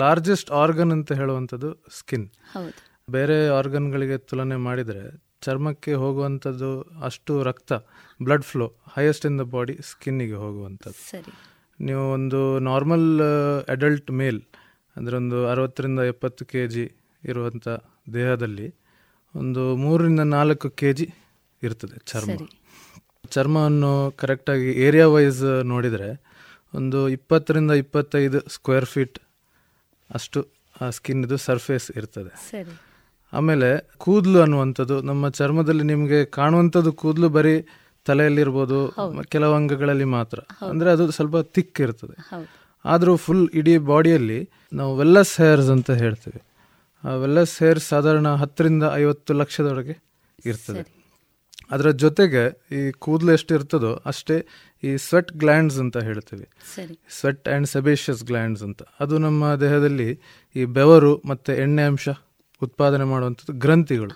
[0.03, 2.29] ಲಾರ್ಜೆಸ್ಟ್ ಆರ್ಗನ್ ಅಂತ ಹೇಳುವಂಥದ್ದು ಸ್ಕಿನ್
[3.11, 5.03] ಬೇರೆ ಆರ್ಗನ್ಗಳಿಗೆ ತುಲನೆ ಮಾಡಿದರೆ
[5.43, 6.71] ಚರ್ಮಕ್ಕೆ ಹೋಗುವಂಥದ್ದು
[7.03, 7.73] ಅಷ್ಟು ರಕ್ತ
[8.21, 10.99] blood flow highest in the body ಸ್ಕಿನ್ನಿಗೆ ಹೋಗುವಂಥದ್ದು.
[11.81, 13.07] ನೀವು ಒಂದು ನಾರ್ಮಲ್
[13.69, 14.41] ಅಡಲ್ಟ್ ಮೇಲ್
[14.97, 16.85] ಅಂದರೆ ಒಂದು ಅರವತ್ತರಿಂದ ಎಪ್ಪತ್ತು ಕೆ ಜಿ
[17.23, 17.69] ಇರುವಂಥ
[18.15, 18.69] ದೇಹದಲ್ಲಿ
[19.35, 21.07] ಒಂದು ಮೂರರಿಂದ ನಾಲ್ಕು ಕೆ ಜಿ
[21.63, 22.31] ಇರ್ತದೆ ಚರ್ಮ.
[23.31, 25.43] ಚರ್ಮವನ್ನು ಕರೆಕ್ಟಾಗಿ ಏರಿಯಾ ವೈಸ್
[25.73, 26.09] ನೋಡಿದರೆ
[26.75, 29.19] ಒಂದು ಇಪ್ಪತ್ತರಿಂದ ಇಪ್ಪತ್ತೈದು ಸ್ಕ್ವೇರ್ ಫೀಟ್
[30.15, 30.41] ಅಷ್ಟು
[30.81, 32.31] ಆ ಸ್ಕಿನ್ದು ಸರ್ಫೇಸ್ ಇರ್ತದೆ.
[33.33, 37.55] ಆಮೇಲೆ ಕೂದಲು ಅನ್ನುವಂಥದ್ದು ನಮ್ಮ ಚರ್ಮದಲ್ಲಿ ನಿಮಗೆ ಕಾಣುವಂಥದ್ದು ಕೂದಲು ಬರೀ
[38.07, 38.79] ತಲೆಯಲ್ಲಿರ್ಬೋದು
[39.23, 40.39] ಕೆಲವು ಅಂಗಗಳಲ್ಲಿ ಮಾತ್ರ.
[40.69, 42.17] ಅಂದರೆ ಅದು ಸ್ವಲ್ಪ ತಿಕ್ ಇರ್ತದೆ.
[42.85, 44.39] ಆದರೂ ಫುಲ್ ಇಡೀ ಬಾಡಿಯಲ್ಲಿ
[44.73, 46.41] ನಾವು ವೆಲ್ಲಸ್ ಹೇರ್ಸ್ ಅಂತ ಹೇಳ್ತೇವೆ.
[47.05, 49.97] ಆ ವೆಲ್ಲಸ್ ಹೇರ್ಸ್ ಸಾಧಾರಣ ಹತ್ತರಿಂದ ಐವತ್ತು ಲಕ್ಷದೊಳಗೆ
[50.45, 50.85] ಇರ್ತದೆ.
[51.71, 52.43] ಅದರ ಜೊತೆಗೆ
[52.73, 54.37] ಈ ಕೂದಲು ಎಷ್ಟು ಇರ್ತದೋ ಅಷ್ಟೇ
[54.83, 56.47] ಈ ಸ್ವೆಟ್ ಗ್ಲ್ಯಾಂಡ್ಸ್ ಅಂತ ಹೇಳ್ತೀವಿ.
[57.21, 58.83] ಸ್ವೆಟ್ ಆ್ಯಂಡ್ ಸೆಬೇಷಿಯಸ್ ಗ್ಲ್ಯಾಂಡ್ಸ್ ಅಂತ.
[59.01, 60.09] ಅದು ನಮ್ಮ ದೇಹದಲ್ಲಿ
[60.57, 62.09] ಈ ಬೆವರು ಮತ್ತು ಎಣ್ಣೆ ಅಂಶ
[62.63, 64.15] ಉತ್ಪಾದನೆ ಮಾಡುವಂಥದ್ದು ಗ್ರಂಥಿಗಳು.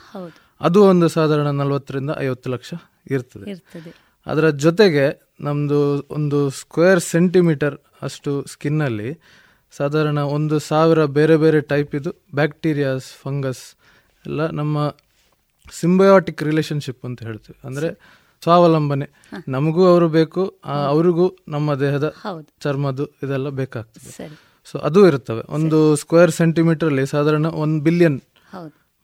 [0.60, 2.72] ಅದು ಒಂದು ಸಾಧಾರಣ ನಲವತ್ತರಿಂದ ಐವತ್ತು ಲಕ್ಷ
[3.10, 3.46] ಇರ್ತದೆ.
[4.26, 5.06] ಅದರ ಜೊತೆಗೆ
[5.40, 9.10] ನಮ್ಮದು ಒಂದು ಸ್ಕ್ವೇರ್ ಸೆಂಟಿಮೀಟರ್ ಅಷ್ಟು ಸ್ಕಿನ್ನಲ್ಲಿ
[9.76, 13.64] ಸಾಧಾರಣ ಒಂದು ಸಾವಿರ ಬೇರೆ ಬೇರೆ ಟೈಪ್ ಇದು ಬ್ಯಾಕ್ಟೀರಿಯಾಸ್ ಫಂಗಸ್
[14.26, 14.76] ಎಲ್ಲ ನಮ್ಮ
[15.70, 17.58] ಸಿಂಬಯೋಟಿಕ್ ರಿಲೇಶನ್ಶಿಪ್ ಅಂತ ಹೇಳ್ತೀವಿ.
[17.64, 17.88] ಅಂದರೆ
[18.42, 19.06] ಸ್ವಾವಲಂಬನೆ.
[19.48, 22.14] ನಮಗೂ ಅವರು ಬೇಕು ಅವರಿಗೂ ನಮ್ಮ ದೇಹದ
[22.60, 24.28] ಚರ್ಮದ್ದು ಇದೆಲ್ಲ ಬೇಕಾಗ್ತದೆ.
[24.64, 28.20] ಸೊ ಅದು ಇರ್ತವೆ ಒಂದು ಸ್ಕ್ವೇರ್ ಸೆಂಟಿಮೀಟರ್ ಅಲ್ಲಿ ಸಾಧಾರಣ ಒಂದು ಬಿಲಿಯನ್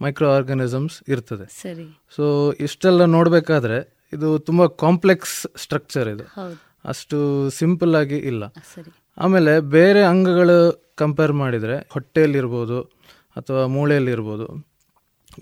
[0.03, 1.47] ಮೈಕ್ರೋ ಆರ್ಗನಿಸಮ್ಸ್ ಇರ್ತದೆ.
[2.17, 3.79] ಸೊ ಇಷ್ಟೆಲ್ಲ ನೋಡಬೇಕಾದ್ರೆ
[4.13, 6.25] ಇದು ತುಂಬಾ ಕಾಂಪ್ಲೆಕ್ಸ್ ಸ್ಟ್ರಕ್ಚರ್ ಇದು.
[6.85, 8.45] ಅಷ್ಟು ಸಿಂಪಲ್ ಆಗಿ ಇಲ್ಲ.
[9.19, 10.59] ಆಮೇಲೆ ಬೇರೆ ಅಂಗಗಳು
[10.95, 12.83] ಕಂಪೇರ್ ಮಾಡಿದರೆ ಹೊಟ್ಟೆಯಲ್ಲಿರ್ಬೋದು
[13.37, 14.68] ಅಥವಾ ಮೂಳೆಯಲ್ಲಿರ್ಬೋದು.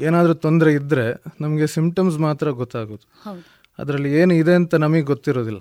[0.01, 1.07] ಏನಾದರೂ ತೊಂದರೆ ಇದ್ದರೆ
[1.41, 3.07] ನಮಗೆ ಸಿಂಪ್ಟಮ್ಸ್ ಮಾತ್ರ ಗೊತ್ತಾಗೋದು.
[3.79, 5.61] ಅದರಲ್ಲಿ ಏನು ಇದೆ ಅಂತ ನಮಗೆ ಗೊತ್ತಿರೋದಿಲ್ಲ.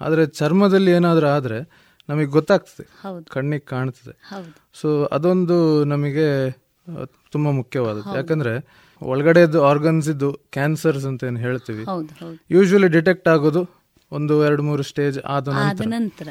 [0.00, 1.58] ಆದರೆ ಚರ್ಮದಲ್ಲಿ ಏನಾದರೂ ಆದರೆ
[2.08, 2.84] ನಮಗೆ ಗೊತ್ತಾಗ್ತದೆ.
[3.30, 4.14] ಕಣ್ಣಿಗೆ ಕಾಣ್ತದೆ.
[4.74, 6.26] ಸೊ ಅದೊಂದು ನಮಗೆ
[7.32, 8.16] ತುಂಬ ಮುಖ್ಯವಾದದ್ದು.
[8.16, 8.52] ಯಾಕಂದ್ರೆ
[9.02, 11.84] ಒಳಗಡೆದು ಆರ್ಗನ್ಸ್ ಇದ್ದು ಕ್ಯಾನ್ಸರ್ಸ್ ಅಂತ ಏನು ಹೇಳ್ತೀವಿ.
[12.50, 13.62] ಯೂಶುವಲಿ ಡಿಟೆಕ್ಟ್ ಆಗೋದು
[14.12, 16.28] ಒಂದು ಎರಡು ಮೂರು ಸ್ಟೇಜ್ ಆದ ನಂತರ.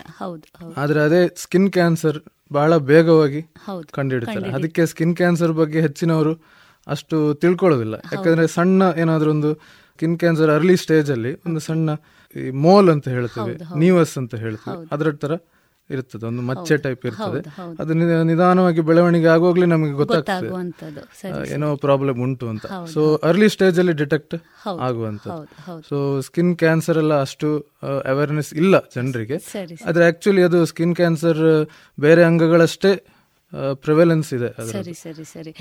[0.77, 2.19] ಆದರೆ ಅದೇ ಸ್ಕಿನ್ ಕ್ಯಾನ್ಸರ್
[2.53, 3.41] ಬಹಳ ಬೇಗವಾಗಿ
[3.91, 4.49] ಕಂಡುಹಿಡ್ತಾರೆ.
[4.49, 6.33] ಅದಕ್ಕೆ ಸ್ಕಿನ್ ಕ್ಯಾನ್ಸರ್ ಬಗ್ಗೆ ಹೆಚ್ಚಿನವರು
[6.87, 7.95] ಅಷ್ಟು ತಿಳ್ಕೊಳ್ಳೋದಿಲ್ಲ.
[8.13, 9.51] ಯಾಕಂದ್ರೆ ಸಣ್ಣ ಏನಾದ್ರೂ ಒಂದು
[9.95, 11.89] ಸ್ಕಿನ್ ಕ್ಯಾನ್ಸರ್ ಅರ್ಲಿ ಸ್ಟೇಜ್ ಅಲ್ಲಿ ಒಂದು ಸಣ್ಣ
[12.35, 14.79] ಈ ಮೋಲ್ ಅಂತ ಹೇಳ್ತೇವೆ ನೀವಸ್ ಅಂತ ಹೇಳ್ತೇವೆ.
[14.95, 15.33] ಅದರ ತರ
[15.89, 17.39] ಇರ್ತದೆ ಒಂದು ಮಚ್ಚೆ ಟೈಪ್ ಇರ್ತದೆ.
[17.81, 17.93] ಅದು
[18.29, 20.49] ನಿಧಾನವಾಗಿ ಬೆಳವಣಿಗೆ ಆಗೋಗ್ಲಿ ನಮಗೆ ಗೊತ್ತಾಗ್ತದೆ.
[21.55, 22.65] ಏನೋ ಪ್ರಾಬ್ಲಮ್ ಉಂಟು ಅಂತ.
[22.93, 24.35] ಸೊ ಅರ್ಲಿ ಸ್ಟೇಜ್ ಅಲ್ಲಿ ಡಿಟೆಕ್ಟ್
[24.87, 27.49] ಆಗುವಂತದ್ದು ಸೊ ಸ್ಕಿನ್ ಕ್ಯಾನ್ಸರ್ ಎಲ್ಲ ಅಷ್ಟು
[28.13, 29.37] ಅವೇರ್ನೆಸ್ ಇಲ್ಲ ಜನರಿಗೆ.
[29.89, 31.43] ಆದ್ರೆ ಆಕ್ಚುಲಿ ಅದು ಸ್ಕಿನ್ ಕ್ಯಾನ್ಸರ್
[32.05, 32.93] ಬೇರೆ ಅಂಗಗಳಷ್ಟೇ
[33.85, 35.53] ಪ್ರಿವೆಲೆನ್ಸ್ ಇದೆ ಸರಿ ಸರಿ ಸರಿ.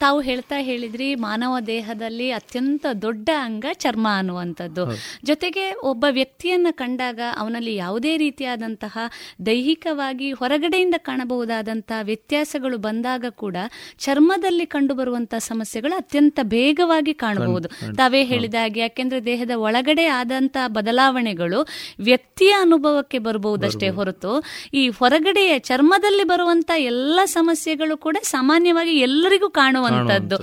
[0.00, 4.84] ತಾವು ಹೇಳ್ತಾ ಹೇಳಿದ್ರಿ ಮಾನವ ದೇಹದಲ್ಲಿ ಅತ್ಯಂತ ದೊಡ್ಡ ಅಂಗ ಚರ್ಮ ಅನ್ನುವಂಥದ್ದು.
[5.24, 8.98] ಜೊತೆಗೆ ಒಬ್ಬ ವ್ಯಕ್ತಿಯನ್ನ ಕಂಡಾಗ ಅವನಲ್ಲಿ ಯಾವುದೇ ರೀತಿಯಾದಂತಹ
[9.46, 13.56] ದೈಹಿಕವಾಗಿ ಹೊರಗಡೆಯಿಂದ ಕಾಣಬಹುದಾದಂತಹ ವ್ಯತ್ಯಾಸಗಳು ಬಂದಾಗ ಕೂಡ
[13.98, 17.68] ಚರ್ಮದಲ್ಲಿ ಕಂಡುಬರುವಂತಹ ಸಮಸ್ಯೆಗಳು ಅತ್ಯಂತ ಬೇಗವಾಗಿ ಕಾಣಬಹುದು.
[17.96, 21.60] ತಾವೇ ಹೇಳಿದ ಹಾಗೆ ಯಾಕೆಂದ್ರೆ ದೇಹದ ಒಳಗಡೆ ಆದಂತಹ ಬದಲಾವಣೆಗಳು
[21.98, 24.32] ವ್ಯಕ್ತಿಯ ಅನುಭವಕ್ಕೆ ಬರಬಹುದಷ್ಟೇ ಹೊರತು
[24.74, 30.36] ಈ ಹೊರಗಡೆಯ ಚರ್ಮದಲ್ಲಿ ಬರುವಂತಹ ಎಲ್ಲ ಸಮಸ್ಯೆಗಳು ಕೂಡ ಸಾಮಾನ್ಯವಾಗಿ ಎಲ್ಲರಿಗೂ ಕಾಣುವ ಕಾಣುವಂಥದ್ದು.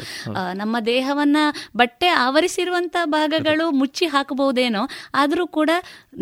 [0.53, 1.37] ನಮ್ಮ ದೇಹವನ್ನ
[1.75, 4.83] ಬಟ್ಟೆ ಆವರಿಸಿರುವಂತ ಭಾಗಗಳು ಮುಚ್ಚಿ ಹಾಕಬಹುದೇನೋ
[5.13, 5.71] ಆದರೂ ಕೂಡ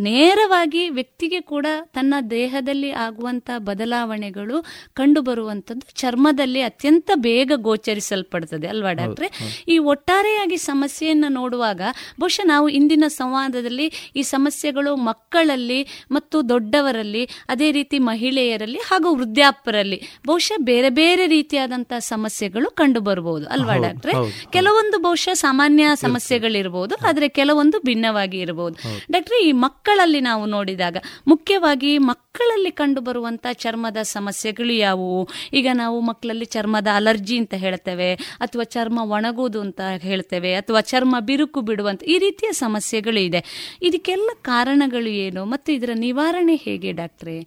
[0.08, 4.58] ನೇರವಾಗಿ ವ್ಯಕ್ತಿಗೆ ಕೂಡ ತನ್ನ ದೇಹದಲ್ಲಿ ಆಗುವಂತ ಬದಲಾವಣೆಗಳು
[4.94, 9.28] ಕಂಡು ಬರುವಂತದ್ದು ಚರ್ಮದಲ್ಲಿ ಅತ್ಯಂತ ಬೇಗ ಗೋಚರಿಸಲ್ಪಡ್ತದೆ ಅಲ್ವಾ ಡಾಕ್ಟ್ರೆ?
[9.68, 11.82] ಈ ಒಟ್ಟಾರೆಯಾಗಿ ಸಮಸ್ಯೆಯನ್ನ ನೋಡುವಾಗ
[12.20, 15.80] ಬಹುಶಃ ನಾವು ಇಂದಿನ ಸಂವಾದದಲ್ಲಿ ಈ ಸಮಸ್ಯೆಗಳು ಮಕ್ಕಳಲ್ಲಿ
[16.12, 23.76] ಮತ್ತು ದೊಡ್ಡವರಲ್ಲಿ ಅದೇ ರೀತಿ ಮಹಿಳೆಯರಲ್ಲಿ ಹಾಗೂ ವೃದ್ಧಾಪರಲ್ಲಿ ಬಹುಶಃ ಬೇರೆ ಬೇರೆ ರೀತಿಯಾದಂತಹ ಸಮಸ್ಯೆಗಳು ಕಂಡು ಬರಬಹುದು ಅಲ್ವಾ
[23.76, 24.14] ಡಾಕ್ಟ್ರೆ?
[24.52, 28.76] ಕೆಲವೊಂದು ಬಹುಶಃ ಸಾಮಾನ್ಯ ಸಮಸ್ಯೆಗಳಿರಬಹುದು ಆದ್ರೆ ಕೆಲವೊಂದು ಭಿನ್ನವಾಗಿ ಇರಬಹುದು
[29.12, 30.98] ಡಾಕ್ಟ್ರೆ ಈ ಮಕ್ಕಳಲ್ಲಿ ನಾವು ನೋಡಿದಾಗ
[31.28, 35.30] ಮುಖ್ಯವಾಗಿ ಮಕ್ಕಳಲ್ಲಿ ಕಂಡು ಬರುವಂತ ಚರ್ಮದ ಸಮಸ್ಯೆಗಳು ಯಾವುವು?
[35.54, 41.62] ಈಗ ನಾವು ಮಕ್ಕಳಲ್ಲಿ ಚರ್ಮದ ಅಲರ್ಜಿ ಅಂತ ಹೇಳ್ತೇವೆ ಅಥವಾ ಚರ್ಮ ಒಣಗುವುದು ಅಂತ ಹೇಳ್ತೇವೆ ಅಥವಾ ಚರ್ಮ ಬಿರುಕು
[41.62, 43.44] ಬಿಡುವಂತ ಈ ರೀತಿಯ ಸಮಸ್ಯೆಗಳು ಇದೆ.
[43.82, 45.46] ಇದಕ್ಕೆಲ್ಲ ಕಾರಣಗಳು ಏನು?
[45.46, 47.38] ಮತ್ತು ಇದರ ನಿವಾರಣೆ ಹೇಗೆ ಡಾಕ್ಟ್ರೆ?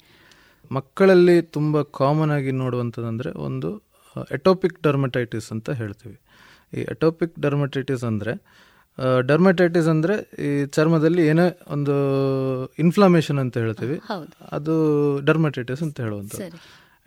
[0.72, 3.87] ಮಕ್ಕಳಲ್ಲಿ ತುಂಬ ಕಾಮನ್ ಆಗಿ ನೋಡುವಂಥದ್ದಂದರೆ ಒಂದು
[4.36, 6.16] ಎಟೋಪಿಕ್ ಡರ್ಮಟೈಟಿಸ್ ಅಂತ ಹೇಳ್ತೀವಿ.
[6.76, 8.34] ಈ ಎಟೋಪಿಕ್ ಡರ್ಮಟೈಟಿಸ್ ಅಂದರೆ
[9.30, 10.14] ಡರ್ಮಟೈಟಿಸ್ ಅಂದರೆ
[10.46, 11.94] ಈ ಚರ್ಮದಲ್ಲಿ ಏನೇ ಒಂದು
[12.84, 13.96] ಇನ್ಫ್ಲಮೇಷನ್ ಅಂತ ಹೇಳ್ತೀವಿ.
[14.58, 14.74] ಅದು
[15.30, 16.42] ಡರ್ಮಟೈಟಿಸ್ ಅಂತ ಹೇಳುವಂಥದ್ದು.
[16.44, 16.60] ಸರಿ.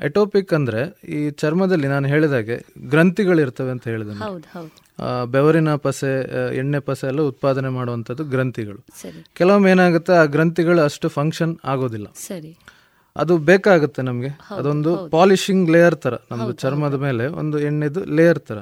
[0.07, 0.81] ಎಟೋಪಿಕ್ ಅಂದರೆ
[1.15, 2.55] ಈ ಚರ್ಮದಲ್ಲಿ ನಾನು ಹೇಳಿದಾಗೆ
[2.93, 4.13] ಗ್ರಂಥಿಗಳಿರ್ತವೆ ಅಂತ ಹೇಳಿದೆ
[5.33, 6.11] ಬೆವರಿನ ಪಸೆ
[6.61, 8.79] ಎಣ್ಣೆ ಪಸೆ ಎಲ್ಲ ಉತ್ಪಾದನೆ ಮಾಡುವಂಥದ್ದು ಗ್ರಂಥಿಗಳು.
[9.39, 12.07] ಕೆಲವೊಮ್ಮೆ ಏನಾಗುತ್ತೆ ಆ ಗ್ರಂಥಿಗಳು ಅಷ್ಟು ಫಂಕ್ಷನ್ ಆಗೋದಿಲ್ಲ.
[12.27, 12.51] ಸರಿ.
[13.15, 14.29] ಅದು ಬೇಕಾಗುತ್ತೆ ನಮಗೆ.
[14.57, 18.59] ಅದೊಂದು ಪಾಲಿಶಿಂಗ್ ಲೇಯರ್ ತರ ನಮ್ದು ಚರ್ಮದ ಮೇಲೆ ಒಂದು ಎಣ್ಣೆದು ಲೇಯರ್ ತರ.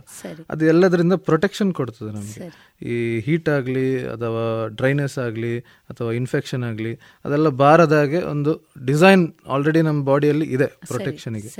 [0.54, 2.48] ಅದು ಎಲ್ಲದರಿಂದ ಪ್ರೊಟೆಕ್ಷನ್ ಕೊಡ್ತದೆ ನಮಗೆ.
[2.92, 2.96] ಈ
[3.26, 4.44] ಹೀಟ್ ಆಗಲಿ ಅಥವಾ
[4.80, 5.54] ಡ್ರೈನೆಸ್ ಆಗಲಿ
[5.92, 6.94] ಅಥವಾ ಇನ್ಫೆಕ್ಷನ್ ಆಗಲಿ
[7.26, 8.54] ಅದೆಲ್ಲ ಬಾರದಾಗೆ ಒಂದು
[8.90, 9.24] ಡಿಸೈನ್
[9.56, 11.52] ಆಲ್ರೆಡಿ ನಮ್ಮ ಬಾಡಿಯಲ್ಲಿ ಇದೆ ಪ್ರೊಟೆಕ್ಷನ್ಗೆ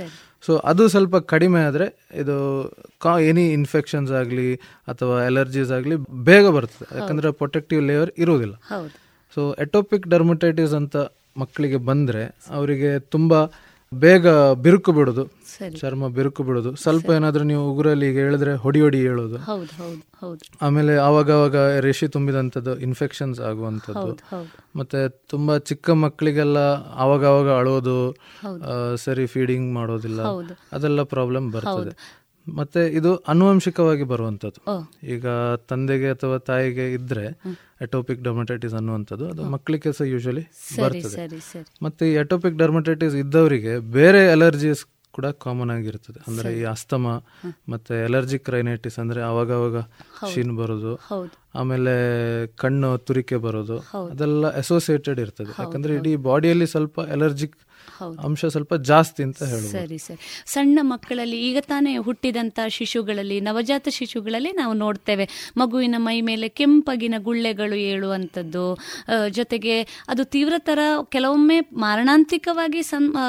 [0.46, 1.86] ಸೊ ಅದು ಸ್ವಲ್ಪ ಕಡಿಮೆ ಆದರೆ
[2.22, 2.36] ಇದು
[3.04, 4.48] ಕಾ ಎನಿ ಇನ್ಫೆಕ್ಷನ್ಸ್ ಆಗಲಿ
[4.92, 5.96] ಅಥವಾ ಅಲರ್ಜೀಸ್ ಆಗಲಿ
[6.30, 6.86] ಬೇಗ ಬರ್ತದೆ.
[6.98, 8.54] ಯಾಕಂದರೆ ಪ್ರೊಟೆಕ್ಟಿವ್ ಲೇಯರ್ ಇರುವುದಿಲ್ಲ.
[9.36, 10.96] ಸೊ ಎಟೋಪಿಕ್ ಡರ್ಮಟೈಟಿಸ್ ಅಂತ
[11.36, 13.34] ಮಕ್ಕಳಿಗೆ ಬಂದರೆ ಅವರಿಗೆ ತುಂಬ
[13.94, 15.24] ಬೇಗ ಬಿರುಕು ಬಿಡೋದು.
[15.80, 16.76] ಚರ್ಮ ಬಿರುಕು ಬಿಡೋದು.
[16.76, 19.38] ಸ್ವಲ್ಪ ಏನಾದರೂ ನೀವು ಉಗುರಲ್ಲಿ ಈಗ ಹೇಳಿದ್ರೆ ಹೊಡಿ ಹೊಡಿ ಹೇಳೋದು.
[20.62, 24.18] ಆಮೇಲೆ ಆವಾಗವಾಗ ರೇಷಿ ತುಂಬಿದಂಥದ್ದು ಇನ್ಫೆಕ್ಷನ್ಸ್ ಆಗುವಂಥದ್ದು.
[24.76, 26.58] ಮತ್ತೆ ತುಂಬಾ ಚಿಕ್ಕ ಮಕ್ಕಳಿಗೆಲ್ಲ
[26.94, 28.14] ಆವಾಗ ಆವಾಗ ಅಳೋದು
[28.96, 30.22] ಸರಿ ಫೀಡಿಂಗ್ ಮಾಡೋದಿಲ್ಲ.
[30.72, 32.19] ಅದೆಲ್ಲ ಪ್ರಾಬ್ಲಮ್ ಬರ್ತದೆ.
[32.58, 34.60] ಮತ್ತೆ ಇದು ಅನುವಂಶಿಕವಾಗಿ ಬರುವಂಥದ್ದು.
[35.14, 35.26] ಈಗ
[35.70, 37.26] ತಂದೆಗೆ ಅಥವಾ ತಾಯಿಗೆ ಇದ್ರೆ
[37.86, 40.44] ಎಟೋಪಿಕ್ ಡರ್ಮಟೈಟಿಸ್ ಅನ್ನುವಂಥದ್ದು ಅದು ಮಕ್ಕಳಿಗೆ ಸಹ ಯೂಶಲಿ
[40.82, 41.26] ಬರ್ತದೆ.
[41.82, 44.82] ಮತ್ತೆ ಈ ಎಟೋಪಿಕ್ ಡರ್ಮಟೈಟಿಸ್ ಇದ್ದವರಿಗೆ ಬೇರೆ ಅಲರ್ಜೀಸ್
[45.16, 46.18] ಕೂಡ ಕಾಮನ್ ಆಗಿರ್ತದೆ.
[46.28, 47.06] ಅಂದ್ರೆ ಈ ಅಸ್ತಮ
[47.72, 49.78] ಮತ್ತೆ ಅಲರ್ಜಿಕ್ ರೈನೈಟಿಸ್ ಅಂದ್ರೆ ಅವಾಗ ಅವಾಗ
[50.32, 50.92] ಶೀನ್ ಬರೋದು
[51.60, 51.94] ಆಮೇಲೆ
[52.62, 53.76] ಕಣ್ಣು ತುರಿಕೆ ಬರೋದು
[54.10, 55.52] ಅದೆಲ್ಲ ಅಸೋಸಿಯೇಟೆಡ್ ಇರ್ತದೆ.
[55.62, 57.56] ಯಾಕಂದ್ರೆ ಇಡೀ ಬಾಡಿಯಲ್ಲಿ ಸ್ವಲ್ಪ ಅಲರ್ಜಿಕ್.
[58.26, 60.20] ಅಂಶ ಸ್ವಲ್ಪ ಜಾಸ್ತಿ ಅಂತ ಹೇಳಿ ಸರಿ ಸರಿ.
[60.46, 65.26] ಸಣ್ಣ ಮಕ್ಕಳಲ್ಲಿ ಈಗ ತಾನೇ ಹುಟ್ಟಿದಂತ ಶಿಶುಗಳಲ್ಲಿ ನವಜಾತ ಶಿಶುಗಳಲ್ಲಿ ನಾವು ನೋಡ್ತೇವೆ.
[65.56, 68.64] ಮಗುವಿನ ಮೈ ಮೇಲೆ ಕೆಂಪಗಿನ ಗುಳ್ಳೆಗಳು ಏಳುವಂಥದ್ದು
[69.28, 69.76] ಜೊತೆಗೆ
[70.08, 70.78] ಅದು ತೀವ್ರತರ
[71.08, 72.82] ಕೆಲವೊಮ್ಮೆ ಮಾರಣಾಂತಿಕವಾಗಿ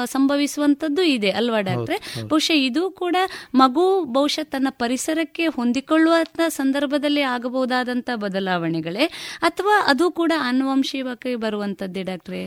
[0.04, 1.98] ಸಂಭವಿಸುವಂಥದ್ದು ಇದೆ ಅಲ್ವಾ ಡಾಕ್ಟ್ರೆ?
[2.22, 3.16] ಬಹುಶಃ ಇದು ಕೂಡ
[3.54, 3.86] ಮಗು
[4.16, 6.14] ಬಹುಶಃ ತನ್ನ ಪರಿಸರಕ್ಕೆ ಹೊಂದಿಕೊಳ್ಳುವ
[6.48, 9.06] ಸಂದರ್ಭದಲ್ಲಿ ಆಗಬಹುದಾದಂತಹ ಬದಲಾವಣೆಗಳೇ?
[9.42, 12.42] ಅಥವಾ ಅದು ಕೂಡ ಆನುವಂಶಿಕವಾಗಿ ಬರುವಂತದ್ದೇ ಡಾಕ್ಟ್ರೆ?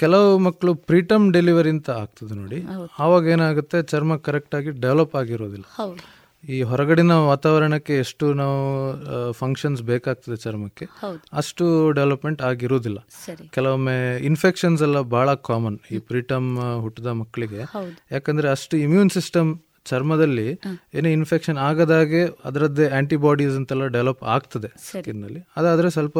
[0.00, 2.58] ಕೆಲವು ಮಕ್ಕಳು ಪ್ರೀಟಮ್ ಡೆಲಿವರಿ ಅಂತ ಆಗ್ತದೆ ನೋಡಿ.
[2.98, 5.66] ಆವಾಗ ಏನಾಗುತ್ತೆ ಚರ್ಮ ಕರೆಕ್ಟ್ ಆಗಿ ಡೆವಲಪ್ ಆಗಿರೋದಿಲ್ಲ.
[6.44, 8.58] ಈ ಹೊರಗಡಿನ ವಾತಾವರಣಕ್ಕೆ ಎಷ್ಟು ನಾವು
[9.32, 10.86] ಫಂಕ್ಷನ್ಸ್ ಬೇಕಾಗ್ತದೆ ಚರ್ಮಕ್ಕೆ
[11.32, 12.98] ಅಷ್ಟು ಡೆವಲಪ್ಮೆಂಟ್ ಆಗಿರೋದಿಲ್ಲ.
[13.56, 13.96] ಕೆಲವೊಮ್ಮೆ
[14.30, 16.50] ಇನ್ಫೆಕ್ಷನ್ಸ್ ಎಲ್ಲ ಬಹಳ ಕಾಮನ್ ಈ ಪ್ರೀಟಮ್
[16.80, 17.62] ಹುಟ್ಟಿದ ಮಕ್ಕಳಿಗೆ
[18.12, 19.50] ಯಾಕಂದ್ರೆ ಅಷ್ಟು ಇಮ್ಯೂನ್ ಸಿಸ್ಟಮ್
[19.84, 20.48] ಚರ್ಮದಲ್ಲಿ
[20.94, 26.18] ಏನೇ ಇನ್ಫೆಕ್ಷನ್ ಆಗದಾಗೆ ಅದರದ್ದೇ ಆಂಟಿಬಾಡೀಸ್ ಅಂತೆಲ್ಲ ಡೆವಲಪ್ ಆಗ್ತದೆ ಸ್ಕಿನ್ನಲ್ಲಿ ಅದಾದ್ರೆ ಸ್ವಲ್ಪ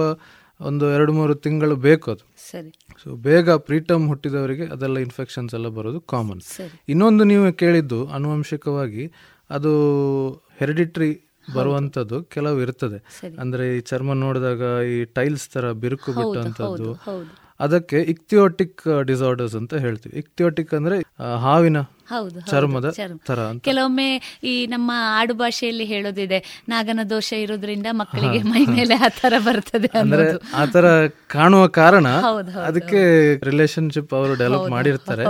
[0.61, 2.25] ಒಂದು ಎರಡು ಮೂರು ತಿಂಗಳು ಬೇಕು ಅದು.
[2.51, 2.71] ಸರಿ.
[2.99, 6.41] ಸೊ ಬೇಗ ಪ್ರೀಟಮ್ ಹುಟ್ಟಿದವರಿಗೆ ಅದೆಲ್ಲ ಇನ್ಫೆಕ್ಷನ್ಸ್ ಎಲ್ಲ ಬರೋದು ಕಾಮನ್
[6.89, 9.05] ಇನ್ನೊಂದು ನೀವು ಕೇಳಿದ್ದು ಆನುವಂಶಿಕವಾಗಿ
[9.51, 9.73] ಅದು
[10.61, 11.11] ಹೆರಿಡಿಟ್ರಿ
[11.55, 12.99] ಬರುವಂತದ್ದು ಕೆಲವು ಇರ್ತದೆ.
[13.39, 16.91] ಅಂದ್ರೆ ಈ ಚರ್ಮ ನೋಡಿದಾಗ ಈ ಟೈಲ್ಸ್ ತರ ಬಿರುಕು ಬಿಟ್ಟಂಥದ್ದು
[17.61, 20.15] ಅದಕ್ಕೆ ಇಕ್ತಿಯೋಟಿಕ್ ಡಿಸಾರ್ಡರ್ಸ್ ಅಂತ ಹೇಳ್ತೀವಿ.
[20.23, 20.99] ಇಕ್ತಿಯೋಟಿಕ್ ಅಂದ್ರೆ
[21.47, 21.79] ಹಾವಿನ
[22.11, 22.89] ಹೌದು ಚರ್ಮದ
[23.29, 24.07] ತರ ಕೆಲವೊಮ್ಮೆ
[24.51, 26.39] ಈ ನಮ್ಮ ಆಡು ಭಾಷೆಯಲ್ಲಿ ಹೇಳೋದಿದೆ
[26.73, 30.25] ನಾಗನ ದೋಷ ಇರೋದ್ರಿಂದ ಮಕ್ಕಳಿಗೆ ಮೈ ಮೇಲೆ ಆ ತರ ಬರ್ತದೆ ಅಂದ್ರೆ
[30.63, 30.87] ಆತರ
[31.35, 32.07] ಕಾಣುವ ಕಾರಣ
[32.69, 33.01] ಅದಕ್ಕೆ
[33.49, 35.27] ರಿಲೇಶನ್ಶಿಪ್ ಅವರು ಡೆವಲಪ್ ಮಾಡಿರ್ತಾರೆ.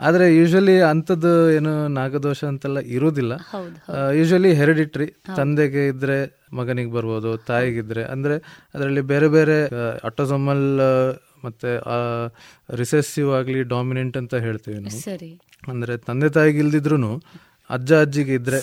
[0.00, 3.36] ಆದ್ರೆ ಯೂಶಲಿ ಅಂತದ್ದು ಏನು ನಾಗದೋಷ ಅಂತೆಲ್ಲ ಇರುವುದಿಲ್ಲ.
[3.54, 3.78] ಹೌದು
[4.18, 6.18] ಯೂಶಲಿ ಹೆರಿಡಿಟ್ರಿ ತಂದೆಗೆ ಇದ್ರೆ
[6.58, 8.36] ಮಗನಿಗೆ ಬರ್ಬೋದು ತಾಯಿಗಿದ್ರೆ ಅಂದ್ರೆ
[8.74, 9.56] ಅದರಲ್ಲಿ ಬೇರೆ ಬೇರೆ
[10.10, 10.66] ಅಟೋಸಮಲ್
[11.44, 11.80] ಮತ್ತೆ
[12.76, 14.98] ರಿಸೆಸಿವ್ ಆಗಲಿ ಡಾಮಿನೆಂಟ್ ಅಂತ ಹೇಳ್ತೀವಿ ನಾವು.
[15.68, 17.16] ಅಂದ್ರೆ ತಂದೆ ತಾಯಿಗೆ ಇಲ್ದಿದ್ರು
[17.70, 18.60] ಅಜ್ಜ ಅಜ್ಜಿಗೆ ಇದ್ರೆ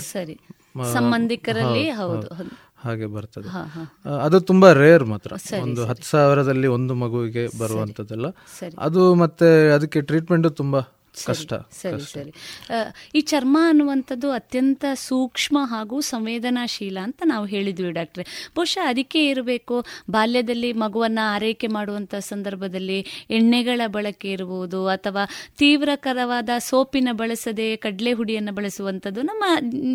[0.93, 2.27] ಸಂಬಂಧಿಕರಲ್ಲಿ ಹೌದು.
[2.76, 3.49] ಹಾಗೆ ಬರ್ತದೆ.
[4.19, 5.31] ಅದು ತುಂಬಾ ರೇರ್ ಮಾತ್ರ.
[5.61, 8.27] ಒಂದು ಹತ್ತು ಸಾವಿರದಲ್ಲಿ ಒಂದು ಮಗುವಿಗೆ ಬರುವಂತದ್ದಲ್ಲ
[8.80, 10.81] ಅದು ಮತ್ತೆ ಅದಕ್ಕೆ ಟ್ರೀಟ್ಮೆಂಟ್ ತುಂಬಾ
[11.23, 12.31] ಕಷ್ಟ ಸರಿ ಸರಿ.
[13.15, 18.23] ಈ ಚರ್ಮ ಅನ್ನುವಂಥದ್ದು ಅತ್ಯಂತ ಸೂಕ್ಷ್ಮ ಹಾಗೂ ಸಂವೇದನಾಶೀಲ ಅಂತ ನಾವು ಹೇಳಿದ್ವಿ ಡಾಕ್ಟ್ರೆ.
[18.55, 19.85] ಬಹುಶಃ ಅದಕ್ಕೆ ಇರಬೇಕು.
[20.09, 25.25] ಬಾಲ್ಯದಲ್ಲಿ ಮಗುವನ್ನ ಆರೈಕೆ ಮಾಡುವಂಥ ಸಂದರ್ಭದಲ್ಲಿ ಎಣ್ಣೆಗಳ ಬಳಕೆ ಇರಬಹುದು ಅಥವಾ
[25.57, 29.43] ತೀವ್ರಕರವಾದ ಸೋಪಿನ ಬಳಸದೆ ಕಡಲೆ ಹುಡಿಯನ್ನು ಬಳಸುವಂಥದ್ದು ನಮ್ಮ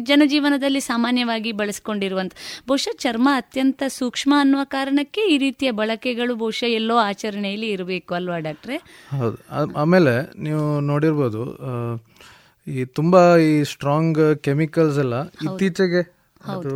[0.02, 2.32] ಜನಜೀವನದಲ್ಲಿ ಸಾಮಾನ್ಯವಾಗಿ ಬಳಸ್ಕೊಂಡಿರುವಂಥ.
[2.68, 8.76] ಬಹುಶಃ ಚರ್ಮ ಅತ್ಯಂತ ಸೂಕ್ಷ್ಮ ಅನ್ನುವ ಕಾರಣಕ್ಕೆ ಈ ರೀತಿಯ ಬಳಕೆಗಳು ಬಹುಶಃ ಎಲ್ಲೋ ಆಚರಣೆಯಲ್ಲಿ ಇರಬೇಕು ಅಲ್ವಾ ಡಾಕ್ಟ್ರೆ?
[9.18, 9.38] ಹೌದು.
[9.76, 11.09] ಆಮೇಲೆ ನೀವು ನೋಡಿರ್ಬೋದು
[11.64, 11.74] ಆ,
[12.66, 15.16] ಈ ತುಂಬಾ ಈ ಸ್ಟ್ರಾಂಗ್ ಕೆಮಿಕಲ್ಸ್ ಎಲ್ಲ
[15.46, 16.02] ಇತ್ತೀಚೆಗೆ
[16.50, 16.70] ಅದು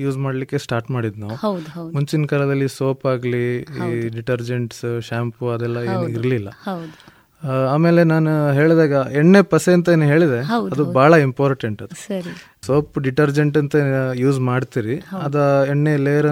[0.00, 1.36] ಯೂಸ್ ಮಾಡ್ಲಿಕ್ಕೆ ಸ್ಟಾರ್ಟ್ ಮಾಡಿದ್ ನಾವು.
[1.92, 6.48] ಮುಂಚಿನ ಕಾಲದಲ್ಲಿ ಸೋಪ್ ಆಗ್ಲಿ ಈ ಡಿಟರ್ಜೆಂಟ್ಸ್ ಶ್ಯಾಂಪು ಅದೆಲ್ಲ ಏನು ಇರಲಿಲ್ಲ.
[7.68, 10.40] ಆಮೇಲೆ ನಾನು ಹೇಳಿದಾಗ ಎಣ್ಣೆ ಪಸೆ ಅಂತ ಏನು ಹೇಳಿದೆ
[10.72, 11.94] ಅದು ಬಹಳ ಇಂಪಾರ್ಟೆಂಟ್ ಅದು.
[12.66, 13.74] ಸೋಪ್ ಡಿಟರ್ಜೆಂಟ್ ಅಂತ
[14.16, 15.36] ಯೂಸ್ ಮಾಡ್ತೀರಿ ಅದ
[15.68, 16.28] ಎಣ್ಣೆ ಲೇಯರ್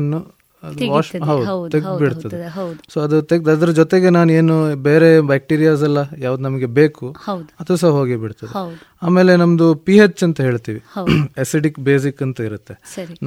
[2.56, 2.78] ಹೌದು.
[2.92, 4.54] ಸೊ ಅದು ತೆಗ್ದು ಅದ್ರ ಜೊತೆಗೆ ನಾನು ಏನು
[4.86, 7.06] ಬೇರೆ ಬ್ಯಾಕ್ಟೀರಿಯಾಸ್ ಎಲ್ಲ ಯಾವ್ದು ನಮಗೆ ಬೇಕು.
[7.60, 8.50] ಅದು ಸಹ ಹೋಗಿ ಬಿಡ್ತದೆ.
[9.06, 11.16] ಆಮೇಲೆ ನಮ್ದು ಪಿ ಹೆಚ್ ಅಂತ ಹೇಳ್ತೀವಿ ಹೌದು.
[11.42, 12.74] ಅಸಿಡಿಕ್ ಬೇಸಿಕ್ ಅಂತ ಇರುತ್ತೆ.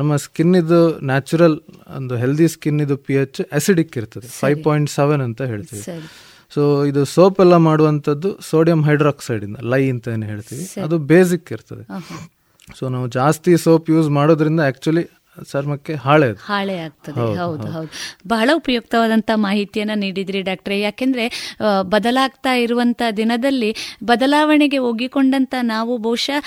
[0.01, 0.81] ನಮ್ಮ ಸ್ಕಿನ್ ಇದು
[1.11, 1.57] ನ್ಯಾಚುರಲ್
[1.99, 5.83] ಒಂದು ಹೆಲ್ದಿ ಸ್ಕಿನ್ ಇದು ಪಿ ಎಚ್ ಎಸಿಡಿಕ್ ಇರ್ತದೆ ಫೈವ್ ಪಾಯಿಂಟ್ ಸೆವೆನ್ ಅಂತ ಹೇಳ್ತೀವಿ
[6.51, 11.83] ಸೊ ಇದು ಸೋಪ್ ಎಲ್ಲ ಮಾಡುವಂಥದ್ದು ಸೋಡಿಯಂ ಹೈಡ್ರಾಕ್ಸೈಡ್ ಇಂದ ಲೈ ಅಂತ ಏನು ಹೇಳ್ತೀವಿ ಅದು ಬೇಸಿಕ್ ಇರ್ತದೆ.
[12.79, 15.03] ಸೊ ನಾವು ಜಾಸ್ತಿ ಸೋಪ್ ಯೂಸ್ ಮಾಡೋದ್ರಿಂದ ಆಕ್ಚುಲಿ
[15.51, 17.21] ಚರ್ಮಕ್ಕೆ ಹಾಳೆ ಹಾಳೆ ಆಗ್ತದೆ.
[17.39, 17.89] ಹೌದು, ಹೌದು
[18.27, 20.75] ಬಹಳ ಉಪಯುಕ್ತವಾದಂತ ಮಾಹಿತಿಯನ್ನ ನೀಡಿದ್ರಿ ಡಾಕ್ಟ್ರೆ.
[20.79, 21.25] ಯಾಕೆಂದ್ರೆ
[21.93, 23.69] ಬದಲಾಗ್ತಾ ಇರುವಂತ ದಿನದಲ್ಲಿ
[24.03, 26.39] ಬದಲಾವಣೆಗೆ ಒಗ್ಗಿಕೊಂಡಂತ ನಾವು ಬಹುಶಃ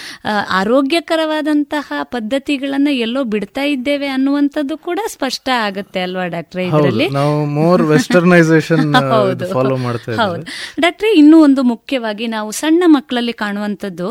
[0.60, 1.80] ಆರೋಗ್ಯಕರವಾದಂತಹ
[2.14, 7.08] ಪದ್ಧತಿಗಳನ್ನ ಎಲ್ಲೋ ಬಿಡ್ತಾ ಇದ್ದೇವೆ ಅನ್ನುವಂಥದ್ದು ಕೂಡ ಸ್ಪಷ್ಟ ಆಗುತ್ತೆ ಅಲ್ವಾ ಡಾಕ್ಟ್ರೆ ಇದರಲ್ಲಿ?
[7.12, 8.84] ನಾವು ಮೋರ್ ವೆಸ್ಟರ್ನೈಸೇಷನ್
[9.14, 9.46] ಹೌದು.
[9.54, 10.42] ಫಾಲೋ ಮಾಡ್ತಾ ಹೌದು.
[10.42, 14.08] ಇದ್ದೇವೆ ಡಾಕ್ಟ್ರೆ ಇನ್ನೂ ಒಂದು ಮುಖ್ಯವಾಗಿ ನಾವು ಸಣ್ಣ ಮಕ್ಕಳಲ್ಲಿ ಕಾಣುವಂಥದ್ದು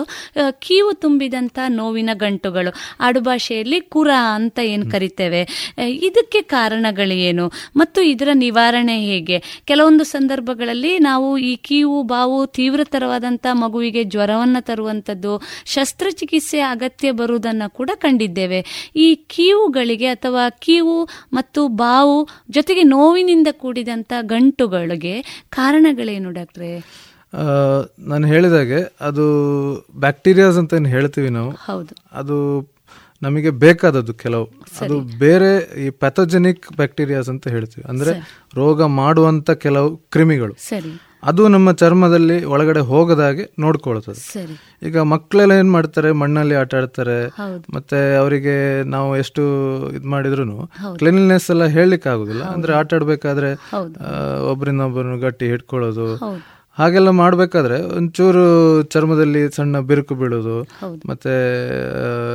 [0.66, 2.74] ಕೀವು ತುಂಬಿದಂತ ನೋವಿನ ಗಂಟುಗಳು.
[3.02, 5.42] ಆಡುಭಾಷೆಯಲ್ಲಿ ಕುರ ಅಂತ ಏನ್ ಕರಿತೇವೆ?
[5.88, 7.22] ಇದಕ್ಕೆ ಕಾರಣಗಳೇನು?
[7.24, 9.38] ಏನು ಮತ್ತು ಇದರ ನಿವಾರಣೆ ಹೇಗೆ?
[9.66, 18.92] ಕೆಲವೊಂದು ಸಂದರ್ಭಗಳಲ್ಲಿ ನಾವು ಈ ಕೀವು ಬಾವು ತೀವ್ರತರವಾದಂತ ಮಗುವಿಗೆ ಜ್ವರವನ್ನು ತರುವಂತದ್ದು ಶಸ್ತ್ರಚಿಕಿತ್ಸೆ ಅಗತ್ಯ ಬರುವುದನ್ನು ಕೂಡ ಕಂಡಿದ್ದೇವೆ.
[18.96, 20.98] ಈ ಕೀವುಗಳಿಗೆ ಅಥವಾ ಕೀವು
[21.34, 26.72] ಮತ್ತು ಬಾವು ಜೊತೆಗೆ ನೋವಿನಿಂದ ಕೂಡಿದಂತ ಗಂಟುಗಳಿಗೆ ಕಾರಣಗಳೇನು ಡಾಕ್ಟ್ರೆ?
[28.00, 29.26] ನಾನು ಹೇಳಿದಾಗೆ ಅದು
[29.96, 31.52] ಬ್ಯಾಕ್ಟೀರಿಯಾಸ್ ಅಂತ ಏನು ಹೇಳ್ತೀವಿ ನಾವು.
[31.52, 31.96] ಹೌದು.
[32.12, 32.36] ಅದು
[33.24, 34.46] ನಮಗೆ ಬೇಕಾದದ್ದು ಕೆಲವು.
[34.82, 35.50] ಅದು ಬೇರೆ
[35.86, 37.90] ಈ ಪ್ಯಾಥೋಜೆನಿಕ್ ಬ್ಯಾಕ್ಟೀರಿಯಾಸ್ ಅಂತ ಹೇಳ್ತೀವಿ.
[37.90, 38.12] ಅಂದ್ರೆ
[38.56, 40.54] ರೋಗ ಮಾಡುವಂತ ಕೆಲವು ಕ್ರಿಮಿಗಳು.
[41.24, 44.22] ಅದು ನಮ್ಮ ಚರ್ಮದಲ್ಲಿ ಒಳಗಡೆ ಹೋಗದಾಗೆ ನೋಡ್ಕೊಳ್ತದೆ.
[44.88, 46.10] ಈಗ ಮಕ್ಕಳೆಲ್ಲ ಏನ್ ಮಾಡ್ತಾರೆ?
[46.22, 47.18] ಮಣ್ಣಲ್ಲಿ ಆಟ ಆಡ್ತಾರೆ.
[47.76, 48.56] ಮತ್ತೆ ಅವರಿಗೆ
[48.96, 49.44] ನಾವು ಎಷ್ಟು
[49.92, 50.46] ಇದು ಮಾಡಿದ್ರು
[50.96, 53.50] ಕ್ಲೀನ್ಲಿನೆಸ್ ಎಲ್ಲ ಹೇಳಲಿಕ್ಕೆ ಆಗುದಿಲ್ಲ ಅಂದ್ರೆ ಆಟ ಆಡ್ಬೇಕಾದ್ರೆ
[54.52, 56.08] ಒಬ್ಬರನ್ನು ಗಟ್ಟಿ ಹಿಡ್ಕೊಳ್ಳೋದು.
[56.80, 58.46] ಹಾಗೆಲ್ಲ ಮಾಡಬೇಕಾದ್ರೆ ಒಂಚೂರು
[58.84, 60.56] ಚರ್ಮದಲ್ಲಿ ಸಣ್ಣ ಬಿರುಕು ಬೀಳೋದು.
[61.10, 61.34] ಮತ್ತೆ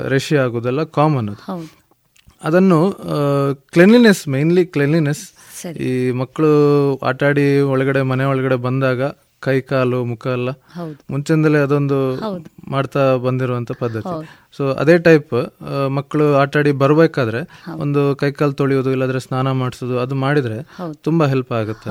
[0.09, 1.67] ರೆಶಿ ಆಗೋದೆಲ್ಲ ಕಾಮನ್ ಅದು
[2.45, 2.79] ಅದನ್ನು
[3.73, 5.23] ಕ್ಲೆನ್ಲಿನೆಸ್ ಮೇನ್ಲಿ ಕ್ಲೆನ್ಲಿನೆಸ್.
[5.67, 6.51] ಈ ಮಕ್ಕಳು
[6.99, 9.03] ಆಟಾಡಿ ಒಳಗಡೆ ಮನೆ ಒಳಗಡೆ ಬಂದಾಗ
[9.41, 10.51] ಕೈ ಕಾಲು ಮುಖ ಎಲ್ಲ.
[11.11, 11.99] ಮುಂಚಿಂದಲೇ ಅದೊಂದು.
[12.71, 14.15] ಮಾಡ್ತಾ ಬಂದಿರುವಂತ ಪದ್ಧತಿ.
[14.57, 15.33] ಸೊ ಅದೇ ಟೈಪ್
[15.91, 17.41] ಮಕ್ಕಳು ಆಟಾಡಿ ಬರ್ಬೇಕಾದ್ರೆ
[17.77, 20.59] ಒಂದು ಕೈ ಕಾಲು ತೊಳೆಯೋದು ಇಲ್ಲಾದ್ರೆ ಸ್ನಾನ ಮಾಡಿಸೋದು ಅದು ಮಾಡಿದ್ರೆ
[20.93, 21.91] ತುಂಬಾ ಹೆಲ್ಪ್ ಆಗುತ್ತೆ.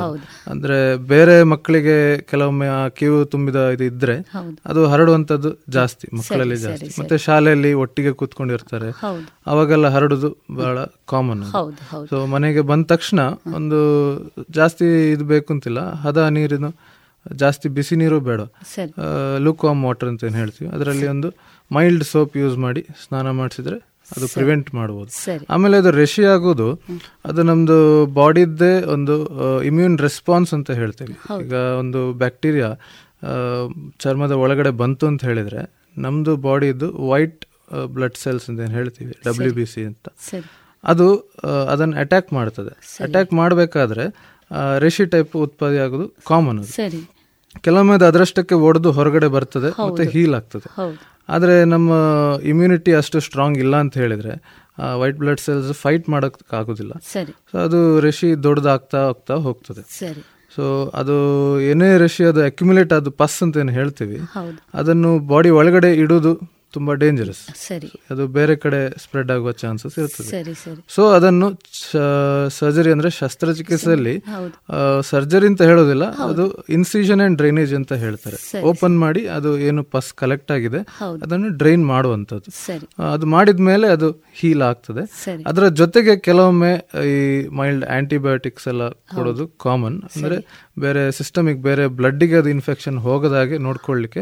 [0.51, 4.17] ಅಂದ್ರೆ ಬೇರೆ ಮಕ್ಕಳಿಗೆ ಕೆಲವೊಮ್ಮೆ ಆ ಕಿವು ತುಂಬಿದ ಇದು ಇದ್ರೆ.
[4.65, 7.01] ಅದು ಹರಡುವಂತದ್ದು ಜಾಸ್ತಿ ಮಕ್ಕಳಲ್ಲಿ ಜಾಸ್ತಿ.
[7.01, 8.89] ಮತ್ತೆ ಶಾಲೆಯಲ್ಲಿ ಒಟ್ಟಿಗೆ ಕೂತ್ಕೊಂಡಿರ್ತಾರೆ.
[9.47, 10.77] ಅವಾಗೆಲ್ಲ ಹರಡುದು ಬಹಳ
[11.09, 11.43] ಕಾಮನ್
[12.09, 13.19] ಸೊ ಮನೆಗೆ ಬಂದ ತಕ್ಷಣ
[13.55, 13.79] ಒಂದು
[14.51, 16.65] ಜಾಸ್ತಿ ಇದು ಬೇಕು ಅಂತಿಲ್ಲ ಹದ ನೀರಿನ
[17.35, 18.41] ಜಾಸ್ತಿ ಬಿಸಿ ನೀರು ಬೇಡ.
[18.41, 18.99] ಲುಕ್
[19.41, 20.69] ಲೂಕ್ವಾಮ್ ವಾಟರ್ ಅಂತ ಏನು ಹೇಳ್ತೀವಿ.
[20.71, 21.29] ಅದರಲ್ಲಿ ಒಂದು
[21.71, 23.77] ಮೈಲ್ಡ್ ಸೋಪ್ ಯೂಸ್ ಮಾಡಿ ಸ್ನಾನ ಮಾಡಿಸಿದ್ರೆ
[24.17, 25.11] ಅದು ಪ್ರಿವೆಂಟ್ ಮಾಡಬಹುದು
[25.49, 26.67] ಆಮೇಲೆ ಅದು ರೆಶಿ ಆಗೋದು
[27.25, 29.15] ಅದು ನಮ್ದು ಬಾಡಿದ್ದೇ ಒಂದು
[29.61, 32.69] ಇಮ್ಯೂನ್ ರೆಸ್ಪಾನ್ಸ್ ಅಂತ ಹೇಳ್ತೀವಿ ಈಗ ಒಂದು ಬ್ಯಾಕ್ಟೀರಿಯಾ
[33.99, 35.61] ಚರ್ಮದ ಒಳಗಡೆ ಬಂತು ಅಂತ ಹೇಳಿದ್ರೆ
[35.97, 37.45] ನಮ್ದು ಬಾಡಿದ್ದು ವೈಟ್
[37.85, 40.07] ಬ್ಲಡ್ ಸೆಲ್ಸ್ ಅಂತ ಏನು ಹೇಳ್ತೀವಿ ಡಬ್ಲ್ಯೂ ಬಿ ಸಿ ಅಂತ.
[40.83, 41.07] ಅದು
[41.71, 42.73] ಅದನ್ನು ಅಟ್ಯಾಕ್ ಮಾಡ್ತದೆ.
[43.03, 44.05] ಅಟ್ಯಾಕ್ ಮಾಡಬೇಕಾದ್ರೆ
[44.79, 46.59] ರೆಶಿ ಟೈಪ್ ಉತ್ಪತ್ತಿ ಆಗೋದು ಕಾಮನ್
[47.65, 50.67] ಕೆಲವೊಮ್ಮೆ ಅದು ಅದರಷ್ಟಕ್ಕೆ ಒಡೆದು ಹೊರಗಡೆ ಬರ್ತದೆ ಮತ್ತೆ ಹೀಲ್ ಆಗ್ತದೆ.
[51.29, 51.91] ಆದರೆ ನಮ್ಮ
[52.51, 54.33] ಇಮ್ಯುನಿಟಿ ಅಷ್ಟು ಸ್ಟ್ರಾಂಗ್ ಇಲ್ಲ ಅಂತ ಹೇಳಿದ್ರೆ
[55.01, 56.93] ವೈಟ್ ಬ್ಲಡ್ ಸೆಲ್ಸ್ ಫೈಟ್ ಮಾಡೋಕ್ಕಾಗೋದಿಲ್ಲ.
[57.51, 59.83] ಸೊ ಅದು ರಶಿ ದೊಡ್ಡದಾಗ್ತಾ ಹೋಗ್ತಾ ಹೋಗ್ತದೆ.
[60.55, 61.15] ಸೊ ಅದು
[61.61, 64.19] ಏನೇ ರಶಿ ಅದು ಅಕ್ಯುಮುಲೇಟ್ ಅದು ಪಸ್ ಅಂತ ಏನು ಹೇಳ್ತೀವಿ
[64.73, 66.31] ಅದನ್ನು ಬಾಡಿ ಒಳಗಡೆ ಇಡೋದು
[66.73, 67.89] ತುಂಬಾ ಡೇಂಜರಸ್ ಸರಿ.
[68.11, 70.53] ಅದು ಬೇರೆ ಕಡೆ ಸ್ಪ್ರೆಡ್ ಆಗುವ ಚಾನ್ಸಸ್ ಇರ್ತದೆ.
[70.95, 71.47] ಸೊ ಅದನ್ನು
[72.57, 74.15] ಸರ್ಜರಿ ಅಂದ್ರೆ ಶಸ್ತ್ರಚಿಕಿತ್ಸೆಯಲ್ಲಿ
[75.11, 76.45] ಸರ್ಜರಿ ಅಂತ ಹೇಳೋದಿಲ್ಲ ಅದು
[76.77, 78.37] ಇನ್ಸಿಷನ್ ಅಂಡ್ ಡ್ರೈನೇಜ್ ಅಂತ ಹೇಳ್ತಾರೆ.
[78.71, 80.81] ಓಪನ್ ಮಾಡಿ ಅದು ಏನು ಪಸ್ ಕಲೆಕ್ಟ್ ಆಗಿದೆ.
[81.25, 82.51] ಅದನ್ನು ಡ್ರೈನ್ ಮಾಡುವಂತದ್ದು
[83.13, 84.09] ಅದು ಮಾಡಿದ ಮೇಲೆ ಅದು
[84.41, 85.05] ಹೀಲ್ ಆಗ್ತದೆ.
[85.51, 86.73] ಅದರ ಜೊತೆಗೆ ಕೆಲವೊಮ್ಮೆ
[87.13, 87.17] ಈ
[87.59, 88.83] ಮೈಲ್ಡ್ ಆಂಟಿಬಯೋಟಿಕ್ಸ್ ಎಲ್ಲ
[89.15, 90.37] ಕೊಡೋದು ಕಾಮನ್ ಅಂದ್ರೆ
[90.79, 94.21] ಬೇರೆ ಸಿಸ್ಟಮಿಗೆ ಬೇರೆ ಬ್ಲಡ್ಗೆ ಅದು ಇನ್ಫೆಕ್ಷನ್ ಹೋಗದಾಗೆ ನೋಡ್ಕೊಳ್ಳಿಕ್ಕೆ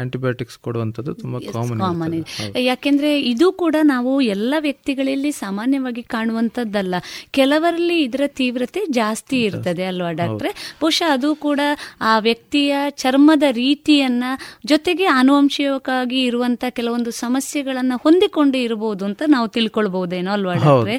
[0.00, 2.62] ಆಂಟಿಬಯೋಟಿಕ್ಸ್ ಕೊಡುವಂಥದ್ದು ತುಂಬಾ ಕಾಮನ್ ಕಾಮನ್ ಇದೆ.
[2.62, 6.94] ಯಾಕೆಂದ್ರೆ ಇದು ಕೂಡ ನಾವು ಎಲ್ಲ ವ್ಯಕ್ತಿಗಳಲ್ಲಿ ಸಾಮಾನ್ಯವಾಗಿ ಕಾಣುವಂತದ್ದಲ್ಲ
[7.30, 10.52] ಕೆಲವರಲ್ಲಿ ಇದರ ತೀವ್ರತೆ ಜಾಸ್ತಿ ಇರ್ತದೆ ಅಲ್ವಾ ಡಾಕ್ಟ್ರೆ?
[10.80, 11.60] ಬಹುಶಃ ಅದು ಕೂಡ
[12.00, 14.24] ಆ ವ್ಯಕ್ತಿಯ ಚರ್ಮದ ರೀತಿಯನ್ನ
[14.66, 20.96] ಜೊತೆಗೆ ಆನುವಂಶಿಕವಾಗಿ ಇರುವಂತ ಕೆಲವೊಂದು ಸಮಸ್ಯೆಗಳನ್ನ ಹೊಂದಿಕೊಂಡು ಇರಬಹುದು ಅಂತ ನಾವು ತಿಳ್ಕೊಳ್ಬಹುದೇನೋ ಅಲ್ವಾ ಡಾಕ್ಟ್ರೆ?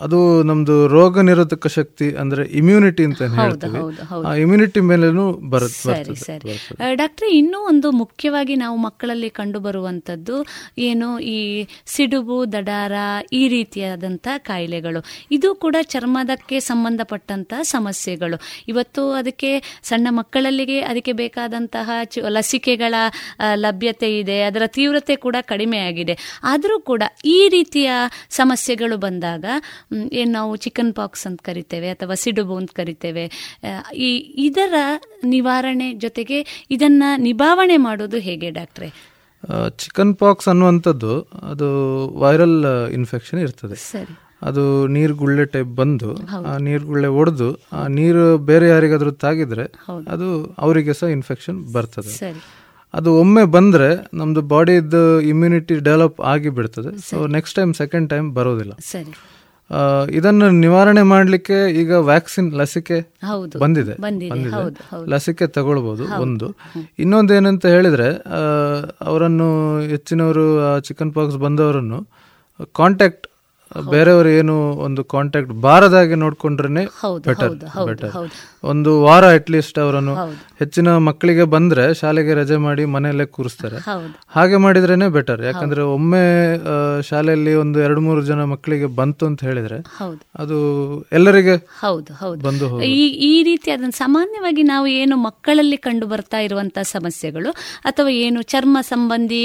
[0.00, 3.80] ಅದು ನಮ್ದು ರೋಗ ನಿರೋಧಕ ಶಕ್ತಿ ಅಂದ್ರೆ ಇಮ್ಯುನಿಟಿ ಅಂತ ಹೇಳ್ತೀವಿ.
[4.42, 6.54] ಇಮ್ಯುನಿಟಿ ಮೇಲೇನು ಬರುತ್ತೆ ಸರಿ ಸರಿ.
[6.94, 10.36] ಡಾಕ್ಟ್ರೆ ಇನ್ನೂ ಒಂದು ಮುಖ್ಯವಾಗಿ ನಾವು ಮಕ್ಕಳಲ್ಲಿ ಕಂಡುಬರುವಂಥದ್ದು
[10.88, 11.38] ಏನು ಈ
[11.94, 12.94] ಸಿಡುಬು, ದಡಾರ,
[13.40, 15.00] ಈ ರೀತಿಯಾದಂಥ ಕಾಯಿಲೆಗಳು.
[15.36, 18.38] ಇದು ಕೂಡ ಚರ್ಮದಕ್ಕೆ ಸಂಬಂಧಪಟ್ಟಂಥ ಸಮಸ್ಯೆಗಳು.
[18.72, 19.50] ಇವತ್ತು ಅದಕ್ಕೆ
[19.90, 21.90] ಸಣ್ಣ ಮಕ್ಕಳಲ್ಲಿಗೆ ಅದಕ್ಕೆ ಬೇಕಾದಂತಹ
[22.36, 22.94] ಲಸಿಕೆಗಳ
[23.64, 26.16] ಲಭ್ಯತೆ ಇದೆ, ಅದರ ತೀವ್ರತೆ ಕೂಡ ಕಡಿಮೆ ಆಗಿದೆ.
[26.52, 27.02] ಆದರೂ ಕೂಡ
[27.36, 27.90] ಈ ರೀತಿಯ
[28.40, 29.44] ಸಮಸ್ಯೆಗಳು ಬಂದಾಗ
[30.20, 33.24] ಏನು ನಾವು ಚಿಕನ್ ಪಾಕ್ಸ್ ಅಂತ ಕರಿತೇವೆ ಅಥವಾ ಸಿಡುಬು ಅಂತ ಕರಿತೇವೆ
[34.06, 34.10] ಈ
[34.46, 34.74] ಇದರ
[35.34, 36.38] ನಿವಾರಣೆ ಜೊತೆಗೆ
[36.74, 38.90] ಇದನ್ನು ನಿಭಾವಣೆ ಮಾಡೋದು ಹೇಗೆ ಡಾಕ್ಟ್ರೆ?
[39.80, 41.14] ಚಿಕನ್ ಪಾಕ್ಸ್ ಅನ್ನುವಂಥದ್ದು
[41.48, 41.66] ಅದು
[42.20, 42.58] ವೈರಲ್
[42.92, 43.76] ಇನ್ಫೆಕ್ಷನ್ ಇರ್ತದೆ.
[43.90, 44.14] ಸರಿ.
[44.48, 44.62] ಅದು
[44.94, 46.08] ನೀರ್ಗುಳ್ಳೆ ಟೈಪ್ ಬಂದು
[46.50, 49.64] ಆ ನೀರು ಗುಳ್ಳೆ ಒಡೆದು ಆ ನೀರು ಬೇರೆ ಯಾರಿಗಾದ್ರೂ ತಾಗಿದ್ರೆ
[50.14, 52.12] ಅದು ಅವರಿಗೆ ಸಹ ಇನ್ಫೆಕ್ಷನ್ ಬರ್ತದೆ.
[52.94, 58.74] ಅದು ಒಮ್ಮೆ ಬಂದ್ರೆ ನಮ್ದು ಬಾಡಿದು ಇಮ್ಯುನಿಟಿ ಡೆವಲಪ್ ಆಗಿ ಬಿಡ್ತದೆ so next time second time ಬರೋದಿಲ್ಲ.
[60.10, 63.00] ಇದನ್ನು ನಿವಾರಣೆ ಮಾಡಲಿಕ್ಕೆ ಈಗ ವ್ಯಾಕ್ಸಿನ್ ಲಸಿಕೆ.
[63.58, 63.92] ಬಂದಿದೆ.
[65.06, 66.22] ಲಸಿಕೆ ತಗೊಳ್ಬಹುದು ಒಂದು.
[66.22, 66.56] ಒಂದು
[66.98, 68.22] ಇನ್ನೊಂದೇನಂತ ಹೇಳಿದ್ರೆ
[69.00, 72.06] ಅವರನ್ನು ಹೆಚ್ಚಿನವರು ಚಿಕನ್ ಪಾಕ್ಸ್ ಬಂದವರನ್ನು
[72.72, 73.26] ಕಾಂಟ್ಯಾಕ್ಟ್
[73.92, 74.54] ಬೇರೆಯವರು ಏನು
[74.86, 77.54] ಒಂದು ಕಾಂಟ್ಯಾಕ್ಟ್ ಬಾರದಾಗೆ ನೋಡ್ಕೊಂಡ್ರೆ ಹೌದು, ಬೆಟರ್
[77.88, 78.12] ಬೆಟರ್.
[78.64, 80.14] ಒಂದು ವಾರ ಅಟ್ ಲೀಸ್ಟ್ ಅವರನ್ನು
[80.60, 83.78] ಹೆಚ್ಚಿನ ಮಕ್ಕಳಿಗೆ ಬಂದ್ರೆ ಶಾಲೆಗೆ ರಜೆ ಮಾಡಿ ಮನೆಯಲ್ಲೇ ಕೂರಿಸ್ತಾರೆ.
[84.36, 86.22] ಹಾಗೆ ಮಾಡಿದ್ರೇನೆ ಬೆಟರ್ ಯಾಕಂದ್ರೆ ಒಮ್ಮೆ
[87.08, 89.78] ಶಾಲೆಯಲ್ಲಿ ಒಂದು ಎರಡು ಮೂರು ಜನ ಮಕ್ಕಳಿಗೆ ಬಂತು ಅಂತ ಹೇಳಿದ್ರೆ
[90.36, 90.58] ಅದು
[91.12, 92.40] ಎಲ್ಲರಿಗೆ ಹೌದು ಹೌದು.
[92.46, 92.68] ಬಂದು
[93.26, 97.50] ಈ ರೀತಿ ಅದನ್ನು ಸಾಮಾನ್ಯವಾಗಿ ನಾವು ಏನು ಮಕ್ಕಳಲ್ಲಿ ಕಂಡು ಬರ್ತಾ ಇರುವಂತಹ ಸಮಸ್ಯೆಗಳು
[97.84, 99.42] ಅಥವಾ ಏನು ಚರ್ಮ ಸಂಬಂಧಿ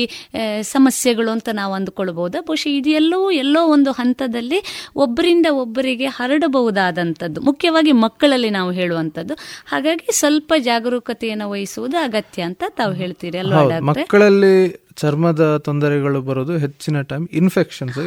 [0.72, 7.42] ಸಮಸ್ಯೆಗಳು ಅಂತ ನಾವು ಅಂದ್ಕೊಳ್ಬಹುದು ಬಹುಶಃ ಇದೆಲ್ಲವೂ ಎಲ್ಲೋ ಒಂದು ಹಂತದಲ್ಲಿ ಒಬ್ಬರಿಂದ ಒಬ್ಬರಿಗೆ ಹರಡಬಹುದಾದಂಥದ್ದು.
[7.42, 9.34] ಮುಖ್ಯವಾಗಿ ಮಕ್ಕಳಲ್ಲಿ ನಾವು ಹೇಳುವಂಥದ್ದು.
[9.68, 14.56] ಹಾಗಾಗಿ ಸ್ವಲ್ಪ ಜಾಗರೂಕತೆಯನ್ನು ವಹಿಸುವುದು ಅಗತ್ಯ ಅಂತ ತಾವು ಹೇಳ್ತೀರಿ ಅಲ್ವಾ ಮಕ್ಕಳಲ್ಲಿ
[15.00, 17.98] ಚರ್ಮದ ತೊಂದರೆಗಳು ಬರೋದು ಹೆಚ್ಚಿನ ಟೈಮ್ ಇನ್ಫೆಕ್ಷನ್ಸ್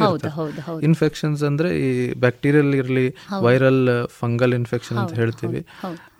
[0.83, 3.05] ಇನ್ಫೆಕ್ಷನ್ಸ್ ಅಂದ್ರೆ ಈ ಬ್ಯಾಕ್ಟೀರಿಯಲ್ ಇರಲಿ
[3.41, 5.61] ವೈರಲ್ ಫಂಗಲ್ ಇನ್ಫೆಕ್ಷನ್ ಅಂತ ಹೇಳ್ತೀವಿ.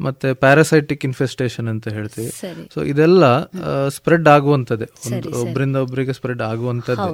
[0.02, 2.32] ಮತ್ತೆ ಪ್ಯಾರಾಸೈಟಿಕ್ ಇನ್ಫೆಸ್ಟೇಷನ್ ಅಂತ ಹೇಳ್ತೀವಿ.
[2.74, 3.24] ಸೊ ಇದೆಲ್ಲ
[3.88, 4.88] ಸ್ಪ್ರೆಡ್ ಆಗುವಂತದ್ದೇ.
[5.16, 5.30] ಒಂದು.
[5.42, 7.12] ಒಬ್ಬರಿಂದ ಒಬ್ಬರಿಗೆ ಸ್ಪ್ರೆಡ್ ಆಗುವಂತದ್ದು.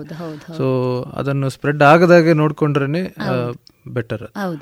[0.58, 0.66] ಸೊ
[1.16, 3.04] ಅದನ್ನು ಸ್ಪ್ರೆಡ್ ಆಗದಾಗೆ ನೋಡ್ಕೊಂಡ್ರೇನೆ
[3.88, 4.62] ಬೆಟರ್ ಹೌದು.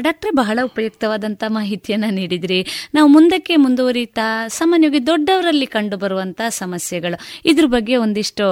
[0.00, 2.58] ಡಾಕ್ಟ್ರೆ, ಬಹಳ ಉಪಯುಕ್ತವಾದಂಥ ಮಾಹಿತಿಯನ್ನು ನೀಡಿದ್ರಿ.
[2.94, 7.18] ನಾವು ಮುಂದಕ್ಕೆ ಮುಂದುವರಿತಾ, ಸಾಮಾನ್ಯವಾಗಿ ದೊಡ್ಡವರಲ್ಲಿ ಕಂಡು ಬರುವಂಥ ಸಮಸ್ಯೆಗಳು.
[7.44, 8.46] ಇದ್ರ ಬಗ್ಗೆ ಒಂದಿಷ್ಟು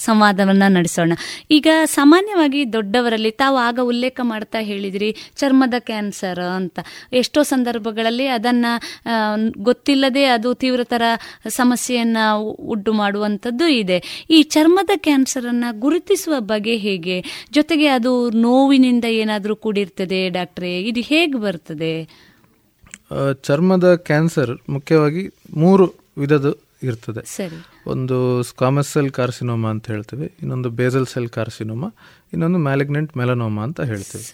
[0.00, 1.12] ಸಂವಾದವನ್ನ ನಡೆಸೋಣ.
[1.50, 6.78] ಈಗ ಸಾಮಾನ್ಯವಾಗಿ ದೊಡ್ಡವರಲ್ಲಿ ತಾವು ಆಗ ಉಲ್ಲೇಖ ಮಾಡ್ತಾ ಹೇಳಿದ್ರಿ, ಚರ್ಮದ ಕ್ಯಾನ್ಸರ್ ಅಂತ.
[7.12, 8.66] ಎಷ್ಟೋ ಸಂದರ್ಭಗಳಲ್ಲಿ ಅದನ್ನ
[9.58, 11.02] ಗೊತ್ತಿಲ್ಲದೆ ಅದು ತೀವ್ರತರ
[11.48, 12.18] ಸಮಸ್ಯೆಯನ್ನ
[12.72, 13.98] ಉಡ್ಡು ಮಾಡುವಂಥದ್ದು ಇದೆ.
[14.30, 17.18] ಈ ಚರ್ಮದ ಕ್ಯಾನ್ಸರ್ ಅನ್ನ ಗುರುತಿಸುವ ಬಗೆ ಹೇಗೆ?
[17.52, 19.04] ಜೊತೆಗೆ ಅದು ನೋವಿನಿಂದ
[19.54, 20.82] ಕೂಡಿರ್ತದೆ ಡಾಕ್ಟ್ರೆ?
[20.82, 21.94] ಇದು ಹೇಗೆ ಬರ್ತದೆ?
[23.42, 25.22] ಚರ್ಮದ ಕ್ಯಾನ್ಸರ್ ಮುಖ್ಯವಾಗಿ
[25.54, 25.86] ಮೂರು
[26.18, 27.22] ವಿಧದ ಇರ್ತದೆ.
[27.26, 27.58] ಸರಿ.
[27.86, 31.88] ಒಂದು ಸ್ಕಾಮಸ್ ಸೆಲ್ ಕಾರ್ಸಿನೋಮಾ ಅಂತ ಹೇಳ್ತೇವೆ ಇನ್ನೊಂದು ಬೇಸಲ್ ಸೆಲ್ ಕಾರ್ಸಿನೋಮಾ
[32.32, 34.24] ಇನ್ನೊಂದು ಮ್ಯಾಲಿಗ್ನೆಂಟ್ ಮೆಲನೋಮಾ ಅಂತ ಹೇಳ್ತೇವೆ.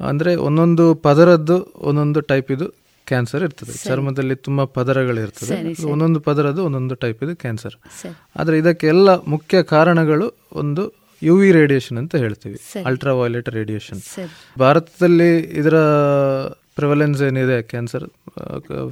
[0.00, 2.66] ಅಂದರೆ ಒಂದೊಂದು ಪದರದ್ದು ಒಂದೊಂದು ಟೈಪ್ ಇದು
[3.06, 3.72] ಕ್ಯಾನ್ಸರ್ ಇರ್ತದೆ.
[3.88, 5.48] ಚರ್ಮದಲ್ಲಿ ತುಂಬಾ ಪದರಗಳು ಇರ್ತದೆ.
[5.48, 7.76] ಸರಿ, ಅದು ಒಂದೊಂದು ಪದರದ್ದು ಒಂದೊಂದು ಟೈಪ್ ಇದು ಕ್ಯಾನ್ಸರ್.
[8.36, 12.58] ಆದ್ರೆ ಇದಕ್ಕೆಲ್ಲ ಮುಖ್ಯ ಕಾರಣಗಳು ಒಂದು ಯು ವಿ ರೇಡಿಯೇಷನ್ ಅಂತ ಹೇಳ್ತೀವಿ.
[12.84, 14.00] ಅಲ್ಟ್ರಾ ವೈಲೆಟ್ ರೇಡಿಯೇಷನ್
[14.58, 15.76] ಭಾರತದಲ್ಲಿ ಇದರ
[16.76, 18.04] ಪ್ರಿವಲೆನ್ಸ್ ಏನಿದೆ cancer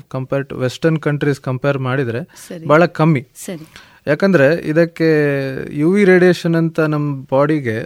[0.08, 3.22] compare to western countries compare ಮಾಡಿದರೆ ಭಾಳ ಬಹಳ ಕಮ್ಮಿ.
[4.06, 5.08] ಯಾಕಂದರೆ ಇದಕ್ಕೆ
[5.78, 7.76] ಯು ವಿ ರೇಡಿಯೇಷನ್ ಅಂತ ನಮ್ಮ ಬಾಡಿಗೆ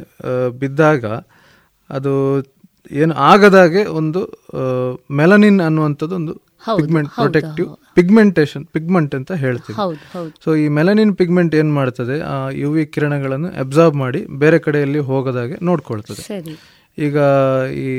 [0.59, 1.05] ಬಿದ್ದಾಗ
[1.91, 2.13] ಅದು
[2.91, 4.21] ಏನು ಆಗದಾಗೆ ಒಂದು
[5.11, 9.77] ಮೆಲನಿನ್ ಅನ್ನುವಂಥದ್ದು ಒಂದು ಪಿಗ್ಮೆಂಟ್ ಪ್ರೊಟೆಕ್ಟಿವ್ ಪಿಗ್ಮೆಂಟೇಷನ್ ಪಿಗ್ಮೆಂಟ್ ಅಂತ ಹೇಳ್ತೀವಿ.
[10.45, 15.59] ಸೊ ಈ ಮೆಲನಿನ್ ಪಿಗ್ಮೆಂಟ್ ಏನ್ ಮಾಡ್ತದೆ ಆ ಯು ವಿ ಕಿರಣಗಳನ್ನು ಅಬ್ಸಾರ್ಬ್ ಮಾಡಿ ಬೇರೆ ಕಡೆಯಲ್ಲಿ ಹೋಗದಾಗೆ
[15.63, 16.23] ನೋಡ್ಕೊಳ್ತದೆ.
[16.99, 17.17] ಈಗ
[17.85, 17.91] ಈ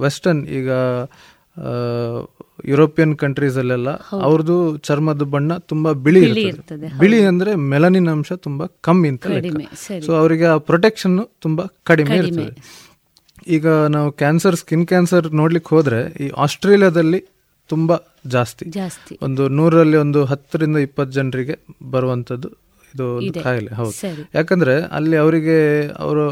[0.00, 0.70] ವೆಸ್ಟರ್ನ್ ಈಗ
[2.64, 3.90] ಯುರೋಪಿಯನ್ ಕಂಟ್ರೀಸ್ ಅಲ್ಲೆಲ್ಲ
[4.26, 6.88] ಅವ್ರದ್ದು ಚರ್ಮದ ಬಣ್ಣ ತುಂಬಾ ಬಿಳಿ ಇರ್ತದೆ.
[6.98, 9.26] ಬಿಳಿ ಅಂದ್ರೆ ಮೆಲನಿನ್ ಅಂಶ ತುಂಬಾ ಕಮ್ಮಿ ಅಂತ
[10.06, 12.42] ಸೊ ಅವರಿಗೆ ಆ ಪ್ರೊಟೆಕ್ಷನ್ ತುಂಬಾ ಕಡಿಮೆ ಕಡಿಮೆ.
[12.42, 12.62] ಇರ್ತದೆ.
[13.46, 17.20] ಈಗ ನಾವು ಕ್ಯಾನ್ಸರ್ ಸ್ಕಿನ್ ಕ್ಯಾನ್ಸರ್ ನೋಡ್ಲಿಕ್ಕೆ ಹೋದ್ರೆ ಈ ಆಸ್ಟ್ರೇಲಿಯಾದಲ್ಲಿ
[17.72, 17.96] ತುಂಬಾ
[18.26, 18.64] ಜಾಸ್ತಿ.
[18.70, 19.14] ಜಾಸ್ತಿ.
[19.22, 21.56] ಒಂದು ನೂರಲ್ಲಿ ಒಂದು ಹತ್ತರಿಂದ ಇಪ್ಪತ್ತು ಜನರಿಗೆ
[21.90, 22.50] ಬರುವಂತದ್ದು
[22.94, 23.06] ಇದು
[23.44, 23.92] ಕಾಯಿಲೆ ಹೌದು.
[24.34, 25.58] ಯಾಕಂದ್ರೆ ಅಲ್ಲಿ ಅವರಿಗೆ
[26.04, 26.24] ಅವರು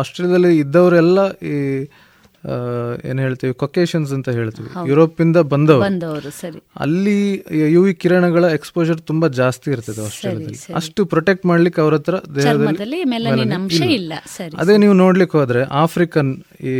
[0.00, 1.20] ಆಸ್ಟ್ರೇಲಿಯಾದಲ್ಲಿ ಇದ್ದವರೆಲ್ಲ
[1.52, 1.54] ಈ
[3.08, 4.68] ಏನ್ ಹೇಳ್ತೀವಿ ಕೊಕೇಶನ್ಸ್ ಅಂತ ಹೇಳ್ತೀವಿ.
[4.90, 6.30] ಯುರೋಪಿಂದ ಯುರೋಪ್ ಇಂದ ಬಂದವರು
[6.76, 7.16] ಅಲ್ಲಿ
[7.74, 10.60] ಯು ವಿ ಕಿರಣಗಳ ಎಕ್ಸ್ಪೋಜರ್ ತುಂಬಾ ಜಾಸ್ತಿ ಇರ್ತದೆ ಆಸ್ಟ್ರೇಲಿಯಾದಲ್ಲಿ.
[10.80, 13.00] ಅಷ್ಟು ಪ್ರೊಟೆಕ್ಟ್ ಮಾಡ್ಲಿಕ್ಕೆ ಅವ್ರ ಹತ್ರ ದೇಹದಲ್ಲಿ
[14.62, 16.32] ಅದೇ ನೀವು ನೋಡ್ಲಿಕ್ಕೆ ಹೋದ್ರೆ ಆಫ್ರಿಕನ್
[16.64, 16.74] ಈ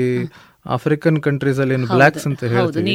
[0.69, 2.91] ಆಫ್ರಿಕನ್ ಕಂಟ್ರೀಸ್ ಅಲ್ಲಿ ಬ್ಲಾಕ್ಸ್ ಅಂತ ಹೇಳ್ತೀವಿ.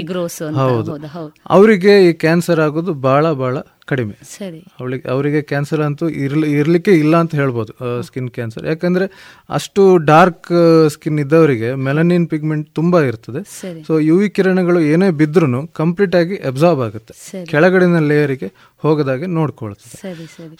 [1.49, 3.57] ಅವರಿಗೆ ಈ ಕ್ಯಾನ್ಸರ್ ಆಗೋದು ಬಹಳ ಬಹಳ
[3.87, 4.13] ಕಡಿಮೆ.
[4.37, 4.59] ಸರಿ.
[4.79, 7.71] ಅವಳಿಗೆ ಅವರಿಗೆ ಕ್ಯಾನ್ಸರ್ ಅಂತೂ ಇರ್ಲಿ ಇರಲಿಕ್ಕೆ ಇಲ್ಲ ಅಂತ ಹೇಳ್ಬೋದು
[8.07, 9.05] ಸ್ಕಿನ್ ಕ್ಯಾನ್ಸರ್ ಯಾಕಂದ್ರೆ
[9.49, 10.51] ಅಷ್ಟು ಡಾರ್ಕ್
[10.95, 13.41] ಸ್ಕಿನ್ ಇದ್ದವರಿಗೆ ಮೆಲನಿನ್ ಪಿಗ್ಮೆಂಟ್ ತುಂಬಾ ಇರ್ತದೆ.
[13.87, 17.13] ಸೊ ಯು ವಿ ಕಿರಣಗಳು ಏನೇ ಬಿದ್ರೂ ಕಂಪ್ಲೀಟ್ ಆಗಿ ಅಬ್ಸಾರ್ಬ್ ಆಗುತ್ತೆ.
[17.51, 18.49] ಕೆಳಗಡೆನ ಲೇಯರಿಗೆ
[18.83, 19.95] ಹೋಗದಾಗೆ ನೋಡ್ಕೊಳ್ತದೆ.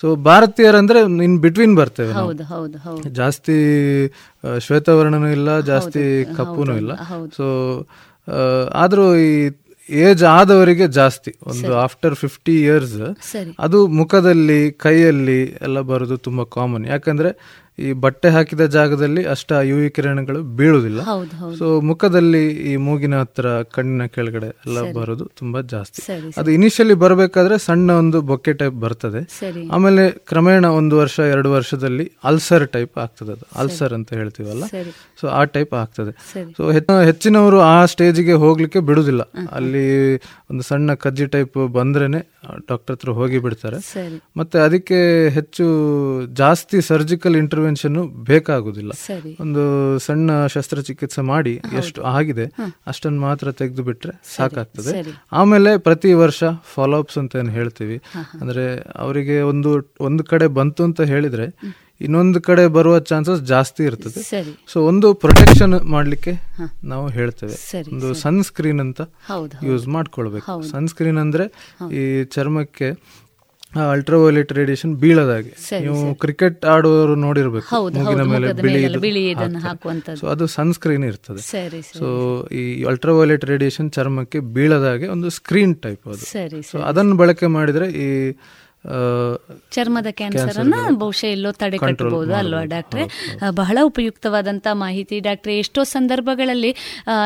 [0.02, 2.14] ಸೊ ಭಾರತೀಯರಂದ್ರೆ ಇನ್ ಬಿಟ್ವೀನ್ ಬರ್ತೇವೆ
[3.22, 3.58] ಜಾಸ್ತಿ
[4.68, 6.04] ಶ್ವೇತವರ್ಣನೂ ಇಲ್ಲ ಜಾಸ್ತಿ
[6.38, 6.94] ಕಪ್ಪುನೂ ಇಲ್ಲ.
[7.38, 7.48] ಸೊ
[8.84, 9.32] ಆದರೂ ಈ
[9.92, 11.32] ಏಜ್ ಆದವರಿಗೆ ಜಾಸ್ತಿ.
[11.48, 12.96] ಒಂದು ಆಫ್ಟರ್ ಫಿಫ್ಟಿ ಇಯರ್ಸ್
[13.60, 19.90] ಅದು ಮುಖದಲ್ಲಿ ಕೈಯಲ್ಲಿ ಎಲ್ಲ ಬರೋದು ತುಂಬಾ ಕಾಮನ್ ಯಾಕಂದ್ರೆ ಈ ಬಟ್ಟೆ ಹಾಕಿದ ಜಾಗದಲ್ಲಿ ಅಷ್ಟ ಯು ವಿ
[19.90, 21.02] ಕಿರಣಗಳು ಬೀಳುವುದಿಲ್ಲ.
[21.60, 22.42] ಸೊ ಮುಖದಲ್ಲಿ
[22.72, 26.02] ಈ ಮೂಗಿನ ಹತ್ರ ಕಣ್ಣಿನ ಕೆಳಗಡೆ ಎಲ್ಲ ಬರೋದು ತುಂಬಾ ಜಾಸ್ತಿ.
[26.38, 29.22] ಅದು ಇನಿಷಿಯಲಿ ಬರಬೇಕಾದ್ರೆ ಸಣ್ಣ ಒಂದು ಬೊಕ್ಕೆ ಟೈಪ್ ಬರ್ತದೆ.
[29.76, 33.48] ಆಮೇಲೆ ಕ್ರಮೇಣ ಒಂದು ವರ್ಷ ಎರಡು ವರ್ಷದಲ್ಲಿ ಅಲ್ಸರ್ ಟೈಪ್ ಆಗ್ತದೆ ಅದು.
[33.56, 34.64] ಅಲ್ಸರ್ ಅಂತ ಹೇಳ್ತೀವಲ್ಲ?
[35.22, 36.14] ಸೊ ಆ ಟೈಪ್ ಆಗ್ತದೆ.
[36.58, 36.72] ಸೊ
[37.10, 39.22] ಹೆಚ್ಚಿನವರು ಆ ಸ್ಟೇಜಿಗೆ ಹೋಗ್ಲಿಕ್ಕೆ ಬಿಡುದಿಲ್ಲ
[39.52, 39.88] ಅಲ್ಲಿ
[40.52, 42.20] ಒಂದು ಸಣ್ಣ ಕಜ್ಜಿ ಟೈಪ್ ಬಂದ್ರೇನೆ
[42.70, 43.78] ಡಾಕ್ಟರ್ ಹತ್ರ ಹೋಗಿ ಬಿಡ್ತಾರೆ.
[44.38, 45.66] ಮತ್ತೆ ಅದಕ್ಕೆ ಹೆಚ್ಚು
[46.34, 48.92] ಜಾಸ್ತಿ ಸರ್ಜಿಕಲ್ ಇಂಟರ್ವೆನ್ಷನ್ ಬೇಕಾಗುದಿಲ್ಲ.
[49.40, 49.64] ಒಂದು
[50.00, 52.46] ಸಣ್ಣ ಶಸ್ತ್ರಚಿಕಿತ್ಸೆ ಮಾಡಿ ಎಷ್ಟು ಆಗಿದೆ
[52.88, 55.04] ಅಷ್ಟನ್ನು ಮಾತ್ರ ತೆಗೆದು ಬಿಟ್ರೆ ಸಾಕಾಗ್ತದೆ.
[55.32, 56.44] ಆಮೇಲೆ ಪ್ರತಿ ವರ್ಷ
[56.74, 58.02] ಫಾಲೋ ಅಪ್ಸ್ ಅಂತ ಏನು ಹೇಳ್ತೀವಿ
[58.42, 58.66] ಅಂದ್ರೆ
[58.96, 59.72] ಅವರಿಗೆ ಒಂದು
[60.02, 61.48] ಒಂದು ಕಡೆ ಬಂತು ಅಂತ ಹೇಳಿದ್ರೆ
[62.02, 64.22] ಇನ್ನೊಂದು ಕಡೆ ಬರುವ ಚಾನ್ಸಸ್ ಜಾಸ್ತಿ ಇರ್ತದೆ.
[64.68, 66.34] ಸೊ ಒಂದು ಪ್ರೊಟೆಕ್ಷನ್ ಮಾಡ್ಲಿಕ್ಕೆ
[66.84, 67.56] ನಾವು ಹೇಳ್ತೇವೆ.
[67.94, 69.02] ಒಂದು ಸನ್ಸ್ಕ್ರೀನ್ ಅಂತ
[69.64, 70.62] ಯೂಸ್ ಮಾಡ್ಕೊಳ್ಬೇಕು.
[70.72, 71.46] ಸನ್ಸ್ಕ್ರೀನ್ ಅಂದ್ರೆ
[72.00, 72.90] ಈ ಚರ್ಮಕ್ಕೆ
[73.76, 75.82] ಅಲ್ಟ್ರಾವೈಲೆಟ್ ರೇಡಿಯೇಷನ್ ಬೀಳದಾಗೆ.
[75.82, 77.90] ನೀವು ಕ್ರಿಕೆಟ್ ಆಡುವವರು ನೋಡಿರ್ಬೇಕು.
[77.90, 79.36] ಮೂಗಿನ ಮೇಲೆ ಬಿಳಿ
[80.20, 81.38] ಸೊ ಅದು ಸನ್ಸ್ಕ್ರೀನ್ ಇರ್ತದೆ.
[81.38, 86.18] ಸರಿ ಸೊ ಈ ಅಲ್ಟ್ರಾವೈಲೆಟ್ ರೇಡಿಯೇಷನ್ ಚರ್ಮಕ್ಕೆ ಬೀಳದಾಗೆ ಒಂದು ಸ್ಕ್ರೀನ್ ಟೈಪ್ ಅದು.
[86.18, 88.36] ಸರಿ ಸೊ ಅದನ್ನು ಬಳಕೆ ಮಾಡಿದ್ರೆ ಈ
[89.72, 93.04] ಚರ್ಮದ ಕ್ಯಾನ್ಸರ್ ಅನ್ನ ಬಹುಶಃ ಎಲ್ಲೋ ತಡೆ ಕಟ್ಟಬಹುದು ಅಲ್ವಾ ಡಾಕ್ಟ್ರೆ?
[93.52, 95.20] ಬಹಳ ಉಪಯುಕ್ತವಾದಂತ ಮಾಹಿತಿ.
[95.20, 96.72] ಡಾಕ್ಟ್ರೆ ಎಷ್ಟೋ ಸಂದರ್ಭಗಳಲ್ಲಿ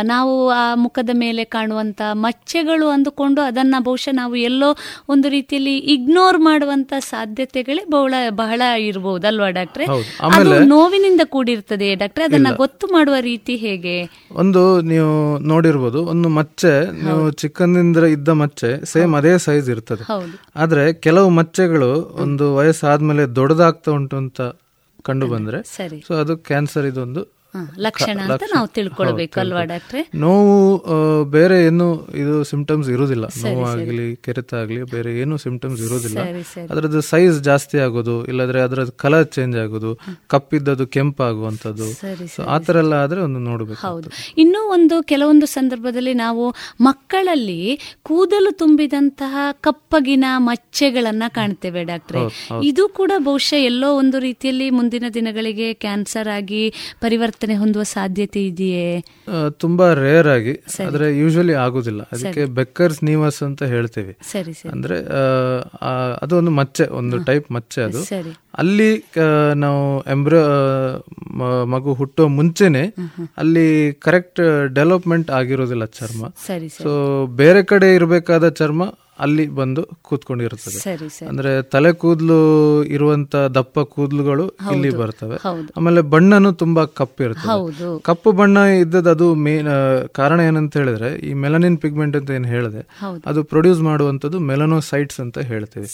[0.04, 4.70] ನಾವು ಆ ಮುಖದ ಮೇಲೆ ಕಾಣುವಂತ ಮಚ್ಚೆಗಳು ಅಂದುಕೊಂಡು ಅದನ್ನ ಬಹುಶಃ ನಾವು ಎಲ್ಲೋ
[5.10, 9.86] ಒಂದು ರೀತಿಯಲ್ಲಿ ಇಗ್ನೋರ್ ಮಾಡುವಂತ ಸಾಧ್ಯತೆಗಳೇ ಬಹಳ ಬಹಳ ಇರಬಹುದು ಅಲ್ವಾ ಡಾಕ್ಟ್ರೆ.
[10.32, 12.24] ಅದು ನೋವಿನಿಂದ ಕೂಡಿರ್ತದೆ ಡಾಕ್ಟ್ರೆ?
[12.24, 13.98] ಅದನ್ನ ಗೊತ್ತು ಮಾಡುವ ರೀತಿ ಹೇಗೆ?
[14.32, 15.12] ಒಂದು ನೀವು
[15.48, 16.74] ನೋಡಿರ್ಬೋದು ಒಂದು ಮಚ್ಚೆ
[17.04, 20.04] ನೀವು ಚಿಕ್ಕಂದಿಂದ ಇದ್ದ ಮಚ್ಚೆ ಸೇಮ್ ಅದೇ ಸೈಜ್ ಇರ್ತದೆ.
[20.04, 20.34] ಹೌದು.
[20.56, 21.90] ಆದ್ರೆ ಕೆಲವು ಮಚ್ಚೆಗಳು
[22.22, 24.42] ಒಂದು ವಯಸ್ಸಾದ್ಮೇಲೆ ದೊಡ್ಡದಾಗ್ತಾ ಉಂಟು ಅಂತ
[25.04, 25.98] ಕಂಡು ಬಂದ್ರೆ ಸರಿ.
[26.08, 27.22] ಸೊ ಅದು ಕ್ಯಾನ್ಸರ್ ಇದೊಂದು
[27.86, 30.02] ಲಕ್ಷಣ ಅಂತ ನಾವು ತಿಳ್ಕೊಳ್ಬೇಕು ಅಲ್ವಾ ಡಾಕ್ಟ್ರೆ?
[30.16, 30.56] ನೋವು
[31.32, 33.26] ಬೇರೆ ಏನು ಇದು ಸಿಂಪ್ಟಮ್ಸ್ ಇರುವುದಿಲ್ಲ.
[33.44, 36.20] ನೋವಾಗ್ಲಿ ಕೆರೆತ ಆಗಲಿ ಬೇರೆ ಏನು ಸಿಂಪ್ಟಮ್ಸ್ ಇರೋದಿಲ್ಲ
[36.72, 39.92] ಅದ್ರದ್ದು ಸೈಜ್ ಜಾಸ್ತಿ ಆಗೋದು ಇಲ್ಲದ್ರೆ ಅದ್ರದ್ದು ಕಲರ್ ಚೇಂಜ್ ಆಗೋದು
[40.28, 41.88] ಕಪ್ಪಿದ್ದದು ಕೆಂಪಾಗುವಂಥದ್ದು.
[42.48, 43.82] ಆ ತರ ಎಲ್ಲ ಆದ್ರೆ ಒಂದು ನೋಡಬೇಕು.
[43.88, 44.10] ಹೌದು.
[44.38, 46.44] ಇನ್ನೂ ಒಂದು ಕೆಲವೊಂದು ಸಂದರ್ಭದಲ್ಲಿ ನಾವು
[46.82, 47.62] ಮಕ್ಕಳಲ್ಲಿ
[48.04, 49.36] ಕೂದಲು ತುಂಬಿದಂತಹ
[49.68, 52.22] ಕಪ್ಪಗಿನ ಮಚ್ಚೆಗಳನ್ನ ಕಾಣ್ತೇವೆ ಡಾಕ್ಟ್ರೆ.
[52.64, 56.64] ಇದು ಕೂಡ ಬಹುಶಃ ಎಲ್ಲೋ ಒಂದು ರೀತಿಯಲ್ಲಿ ಮುಂದಿನ ದಿನಗಳಿಗೆ ಕ್ಯಾನ್ಸರ್ ಆಗಿ
[57.02, 59.04] ಪರಿವರ್ತನೆ ಹೊಂದುವ ಸಾಧ್ಯತೆ ಇದೆಯೇ?
[59.50, 62.02] ತುಂಬಾ ರೇರ್ ಆಗಿ ಆದ್ರೆ ಯೂಶಲಿ ಆಗುದಿಲ್ಲ.
[62.02, 64.18] ಅದಕ್ಕೆ ಬೆಕ್ಕರ್ಸ್ ನೀವಸ್ ಅಂತ ಹೇಳ್ತೇವೆ.
[64.70, 65.92] ಅಂದ್ರೆ ಆ, ಆ,
[66.22, 68.04] ಅದು ಒಂದು ಮಚ್ಚೆ ಒಂದು ಟೈಪ್ ಮಚ್ಚೆ ಅದು.
[68.58, 69.06] ಅಲ್ಲಿ
[69.56, 70.38] ನಾವು ಎಂಬ್ರೋ
[71.66, 72.86] ಮಗು ಹುಟ್ಟೋ ಮುಂಚೆನೆ
[73.38, 76.26] ಅಲ್ಲಿ ಕರೆಕ್ಟ್ ಡೆವಲಪ್ಮೆಂಟ್ ಆಗಿರೋದಿಲ್ಲ ಚರ್ಮ.
[76.84, 80.80] ಸೊ ಬೇರೆ ಕಡೆ ಇರಬೇಕಾದ ಚರ್ಮ ಅಲ್ಲಿ ಬಂದು ಕೂತ್ಕೊಂಡಿರುತ್ತದೆ.
[81.28, 82.38] ಅಂದ್ರೆ ತಲೆ ಕೂದಲು
[82.96, 85.38] ಇರುವಂತ ದಪ್ಪ ಕೂದಲುಗಳು ಇಲ್ಲಿ ಬರ್ತವೆ.
[85.78, 88.00] ಆಮೇಲೆ ಬಣ್ಣನು ತುಂಬಾ ಕಪ್ಪಿರ್ತದೆ ಹೌದು.
[88.00, 89.70] ಕಪ್ಪು ಬಣ್ಣ ಇದ್ದದ್ದು ಅದು ಮೇನ್
[90.12, 92.84] ಕಾರಣ ಏನಂತ ಹೇಳಿದ್ರೆ ಈ ಮೆಲನಿನ್ ಪಿಗ್ಮೆಂಟ್ ಅಂತ ಏನು ಹೇಳಿದೆ
[93.26, 95.88] ಅದು ಪ್ರೊಡ್ಯೂಸ್ ಮಾಡುವಂತದ್ದು ಮೆಲನೋಸೈಟ್ಸ್ ಅಂತ ಹೇಳ್ತೇವೆ.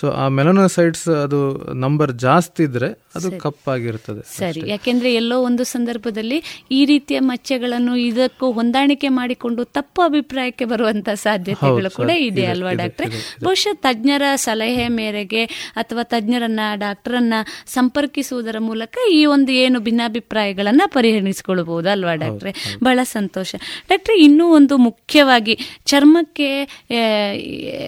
[0.00, 1.40] ಸೊ ಆ ಮೆಲನೋಸೈಟ್ಸ್ ಅದು
[1.74, 4.60] ನಂಬರ್ ಜಾಸ್ತಿ ಇದ್ರೆ ಅದು ಕಪ್ಪಾಗಿರ್ತದೆ ಸರಿ.
[4.70, 6.38] ಯಾಕೆಂದ್ರೆ ಎಲ್ಲೋ ಒಂದು ಸಂದರ್ಭದಲ್ಲಿ
[6.70, 12.44] ಈ ರೀತಿಯ ಮಚ್ಚೆಗಳನ್ನು ಇದಕ್ಕೂ ಹೊಂದಾಣಿಕೆ ಮಾಡಿಕೊಂಡು ತಪ್ಪು ಅಭಿಪ್ರಾಯಕ್ಕೆ ಬರುವಂತ ಸಾಧ್ಯತೆಗಳು ಕೂಡ ಇದೆ.
[12.46, 12.67] ಅಲ್ವಾ?
[12.72, 13.36] ಡಾಕ್ಟ್ರೆ.
[13.44, 17.34] ಬಹುಶಃ ತಜ್ಞರ ಸಲಹೆ ಮೇರೆಗೆ ಅಥವಾ ತಜ್ಞರನ್ನ ಡಾಕ್ಟರನ್ನ
[17.66, 22.54] ಸಂಪರ್ಕಿಸುವುದರ ಮೂಲಕ ಈ ಒಂದು ಏನು ಭಿನ್ನಾಭಿಪ್ರಾಯಗಳನ್ನ ಪರಿಹರಿಸಿಕೊಳ್ಳಬಹುದು ಅಲ್ವಾ ಡಾಕ್ಟ್ರೆ?
[22.84, 23.54] ಬಹಳ ಸಂತೋಷ.
[23.88, 26.62] ಡಾಕ್ಟ್ರೆ ಇನ್ನೂ ಒಂದು ಮುಖ್ಯವಾಗಿ ಚರ್ಮಕ್ಕೆ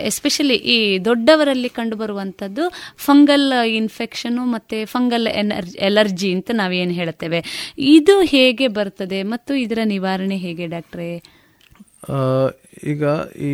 [0.06, 5.26] ಎಸ್ಪೆಷಲಿ ಈ ದೊಡ್ಡವರಲ್ಲಿ ಕಂಡುಬರುವಂಥದ್ದು ಫಂಗಲ್ ಇನ್ಫೆಕ್ಷನ್ ಮತ್ತೆ ಫಂಗಲ್
[5.78, 7.74] ಎಲರ್ಜಿ ಅಂತ ನಾವೇನು ಹೇಳ್ತೇವೆ.
[7.78, 11.40] ಇದು ಹೇಗೆ ಬರ್ತದೆ ಮತ್ತು ಇದರ ನಿವಾರಣೆ ಹೇಗೆ ಡಾಕ್ಟ್ರೆ?
[12.92, 13.04] ಈಗ
[13.48, 13.52] ಈ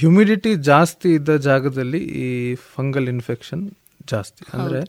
[0.00, 2.28] ಹ್ಯುಮಿಡಿಟಿ ಜಾಸ್ತಿ ಇದ್ದ ಜಾಗದಲ್ಲಿ ಈ
[2.74, 3.62] ಫಂಗಲ್ ಇನ್ಫೆಕ್ಷನ್
[4.12, 4.42] ಜಾಸ್ತಿ.
[4.54, 4.80] ಅಂದರೆ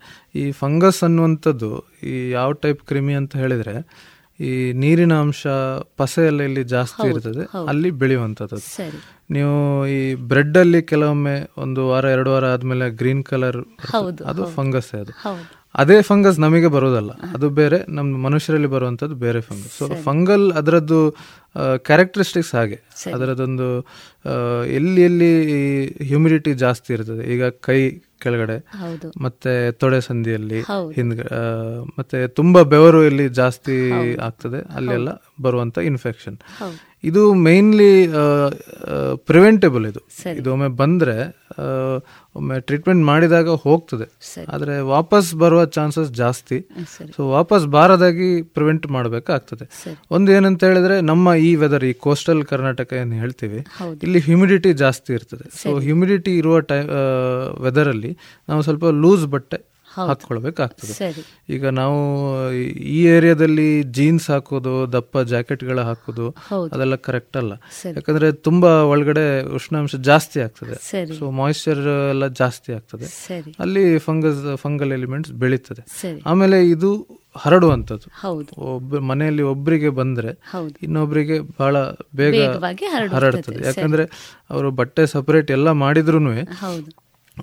[0.41, 1.72] ಈ ಫಂಗಸ್ ಅನ್ನುವಂಥದ್ದು
[2.11, 3.76] ಈ ಯಾವ ಟೈಪ್ ಕ್ರಿಮಿ ಅಂತ ಹೇಳಿದರೆ
[4.39, 4.51] ಈ
[4.81, 5.47] ನೀರಿನ ಅಂಶ
[5.99, 8.60] ಪಸೆ ಎಲ್ಲ ಇಲ್ಲಿ ಜಾಸ್ತಿ ಇರ್ತದೆ ಅಲ್ಲಿ ಬೆಳೆಯುವಂಥದ್ದು.
[9.35, 9.56] ನೀವು
[9.95, 13.61] ಈ ಬ್ರೆಡ್ ಅಲ್ಲಿ ಕೆಲವೊಮ್ಮೆ ಒಂದು ವಾರ ಎರಡು ವಾರ ಆದ್ಮೇಲೆ ಗ್ರೀನ್ ಕಲರ್
[14.31, 15.14] ಅದು ಫಂಗಸ್ ಅದು.
[15.76, 17.12] ಅದೇ ಫಂಗಸ್ ನಮಗೆ ಬರೋದಲ್ಲ.
[17.34, 19.78] ಅದು ಬೇರೆ ನಮ್ಮ ಮನುಷ್ಯರಲ್ಲಿ ಬರುವಂಥದ್ದು ಬೇರೆ ಫಂಗಸ್.
[19.78, 21.00] ಸೊ ಫಂಗಲ್ ಅದರದ್ದು
[21.86, 22.78] ಕ್ಯಾರೆಕ್ಟರಿಸ್ಟಿಕ್ಸ್ ಹಾಗೆ.
[23.14, 23.68] ಅದರದೊಂದು
[24.68, 25.32] ಎಲ್ಲಿ ಎಲ್ಲಿ
[26.08, 27.34] ಹ್ಯೂಮಿಡಿಟಿ ಜಾಸ್ತಿ ಇರ್ತದೆ.
[27.34, 27.80] ಈಗ ಕೈ
[28.20, 28.56] ಕೆಳಗಡೆ
[29.22, 30.91] ಮತ್ತೆ ತೊಡೆ ಸಂದಿಯಲ್ಲಿ ಹೌದು.
[30.91, 31.44] ಹಿಂದ್ಗಡೆ ಆ,
[32.00, 33.76] ಮತ್ತೆ ತುಂಬಾ ಬೆವರು ಇಲ್ಲಿ ಜಾಸ್ತಿ
[34.22, 34.76] ಆಗ್ತದೆ.
[34.76, 35.10] ಅಲ್ಲೆಲ್ಲ
[35.41, 36.38] ಬರುವಂತ ಇನ್ಫೆಕ್ಷನ್.
[37.03, 37.91] ಇದು ಮೇನ್ಲಿ
[39.30, 40.01] ಪ್ರಿವೆಂಟೇಬಲ್ ಇದು.
[40.39, 41.15] ಇದು ಒಮ್ಮೆ ಬಂದ್ರೆ
[42.38, 44.05] ಒಮ್ಮೆ ಟ್ರೀಟ್ಮೆಂಟ್ ಮಾಡಿದಾಗ ಹೋಗ್ತದೆ.
[44.53, 46.57] ಆದ್ರೆ ವಾಪಸ್ ಬರುವ ಚಾನ್ಸಸ್ ಜಾಸ್ತಿ.
[47.15, 49.67] ಸೊ ವಾಪಸ್ ಬಾರದಾಗಿ ಪ್ರಿವೆಂಟ್ ಮಾಡಬೇಕಾಗ್ತದೆ.
[50.17, 53.61] ಒಂದು ಏನಂತ ಹೇಳಿದ್ರೆ ನಮ್ಮ ಈ ವೆದರ್ ಈ ಕೋಸ್ಟಲ್ ಕರ್ನಾಟಕ ಏನು ಹೇಳ್ತೀವಿ
[54.03, 55.47] ಇಲ್ಲಿ ಹ್ಯುಮಿಡಿಟಿ ಜಾಸ್ತಿ ಇರ್ತದೆ.
[55.61, 56.89] ಸೊ ಹ್ಯುಮಿಡಿಟಿ ಇರುವ ಟೈಮ್
[57.67, 58.13] ವೆದರ್ ಅಲ್ಲಿ
[58.49, 59.59] ನಾವು ಸ್ವಲ್ಪ ಲೂಸ್ ಬಟ್ಟೆ
[60.07, 60.93] ಹಾಕೊಳ್ಬೇಕಾಗ್ತದೆ
[61.49, 62.07] ಈಗ ನಾವು
[62.53, 66.35] ಈ- ಏರಿಯಾದಲ್ಲಿ ಜೀನ್ಸ್ ಹಾಕೋದು ದಪ್ಪ ಜಾಕೆಟ್ಗಳ ಹಾಕೋದು.
[66.76, 67.53] ಅದೆಲ್ಲ ಕರೆಕ್ಟ್ ಅಲ್ಲ.
[67.95, 70.76] ಯಾಕಂದ್ರೆ ತುಂಬಾ ಒಳಗಡೆ ಉಷ್ಣಾಂಶ ಜಾಸ್ತಿ ಆಗ್ತದೆ.
[71.13, 73.05] ಸೊ ಮಾಯಿಶ್ಚರ್ ಎಲ್ಲ ಜಾಸ್ತಿ ಆಗ್ತದೆ.
[73.59, 75.85] ಅಲ್ಲಿ ಫಂಗಸ್ ಫಂಗಲ್ ಎಲಿಮೆಂಟ್ಸ್ ಬೆಳೀತದೆ.
[76.26, 78.30] ಆಮೇಲೆ ಇದು ಹರಡುವಂಥದ್ದು.
[78.57, 80.30] ಒಬ್ಬ ಮನೆಯಲ್ಲಿ ಒಬ್ಬರಿಗೆ ಬಂದ್ರೆ.
[80.81, 81.77] ಇನ್ನೊಬ್ಬರಿಗೆ ಬಹಳ
[82.15, 82.31] ಬೇಗ.
[83.15, 83.55] ಹರಡ್ತದೆ.
[83.65, 84.03] ಯಾಕಂದ್ರೆ
[84.49, 86.19] ಅವರು ಬಟ್ಟೆ ಸಪರೇಟ್ ಎಲ್ಲ ಮಾಡಿದ್ರು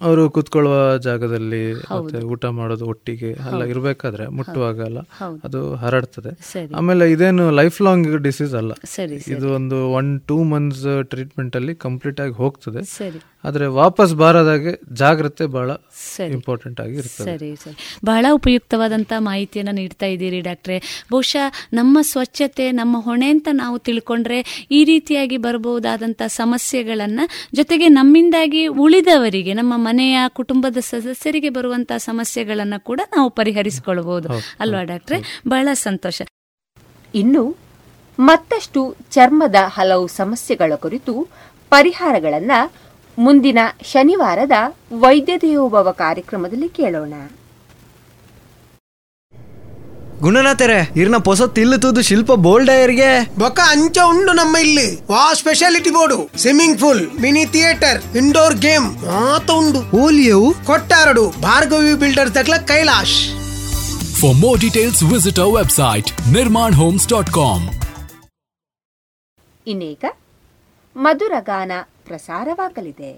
[0.03, 5.41] ಅವರು ಕುತ್ಕೊಳ್ಳುವ ಜಾಗದಲ್ಲಿ ಮತ್ತೆ ಊಟ ಮಾಡೋದು ಒಟ್ಟಿಗೆ ಅಲ್ಲ ಇರ್ಬೇಕಾದ್ರೆ ಮುಟ್ಟುವಾಗ ಅಲ್ಲ ಹೌದು.
[5.45, 6.31] ಅದು ಹರಡ್ತದೆ.
[6.77, 8.73] ಆಮೇಲೆ ಇದೇನು ಲೈಫ್ ಲಾಂಗ್ ಡಿಸೀಸ್ ಅಲ್ಲ.
[9.29, 13.13] ಇದು ಒಂದು ಒನ್ ಟೂ ಮಂತ್ಸ್ ಟ್ರೀಟ್ಮೆಂಟ್ ಅಲ್ಲಿ ಕಂಪ್ಲೀಟ್ ಆಗಿ ಹೋಗ್ತದೆ.
[13.45, 15.71] ಆದ್ರೆ ವಾಪಸ್ ಬಾರದಾಗೆ ಜಾಗ್ರತೆ ಬಹಳ
[16.29, 17.77] ಇಂಪಾರ್ಟೆಂಟ್ ಆಗಿ ಸರಿ ಸರಿ.
[18.05, 21.07] ಬಹಳ ಉಪಯುಕ್ತವಾದಂತಹ ಮಾಹಿತಿಯನ್ನು ನೀಡ್ತಾ ಇದ್ದೀರಿ ಡಾಕ್ಟ್ರೆ.
[21.13, 29.55] ಬಹುಶಃ ನಮ್ಮ ಸ್ವಚ್ಛತೆ ನಮ್ಮ ಹೊಣೆ ಅಂತ ನಾವು ತಿಳ್ಕೊಂಡ್ರೆ ಈ ರೀತಿಯಾಗಿ ಬರಬಹುದಾದಂಥ ಸಮಸ್ಯೆಗಳನ್ನು ಜೊತೆಗೆ ನಮ್ಮಿಂದಾಗಿ ಉಳಿದವರಿಗೆ
[29.55, 34.29] ನಮ್ಮ ಮನೆಯ ಕುಟುಂಬದ ಸದಸ್ಯರಿಗೆ ಬರುವಂತಹ ಸಮಸ್ಯೆಗಳನ್ನು ಕೂಡ ನಾವು ಪರಿಹರಿಸಿಕೊಳ್ಳಬಹುದು
[34.61, 35.41] ಅಲ್ವಾ ಡಾಕ್ಟ್ರೆ?
[35.49, 36.23] ಬಹಳ ಸಂತೋಷ.
[37.15, 37.57] ಇನ್ನು
[38.19, 41.29] ಮತ್ತಷ್ಟು ಚರ್ಮದ ಹಲವು ಸಮಸ್ಯೆಗಳ ಕುರಿತು
[41.71, 42.53] ಪರಿಹಾರಗಳನ್ನ
[43.19, 44.53] ಮುಂದಿನ ಶನಿವಾರದ
[44.99, 47.15] ವೈದ್ಯ ದೇವೋಭವ ಕಾರ್ಯಕ್ರಮದಲ್ಲಿ ಕೇಳೋಣ.
[50.25, 53.11] ಗುಣನಾಥರೆ ಇರ್ನ ಪೊಸ ತಿಲ್ಲು ತೂದು ಶಿಲ್ಪ ಬೋಲ್ಡಯರ್ಗೆ
[53.41, 54.89] ಬೊಕ್ಕ ಅಂಚ ಉಂಡು ನಮ್ಮ ಇಲ್ಲಿ.
[55.13, 56.19] ವಾ speciality board.
[56.43, 59.83] Swimming pool mini theatre indoor game ಮಾತ ಉಂಡು.
[60.03, 60.49] ಓಲಿಯವು?
[60.71, 63.19] ಕೊಟ್ಟಾರಡು Bhargavi builder ತಕ್ಲ Kailash.
[64.21, 67.67] For more details visit our website visit homes dot com
[69.67, 70.05] ಇನ್ನೀಗ
[70.97, 71.73] ಮಧುರಗಾನ
[72.09, 73.13] ಪ್ರಸಾರವಾಗಲಿದೆ.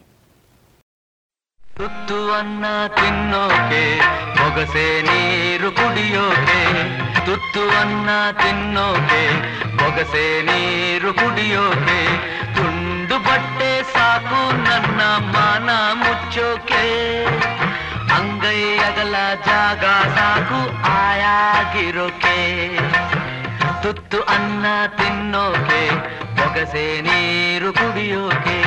[1.79, 4.01] ತುತ್ತು ಅನ್ನ ತಿನ್ನೋಕೆ
[4.39, 6.63] ಬೊಗಸೆ ನೀರು ಕುಡಿಯೋಕೆ,
[7.27, 9.23] ತುತ್ತು ಅನ್ನ ತಿನ್ನೋಕೆ
[9.77, 12.01] ಬೊಗಸೆ ನೀರು ಕುಡಿಯೋಕೆ,
[12.55, 15.01] ತುಂಡು ಬಟ್ಟೆ ಸಾಕು ನನ್ನ
[15.35, 16.85] ಮಾನ ಮುಚ್ಚೋಕೆ.
[18.15, 19.15] ಅಂಗೈ ಅಗಲ
[19.47, 19.85] ಜಾಗ
[20.17, 20.61] ಸಾಕು
[20.91, 22.37] ಆಯಾಗಿರೋಕೆ.
[23.83, 25.83] ತುತ್ತು ಅನ್ನ ತಿನ್ನೋಕೆ
[26.37, 28.59] ಬೊಗಸೆ ನೀರು ಕುಡಿಯೋಕೆ.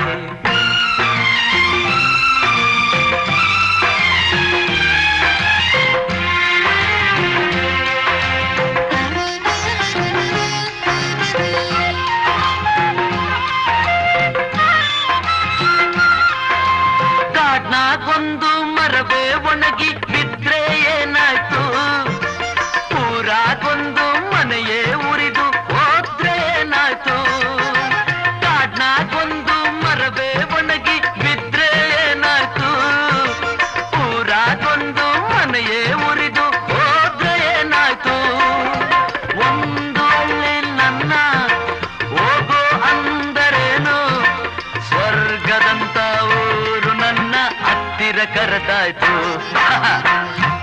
[48.52, 49.11] ಕರೆದಾಯ್ತು.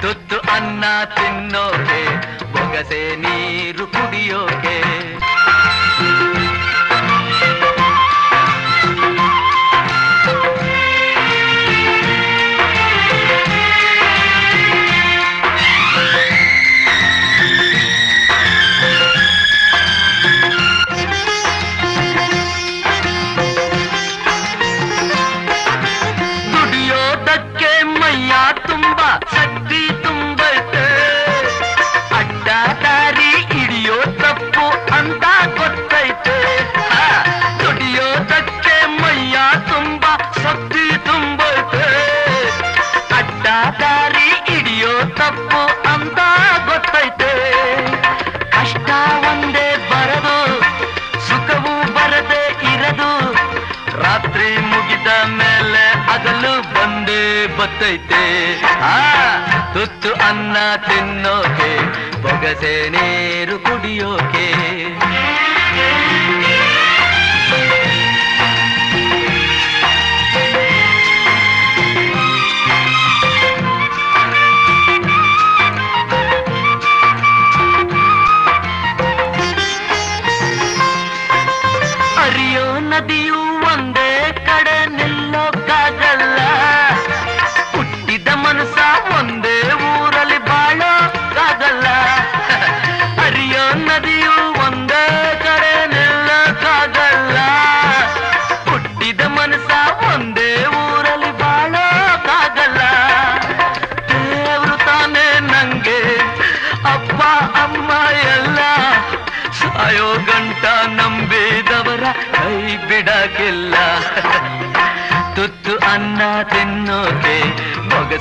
[0.02, 2.00] ತುತ್ತು ಅನ್ನ ತಿನ್ನೋಕೆ
[2.52, 4.97] ಬೊಗಸೆ ನೀರು ಕುಡಿಯೋಕೆ.
[57.88, 58.96] ಆ
[59.74, 60.56] ತುತ್ತು ಅನ್ನ
[60.88, 61.70] ತಿನ್ನೋಕೆ
[62.22, 64.46] ಬೊಗಸೆ ನೀರು ಕುಡಿಯೋಕೆ.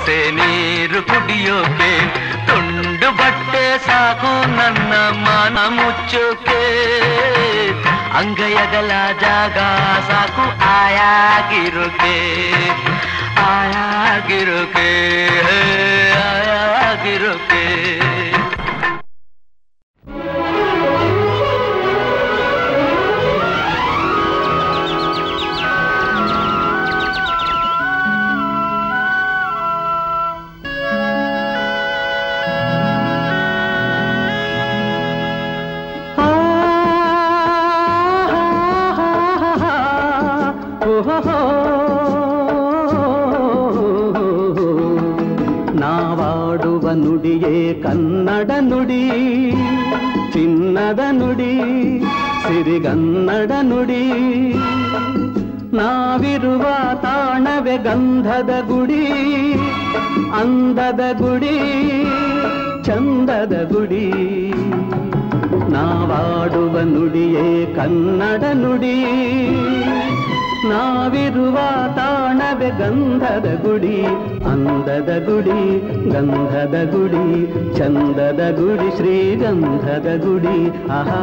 [0.07, 1.89] ಬೊಗಸೆ ನೀರು ಕುಡಿಯೋಕೆ
[2.47, 4.93] ತುಂಡು ಬಟ್ಟೆ ಸಾಕು ನನ್ನ
[5.23, 6.61] ಮಾನ ಮುಚ್ಚೋಕೆ
[8.19, 8.91] ಅಂಗೈಯಗಲ
[9.23, 9.57] ಜಾಗ
[10.09, 12.15] ಸಾಕು ಆಯಾಗಿರೋಕೆ
[13.47, 14.89] ಆಯಾಗಿರೋಕೆ
[16.23, 17.65] ಆಯಾಗಿರೋಕೆ
[57.97, 59.05] ಗಂಧದ ಗುಡಿ,
[60.39, 61.55] ಅಂದದ ಗುಡಿ,
[62.83, 64.05] ಚಂದದ ಗುಡಿ.
[65.71, 68.97] ನಾವಾಡುವ ನುಡಿಯೇ ಕನ್ನಡ ನುಡಿ,
[70.69, 71.57] ನಾವಿರುವ
[71.95, 73.97] ತಾಣವೆ ಗಂಧದ ಗುಡಿ,
[74.51, 75.61] ಅಂದದ ಗುಡಿ,
[76.11, 77.25] ಗಂಧದ ಗುಡಿ,
[77.77, 80.57] ಚಂದದ ಗುಡಿ, ಶ್ರೀಗಂಧದ ಗುಡಿ.
[80.91, 81.21] ಆಹಾ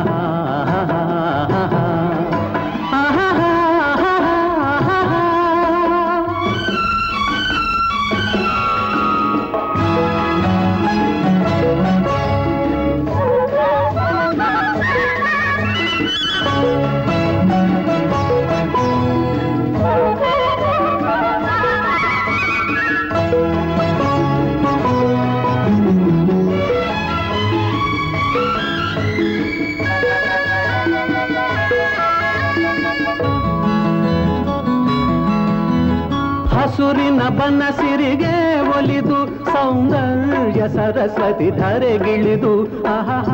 [37.44, 42.82] ಹಸುರಿನ ಬನಸಿರಿಗೆ ಒಲಿದು ಸೌಂದರ್ಯ ಸರಸ್ವತಿ ಧರೆಗಿಳಿದು.
[42.86, 43.30] ಆಹಾ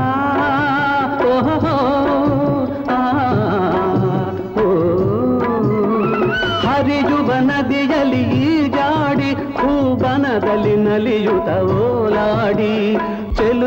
[1.23, 1.77] ಓಹೋ.
[6.69, 12.97] ಹರಿಯುವ ನದಿಯಲ್ಲಿ ಜಾಡಿ ಹೂಬನದಲ್ಲಿ ನಲಿಯುತ ಓಲಾಡಿ.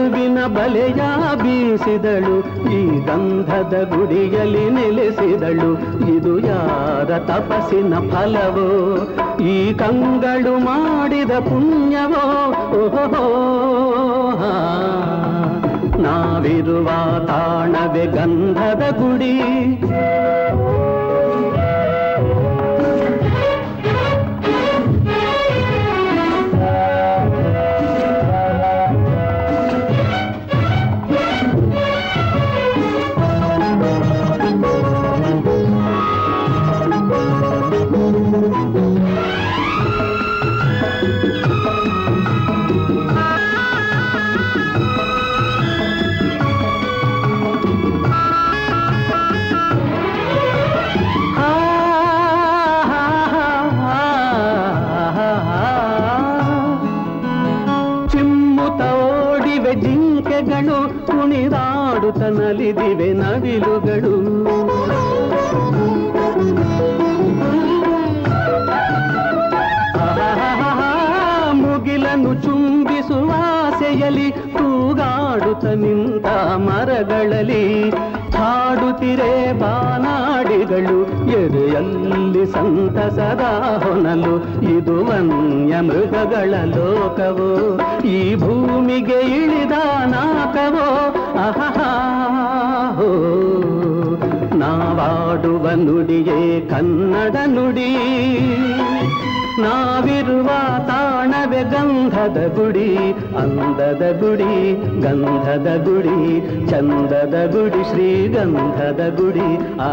[0.03, 1.01] ಚೆಲುವಿನ ಬಲೆಯ
[1.35, 2.37] ಬೀಸಿದಳು,
[2.71, 5.71] ಈ ಗಂಧದ ಗುಡಿಯಲ್ಲಿ ನೆಲೆಸಿದಳು.
[6.15, 8.67] ಇದು ಯಾರ ತಪಸ್ಸಿನ ಫಲವೋ?
[9.43, 12.25] ಈ ಕಂಗಳು ಮಾಡಿದ ಪುಣ್ಯವೋ?
[12.77, 13.25] ಓಹೋ
[16.01, 16.87] ನಾವಿರುವ
[17.25, 19.39] ತಾಣವೇ ಗಂಧದ ಗುಡಿ.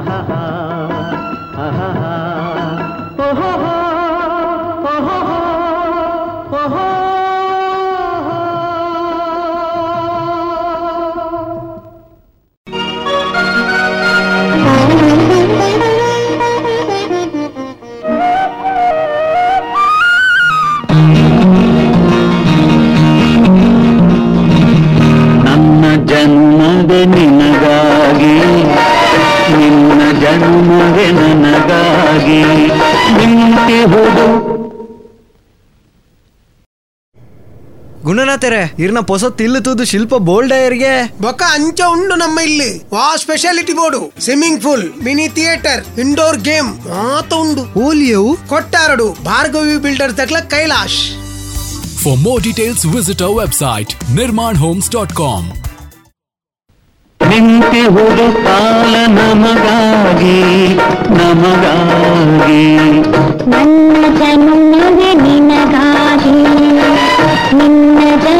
[0.00, 0.59] ಗುಡಿ ಆಹಾ
[38.90, 40.94] ಇರ್ನ ಪೊಸ ತಿಲ್ಲು ತೂದು ಶಿಲ್ಪ ಬೋಲ್ಡಯರ್ಗೆ
[41.24, 42.70] ಬೊಕ್ಕ ಅಂಚ ಉಂಡು ನಮ್ಮ ಇಲ್ಲಿ.
[42.94, 44.00] ವಾ speciality board.
[44.24, 47.62] Swimming pool mini theatre indoor game ಮಾತ ಉಂಡು.
[47.84, 48.32] ಓಲಿಯವು?
[48.52, 51.00] ಕೊಟ್ಟಾರಡು Bhargavi builder ದಕ್ಲ Kailash.
[52.02, 53.20] For more details, visit
[54.64, 55.48] homes dot com
[57.20, 60.38] ನಿಂತಿ ಹುಡುಕಾಲ ನಮಗಾಗಿ
[61.18, 62.62] ನಮಗಾಗಿ.
[63.52, 66.80] ನನ್ನ ಜನ್ಮವೇ ನಿನಗಾಗಿ ನಿನ್ನ
[67.58, 68.36] ಜನ್ಮವೇ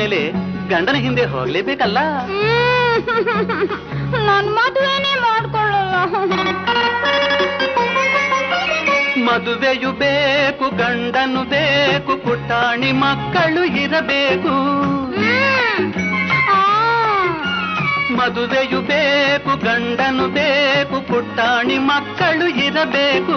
[0.00, 0.20] ಮೇಲೆ
[0.70, 1.98] ಗಂಡನ ಹಿಂದೆ ಹೋಗ್ಲೇಬೇಕಲ್ಲ?
[4.28, 5.94] ನನ್ ಮದುವೆನೇ ಮಾಡ್ಕೊಳ್ಳಲ್ಲ.
[9.26, 14.54] ಮದುವೆಯು ಬೇಕು ಗಂಡನು ಬೇಕು ಪುಟಾಣಿ ಮಕ್ಕಳು ಇರಬೇಕು.
[18.18, 23.36] ಮದುವೆಯು ಬೇಕು ಗಂಡನು ಬೇಕು ಪುಟ್ಟಾಣಿ ಮಕ್ಕಳು ಇರಬೇಕು.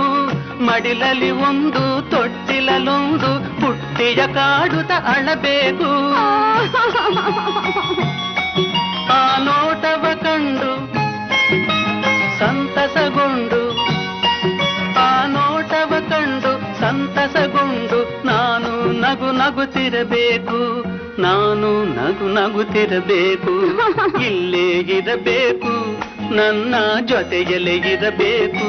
[0.65, 3.29] ಮಡಿಲಲ್ಲಿ ಒಂದು ತೊಟ್ಟಿಲಲ್ಲೊಂದು
[3.61, 5.89] ಪುಟ್ಟಿಯ ಕಾಡುತ್ತ ಅಳಬೇಕು.
[9.11, 10.71] ಆ ನೋಟವ ಕಂಡು,
[12.39, 13.61] ಸಂತಸಗೊಂಡು,
[14.99, 16.51] ಆ ನೋಟವ ಕಂಡು,
[16.81, 18.71] ಸಂತಸಗೊಂಡು, ನಾನು
[19.01, 20.59] ನಗು ನಗುತ್ತಿರಬೇಕು,
[21.21, 23.53] ನಾನು ನಗು ನಗುತ್ತಿರಬೇಕು
[24.21, 25.73] ಇಲ್ಲೇ ಇರಬೇಕು
[26.35, 26.75] ನನ್ನ
[27.05, 28.68] ಜೊತೆಯಲ್ಲೇ ಇರಬೇಕು.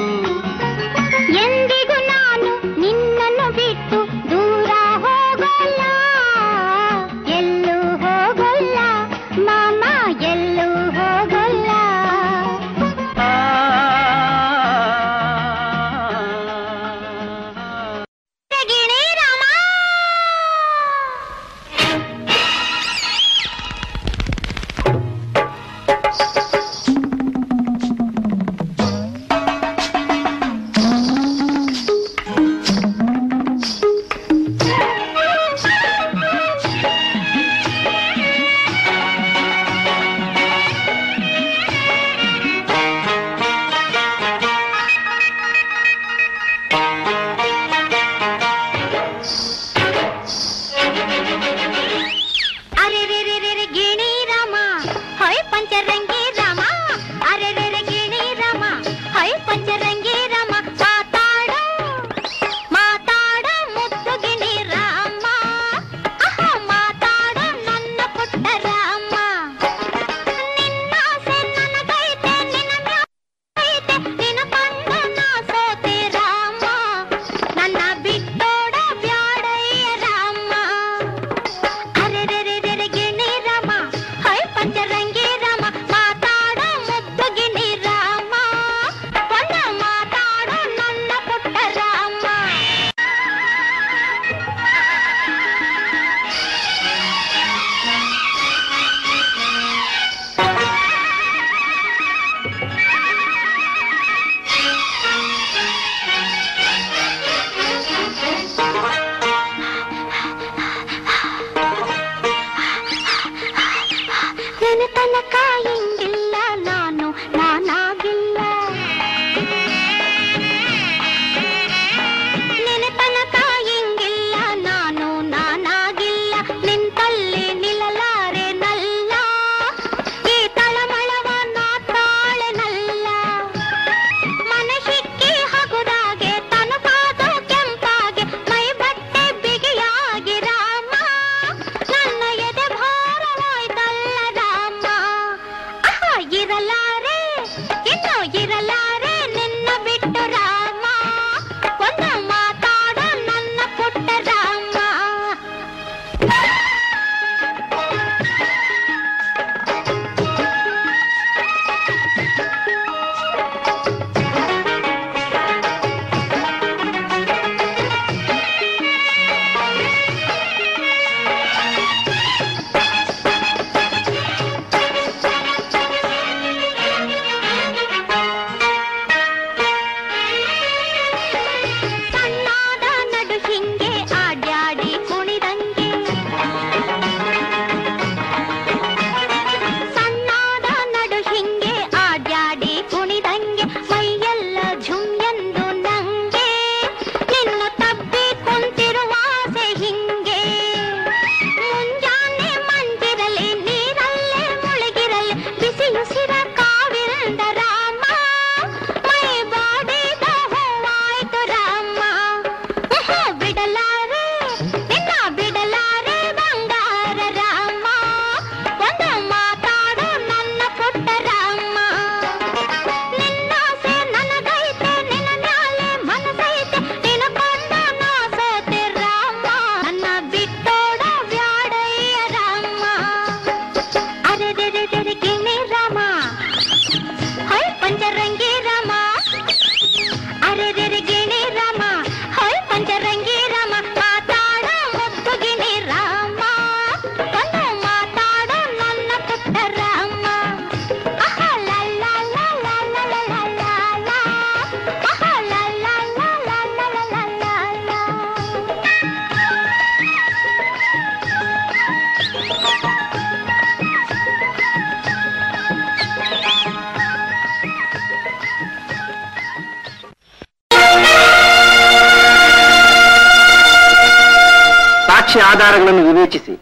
[275.50, 276.54] ಆಧಾರಗಳನ್ನು ವಿವೇಚಿಸಿ,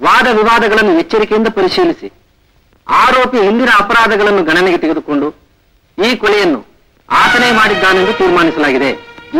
[0.00, 2.08] ವಾದ ವಿವಾದಗಳನ್ನು ಎಚ್ಚರಿಕೆಯಿಂದ ಪರಿಶೀಲಿಸಿ,
[2.86, 5.28] ಆರೋಪಿ ಹಿಂದಿನ ಅಪರಾಧಗಳನ್ನು ಗಣನೆಗೆ ತೆಗೆದುಕೊಂಡು
[5.98, 6.60] ಈ ಕೊಲೆಯನ್ನು
[7.08, 8.90] ಆತನೇ ಮಾಡಿದ್ದಾನೆಂದು ತೀರ್ಮಾನಿಸಲಾಗಿದೆ.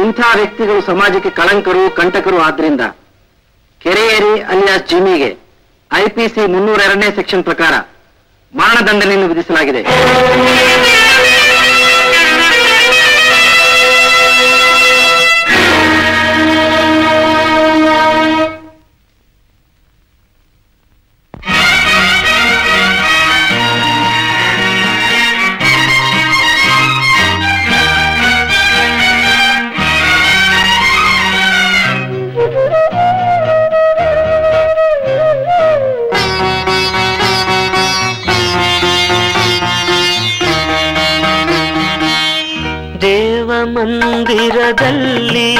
[0.02, 2.82] ಇಂಥ ವ್ಯಕ್ತಿಗಳು ಸಮಾಜಕ್ಕೆ ಕಳಂಕರು, ಕಂಟಕರು ಆದ್ದರಿಂದ
[3.84, 5.30] ಕೆರೆಯೇರಿ ಅಲಿಯಾಸ್ ಜಿಮಿಗೆ
[5.90, 7.74] ಐಪಿಸಿ ಮುನ್ನೂರ ಎರಡನೇ ಸೆಕ್ಷನ್ ಪ್ರಕಾರ
[8.52, 9.82] ಮರಣದಂಡನೆಯನ್ನು ವಿಧಿಸಲಾಗಿದೆ.
[44.70, 45.56] ಮಂದಿರದಲ್ಲಿ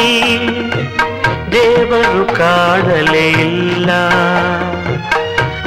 [1.52, 3.90] ದೇವರು ಕಾಣಲೇ ಇಲ್ಲ.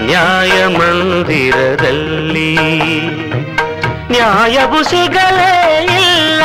[0.06, 2.56] ನ್ಯಾಯ ಮಂದಿರದಲ್ಲಿ
[4.12, 6.44] ನ್ಯಾಯವು ಸಿಗಲೇ ಇಲ್ಲ.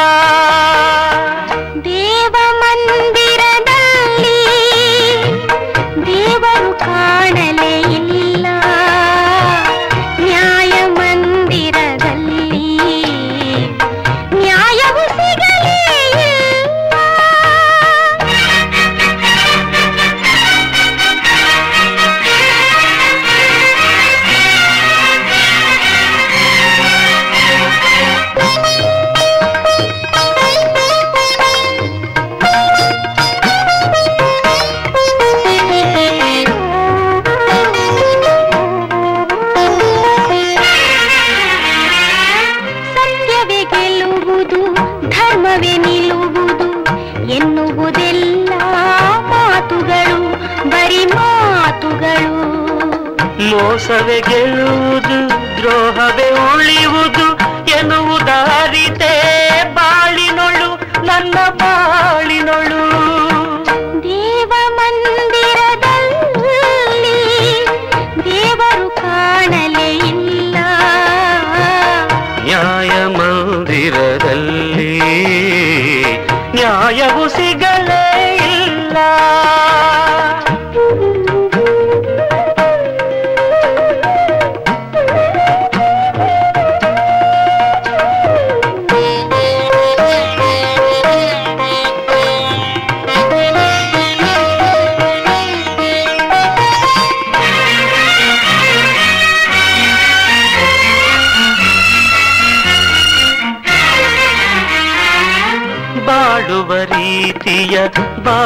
[53.89, 54.17] பேசவே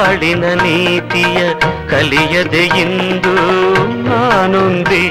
[0.03, 1.41] ಬಾಳಿನ ನೀತಿಯ
[1.91, 3.35] ಕಲಿಯದೆ ಇಂದು
[4.07, 5.03] ನಾನೊಂದಿ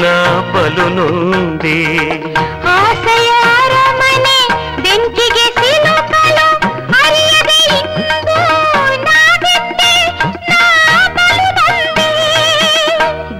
[0.00, 0.14] ನಾ
[0.52, 1.76] ಬಲು ನೊಂದಿ
[2.72, 4.36] ಆಸೆಯ ಅರಮನೆ
[4.84, 6.48] ಬೆಂಕಿಗೆ ಸಿಲುಕಲು
[7.00, 8.36] ಅರಿಯದೆ ಇಂದು
[9.06, 9.92] ನಾ ಬಿಟ್ಟೆ,
[10.50, 10.60] ನಾ
[11.16, 12.10] ಬಲು ಬಂದೆ.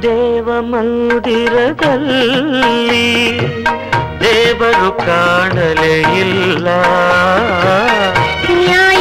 [0.07, 2.27] ದೇವ ಮಂದಿರದಲ್ಲಿ
[4.25, 6.69] ದೇವರು ಕಾಣಲೇ ಇಲ್ಲ
[8.61, 8.96] ನ್ಯಾಯ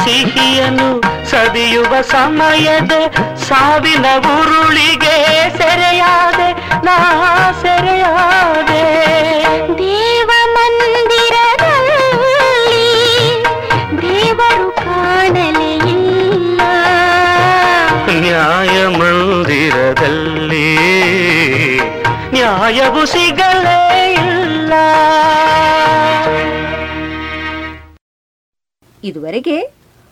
[0.00, 0.88] ಒಲವಿನ ಸಿಹಿಯನ್ನು
[1.30, 2.92] ಸವಿಯುವ ಸಮಯದ
[3.46, 5.16] ಸಾವಿನ ಉರುಳಿಗೆ
[5.58, 6.48] ಸೆರೆಯಾದೆ
[6.86, 6.94] ನಾ
[7.62, 8.84] ಸೆರೆಯಾದೆ
[9.80, 11.26] ದೇವ ಮಂದಿರದಲ್ಲಿ
[14.02, 16.60] ದೇವರು ಕಾಣಲೇ ಇಲ್ಲ
[18.22, 20.68] ನ್ಯಾಯ ಮಂದಿರದಲ್ಲಿ
[22.34, 23.78] ನ್ಯಾಯವು ಸಿಗಲೇ
[24.22, 24.72] ಇಲ್ಲ
[29.02, 29.58] ಇದುವರೆಗೆ